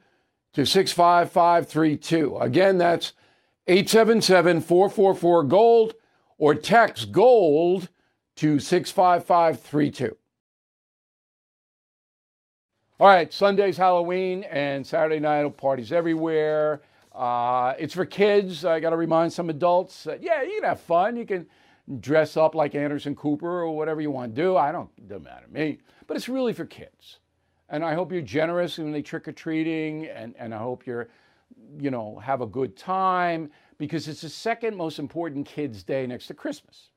to 0.53 0.65
65532. 0.65 2.37
Again, 2.37 2.77
that's 2.77 3.11
877 3.67 4.61
444 4.61 5.43
GOLD, 5.43 5.93
or 6.37 6.55
text 6.55 7.11
GOLD 7.11 7.89
to 8.37 8.59
65532. 8.59 10.15
All 12.99 13.07
right, 13.07 13.31
Sunday's 13.33 13.77
Halloween 13.77 14.43
and 14.45 14.87
Saturday 14.87 15.19
night 15.19 15.57
parties 15.57 15.91
everywhere. 15.91 16.81
Uh, 17.13 17.73
it's 17.77 17.93
for 17.93 18.05
kids. 18.05 18.63
I 18.63 18.79
got 18.79 18.91
to 18.91 18.97
remind 18.97 19.33
some 19.33 19.49
adults 19.49 20.05
that, 20.05 20.23
yeah, 20.23 20.41
you 20.41 20.55
can 20.55 20.63
have 20.63 20.79
fun. 20.79 21.17
You 21.17 21.25
can 21.25 21.47
dress 21.99 22.37
up 22.37 22.55
like 22.55 22.75
Anderson 22.75 23.15
Cooper 23.15 23.61
or 23.61 23.75
whatever 23.75 24.01
you 24.01 24.11
want 24.11 24.35
to 24.35 24.41
do. 24.41 24.57
I 24.57 24.71
don't, 24.71 24.89
doesn't 25.07 25.23
matter 25.23 25.45
to 25.45 25.53
me. 25.53 25.79
But 26.05 26.17
it's 26.17 26.29
really 26.29 26.53
for 26.53 26.65
kids. 26.65 27.19
And 27.69 27.83
I 27.83 27.93
hope 27.93 28.11
you're 28.11 28.21
generous 28.21 28.77
when 28.77 28.91
they 28.91 29.01
trick 29.01 29.27
or 29.27 29.33
treating, 29.33 30.05
and, 30.07 30.33
and 30.37 30.53
I 30.53 30.57
hope 30.57 30.85
you're, 30.85 31.09
you 31.79 31.91
know, 31.91 32.17
have 32.19 32.41
a 32.41 32.45
good 32.45 32.77
time 32.77 33.49
because 33.77 34.07
it's 34.07 34.21
the 34.21 34.29
second 34.29 34.75
most 34.75 34.99
important 34.99 35.45
kids' 35.45 35.83
day 35.83 36.07
next 36.07 36.27
to 36.27 36.33
Christmas. 36.33 36.89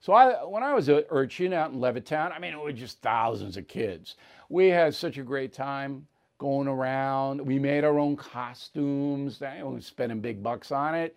So 0.00 0.12
I, 0.12 0.44
when 0.44 0.62
I 0.62 0.72
was 0.72 0.88
an 0.88 1.04
urchin 1.10 1.52
out 1.52 1.72
in 1.72 1.78
Levittown, 1.78 2.32
I 2.32 2.38
mean, 2.38 2.54
it 2.54 2.60
was 2.60 2.74
just 2.74 3.00
thousands 3.02 3.56
of 3.56 3.68
kids. 3.68 4.16
We 4.48 4.68
had 4.68 4.94
such 4.94 5.18
a 5.18 5.22
great 5.22 5.52
time 5.52 6.06
going 6.38 6.66
around. 6.66 7.40
We 7.40 7.58
made 7.58 7.84
our 7.84 7.98
own 7.98 8.16
costumes. 8.16 9.40
Eh, 9.42 9.62
we 9.62 9.74
were 9.74 9.80
spending 9.80 10.20
big 10.20 10.42
bucks 10.42 10.72
on 10.72 10.94
it. 10.94 11.16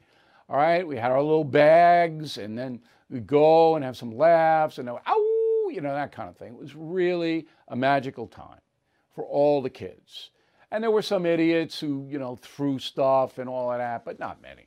All 0.50 0.58
right, 0.58 0.86
we 0.86 0.98
had 0.98 1.12
our 1.12 1.22
little 1.22 1.46
bags, 1.46 2.38
and 2.38 2.58
then 2.58 2.82
we 3.10 3.20
go 3.20 3.76
and 3.76 3.84
have 3.84 3.98
some 3.98 4.12
laughs 4.12 4.78
and 4.78 4.90
ow, 4.90 5.70
you 5.70 5.82
know, 5.82 5.94
that 5.94 6.12
kind 6.12 6.30
of 6.30 6.38
thing. 6.38 6.54
It 6.54 6.60
was 6.60 6.76
really 6.76 7.48
a 7.68 7.76
magical 7.76 8.28
time 8.28 8.60
for 9.14 9.24
all 9.26 9.62
the 9.62 9.70
kids. 9.70 10.32
And 10.72 10.84
there 10.84 10.92
were 10.92 11.04
some 11.04 11.26
idiots 11.26 11.80
who, 11.80 12.08
you 12.10 12.18
know, 12.18 12.36
threw 12.36 12.80
stuff 12.80 13.38
and 13.38 13.48
all 13.48 13.72
of 13.72 13.78
that, 13.78 14.04
but 14.04 14.20
not 14.20 14.42
many. 14.42 14.66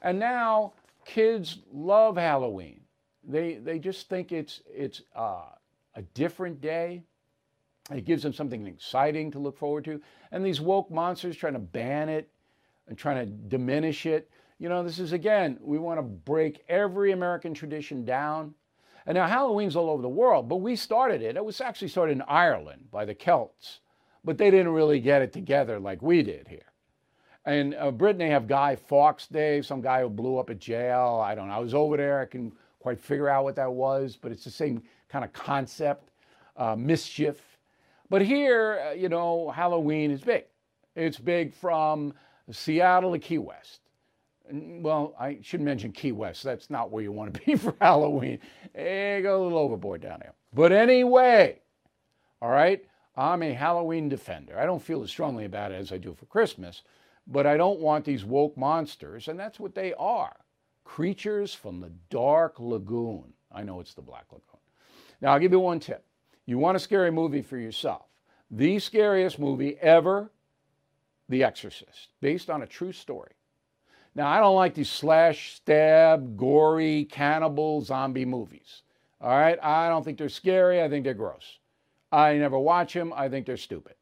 And 0.00 0.18
now 0.18 0.72
kids 1.04 1.58
love 1.72 2.16
Halloween. 2.16 2.80
They, 3.24 3.56
they 3.56 3.78
just 3.78 4.08
think 4.08 4.32
it's, 4.32 4.62
it's 4.66 5.02
uh, 5.14 5.42
a 5.94 6.02
different 6.14 6.60
day. 6.60 7.02
It 7.90 8.04
gives 8.04 8.22
them 8.22 8.32
something 8.32 8.66
exciting 8.66 9.30
to 9.32 9.38
look 9.38 9.58
forward 9.58 9.84
to. 9.84 10.00
And 10.32 10.44
these 10.44 10.60
woke 10.60 10.90
monsters 10.90 11.36
trying 11.36 11.54
to 11.54 11.58
ban 11.58 12.08
it 12.08 12.30
and 12.86 12.96
trying 12.96 13.18
to 13.18 13.26
diminish 13.26 14.06
it. 14.06 14.30
You 14.58 14.68
know, 14.68 14.82
this 14.82 14.98
is 14.98 15.12
again, 15.12 15.58
we 15.60 15.78
want 15.78 15.98
to 15.98 16.02
break 16.02 16.64
every 16.68 17.12
American 17.12 17.54
tradition 17.54 18.04
down. 18.04 18.54
And 19.06 19.16
now 19.16 19.26
Halloween's 19.26 19.76
all 19.76 19.88
over 19.88 20.02
the 20.02 20.08
world, 20.08 20.48
but 20.48 20.56
we 20.56 20.74
started 20.74 21.22
it. 21.22 21.36
It 21.36 21.44
was 21.44 21.60
actually 21.60 21.88
started 21.88 22.12
in 22.12 22.22
Ireland 22.22 22.88
by 22.90 23.04
the 23.04 23.14
Celts, 23.14 23.80
but 24.24 24.36
they 24.36 24.50
didn't 24.50 24.72
really 24.72 25.00
get 25.00 25.22
it 25.22 25.32
together 25.32 25.78
like 25.78 26.02
we 26.02 26.22
did 26.22 26.48
here. 26.48 26.72
And 27.46 27.74
uh, 27.76 27.90
Britain, 27.92 28.18
they 28.18 28.28
have 28.28 28.46
Guy 28.46 28.76
Fawkes 28.76 29.28
Day, 29.28 29.62
some 29.62 29.80
guy 29.80 30.02
who 30.02 30.10
blew 30.10 30.38
up 30.38 30.50
a 30.50 30.54
jail. 30.54 31.22
I 31.24 31.34
don't 31.34 31.48
know. 31.48 31.54
I 31.54 31.60
was 31.60 31.72
over 31.72 31.96
there. 31.96 32.20
I 32.20 32.26
can 32.26 32.52
quite 32.80 33.00
figure 33.00 33.28
out 33.28 33.44
what 33.44 33.56
that 33.56 33.72
was, 33.72 34.16
but 34.16 34.32
it's 34.32 34.44
the 34.44 34.50
same 34.50 34.82
kind 35.08 35.24
of 35.24 35.32
concept, 35.32 36.10
uh, 36.56 36.76
mischief. 36.76 37.40
But 38.10 38.22
here, 38.22 38.88
uh, 38.88 38.92
you 38.92 39.08
know, 39.08 39.50
Halloween 39.50 40.10
is 40.10 40.20
big. 40.20 40.44
It's 40.96 41.18
big 41.18 41.54
from 41.54 42.12
Seattle 42.50 43.12
to 43.12 43.18
Key 43.18 43.38
West 43.38 43.87
well, 44.50 45.14
I 45.18 45.38
should 45.42 45.60
mention 45.60 45.92
Key 45.92 46.12
West. 46.12 46.42
That's 46.42 46.70
not 46.70 46.90
where 46.90 47.02
you 47.02 47.12
want 47.12 47.34
to 47.34 47.40
be 47.46 47.56
for 47.56 47.74
Halloween. 47.80 48.38
Hey, 48.74 49.20
go 49.22 49.40
a 49.40 49.42
little 49.42 49.58
overboard 49.58 50.02
down 50.02 50.20
there. 50.20 50.34
But 50.52 50.72
anyway, 50.72 51.60
all 52.40 52.50
right, 52.50 52.84
I'm 53.16 53.42
a 53.42 53.52
Halloween 53.52 54.08
defender. 54.08 54.58
I 54.58 54.66
don't 54.66 54.82
feel 54.82 55.02
as 55.02 55.10
strongly 55.10 55.44
about 55.44 55.72
it 55.72 55.76
as 55.76 55.92
I 55.92 55.98
do 55.98 56.14
for 56.14 56.26
Christmas, 56.26 56.82
but 57.26 57.46
I 57.46 57.56
don't 57.56 57.80
want 57.80 58.04
these 58.04 58.24
woke 58.24 58.56
monsters, 58.56 59.28
and 59.28 59.38
that's 59.38 59.60
what 59.60 59.74
they 59.74 59.92
are 59.94 60.36
creatures 60.88 61.52
from 61.52 61.80
the 61.80 61.92
dark 62.08 62.58
lagoon. 62.58 63.34
I 63.52 63.62
know 63.62 63.78
it's 63.78 63.92
the 63.92 64.02
Black 64.02 64.24
Lagoon. 64.32 64.60
Now, 65.20 65.32
I'll 65.32 65.38
give 65.38 65.52
you 65.52 65.60
one 65.60 65.80
tip. 65.80 66.04
You 66.46 66.58
want 66.58 66.76
a 66.76 66.80
scary 66.80 67.10
movie 67.10 67.42
for 67.42 67.58
yourself. 67.58 68.06
The 68.50 68.78
scariest 68.78 69.38
movie 69.38 69.76
ever, 69.82 70.32
The 71.28 71.44
Exorcist, 71.44 72.08
based 72.22 72.48
on 72.48 72.62
a 72.62 72.66
true 72.66 72.92
story. 72.92 73.32
Now, 74.14 74.28
I 74.28 74.40
don't 74.40 74.56
like 74.56 74.74
these 74.74 74.90
slash, 74.90 75.54
stab, 75.54 76.36
gory, 76.36 77.04
cannibal, 77.04 77.82
zombie 77.82 78.24
movies. 78.24 78.82
All 79.20 79.30
right? 79.30 79.58
I 79.62 79.88
don't 79.88 80.04
think 80.04 80.18
they're 80.18 80.28
scary. 80.28 80.82
I 80.82 80.88
think 80.88 81.04
they're 81.04 81.14
gross. 81.14 81.58
I 82.10 82.34
never 82.34 82.58
watch 82.58 82.94
them. 82.94 83.12
I 83.14 83.28
think 83.28 83.46
they're 83.46 83.56
stupid. 83.56 83.94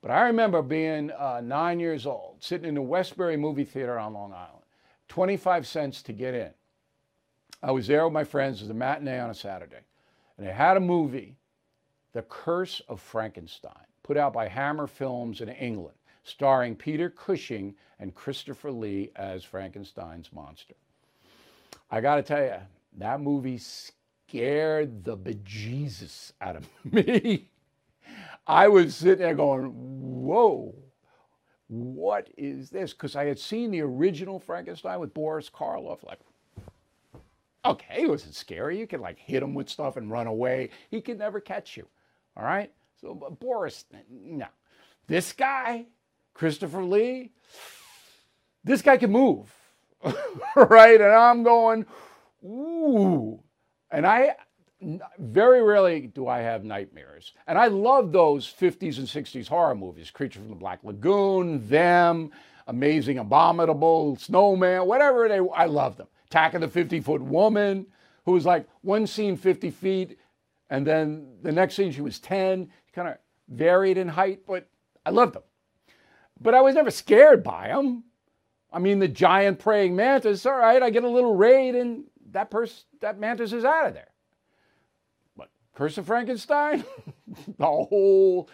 But 0.00 0.10
I 0.10 0.22
remember 0.22 0.62
being 0.62 1.10
uh, 1.12 1.40
nine 1.42 1.78
years 1.80 2.06
old, 2.06 2.36
sitting 2.40 2.68
in 2.68 2.74
the 2.74 2.82
Westbury 2.82 3.36
movie 3.36 3.64
theater 3.64 3.98
on 3.98 4.14
Long 4.14 4.32
Island, 4.32 4.64
25 5.08 5.66
cents 5.66 6.02
to 6.02 6.12
get 6.12 6.34
in. 6.34 6.50
I 7.62 7.70
was 7.70 7.86
there 7.86 8.04
with 8.04 8.12
my 8.12 8.24
friends. 8.24 8.58
It 8.58 8.64
was 8.64 8.70
a 8.70 8.74
matinee 8.74 9.20
on 9.20 9.30
a 9.30 9.34
Saturday. 9.34 9.84
And 10.36 10.46
they 10.46 10.52
had 10.52 10.76
a 10.76 10.80
movie, 10.80 11.36
The 12.12 12.22
Curse 12.22 12.82
of 12.88 13.00
Frankenstein, 13.00 13.86
put 14.02 14.16
out 14.16 14.32
by 14.32 14.48
Hammer 14.48 14.88
Films 14.88 15.40
in 15.40 15.48
England 15.48 15.94
starring 16.22 16.74
Peter 16.76 17.10
Cushing 17.10 17.74
and 17.98 18.14
Christopher 18.14 18.70
Lee 18.70 19.10
as 19.16 19.44
Frankenstein's 19.44 20.32
monster. 20.32 20.74
I 21.90 22.00
got 22.00 22.16
to 22.16 22.22
tell 22.22 22.42
you, 22.42 22.56
that 22.98 23.20
movie 23.20 23.58
scared 23.58 25.04
the 25.04 25.16
bejesus 25.16 26.32
out 26.40 26.56
of 26.56 26.68
me. 26.92 27.48
I 28.46 28.68
was 28.68 28.96
sitting 28.96 29.18
there 29.18 29.34
going, 29.34 29.66
whoa, 29.66 30.74
what 31.68 32.28
is 32.36 32.70
this? 32.70 32.92
Because 32.92 33.16
I 33.16 33.24
had 33.24 33.38
seen 33.38 33.70
the 33.70 33.80
original 33.82 34.40
Frankenstein 34.40 35.00
with 35.00 35.14
Boris 35.14 35.48
Karloff. 35.48 36.02
Like, 36.02 36.18
okay, 37.64 38.00
he 38.00 38.06
wasn't 38.06 38.34
scary. 38.34 38.78
You 38.78 38.86
could 38.86 39.00
like 39.00 39.18
hit 39.18 39.42
him 39.42 39.54
with 39.54 39.68
stuff 39.68 39.96
and 39.96 40.10
run 40.10 40.26
away. 40.26 40.70
He 40.90 41.00
could 41.00 41.18
never 41.18 41.40
catch 41.40 41.76
you. 41.76 41.86
All 42.36 42.44
right? 42.44 42.72
So, 43.00 43.14
Boris, 43.14 43.84
no. 44.10 44.46
This 45.06 45.32
guy, 45.32 45.86
Christopher 46.34 46.84
Lee, 46.84 47.32
this 48.64 48.82
guy 48.82 48.96
can 48.96 49.10
move. 49.10 49.52
right? 50.56 51.00
And 51.00 51.12
I'm 51.12 51.42
going, 51.42 51.86
ooh. 52.44 53.40
And 53.90 54.06
I, 54.06 54.36
very 55.18 55.62
rarely 55.62 56.08
do 56.08 56.26
I 56.26 56.40
have 56.40 56.64
nightmares. 56.64 57.32
And 57.46 57.58
I 57.58 57.68
love 57.68 58.12
those 58.12 58.46
50s 58.46 58.98
and 58.98 59.06
60s 59.06 59.48
horror 59.48 59.74
movies 59.74 60.10
Creature 60.10 60.40
from 60.40 60.48
the 60.48 60.54
Black 60.54 60.80
Lagoon, 60.82 61.66
Them, 61.68 62.30
Amazing 62.66 63.18
Abominable, 63.18 64.16
Snowman, 64.16 64.86
whatever 64.86 65.28
they 65.28 65.40
I 65.54 65.66
love 65.66 65.96
them. 65.96 66.08
Attack 66.26 66.54
of 66.54 66.60
the 66.62 66.68
50 66.68 67.00
Foot 67.00 67.20
Woman, 67.20 67.86
who 68.24 68.32
was 68.32 68.46
like 68.46 68.66
one 68.80 69.06
scene 69.06 69.36
50 69.36 69.70
feet, 69.70 70.18
and 70.70 70.86
then 70.86 71.36
the 71.42 71.52
next 71.52 71.74
scene 71.74 71.92
she 71.92 72.00
was 72.00 72.18
10. 72.18 72.70
Kind 72.94 73.08
of 73.08 73.16
varied 73.48 73.98
in 73.98 74.08
height, 74.08 74.40
but 74.46 74.68
I 75.04 75.10
loved 75.10 75.34
them. 75.34 75.42
But 76.42 76.54
I 76.54 76.60
was 76.60 76.74
never 76.74 76.90
scared 76.90 77.42
by 77.42 77.68
them. 77.68 78.04
I 78.72 78.78
mean, 78.78 78.98
the 78.98 79.08
giant 79.08 79.58
praying 79.58 79.94
mantis, 79.94 80.46
all 80.46 80.56
right, 80.56 80.82
I 80.82 80.90
get 80.90 81.04
a 81.04 81.08
little 81.08 81.34
raid 81.34 81.74
and 81.74 82.04
that 82.30 82.50
person, 82.50 82.84
that 83.00 83.18
mantis 83.18 83.52
is 83.52 83.64
out 83.64 83.88
of 83.88 83.94
there. 83.94 84.08
But 85.36 85.50
Curse 85.74 85.98
of 85.98 86.06
Frankenstein, 86.06 86.84
a 87.60 87.64
whole 87.64 88.48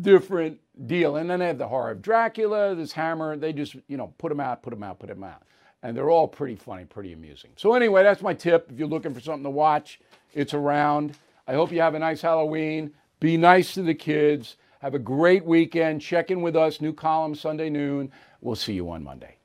different 0.00 0.60
deal. 0.86 1.16
And 1.16 1.28
then 1.28 1.40
they 1.40 1.46
have 1.46 1.58
the 1.58 1.68
horror 1.68 1.92
of 1.92 2.02
Dracula, 2.02 2.74
this 2.74 2.92
hammer. 2.92 3.36
They 3.36 3.52
just, 3.52 3.76
you 3.88 3.96
know, 3.96 4.12
put 4.18 4.28
them 4.28 4.40
out, 4.40 4.62
put 4.62 4.70
them 4.70 4.82
out, 4.82 4.98
put 4.98 5.08
them 5.08 5.24
out. 5.24 5.42
And 5.82 5.96
they're 5.96 6.10
all 6.10 6.28
pretty 6.28 6.54
funny, 6.54 6.84
pretty 6.84 7.12
amusing. 7.12 7.50
So, 7.56 7.74
anyway, 7.74 8.04
that's 8.04 8.22
my 8.22 8.34
tip. 8.34 8.70
If 8.70 8.78
you're 8.78 8.88
looking 8.88 9.12
for 9.12 9.20
something 9.20 9.42
to 9.42 9.50
watch, 9.50 10.00
it's 10.32 10.54
around. 10.54 11.16
I 11.48 11.54
hope 11.54 11.72
you 11.72 11.80
have 11.80 11.94
a 11.94 11.98
nice 11.98 12.22
Halloween. 12.22 12.92
Be 13.18 13.36
nice 13.36 13.74
to 13.74 13.82
the 13.82 13.94
kids. 13.94 14.56
Have 14.82 14.94
a 14.94 14.98
great 14.98 15.44
weekend. 15.44 16.00
Check 16.00 16.32
in 16.32 16.42
with 16.42 16.56
us. 16.56 16.80
New 16.80 16.92
column 16.92 17.36
Sunday 17.36 17.70
noon. 17.70 18.10
We'll 18.40 18.56
see 18.56 18.72
you 18.72 18.90
on 18.90 19.04
Monday. 19.04 19.36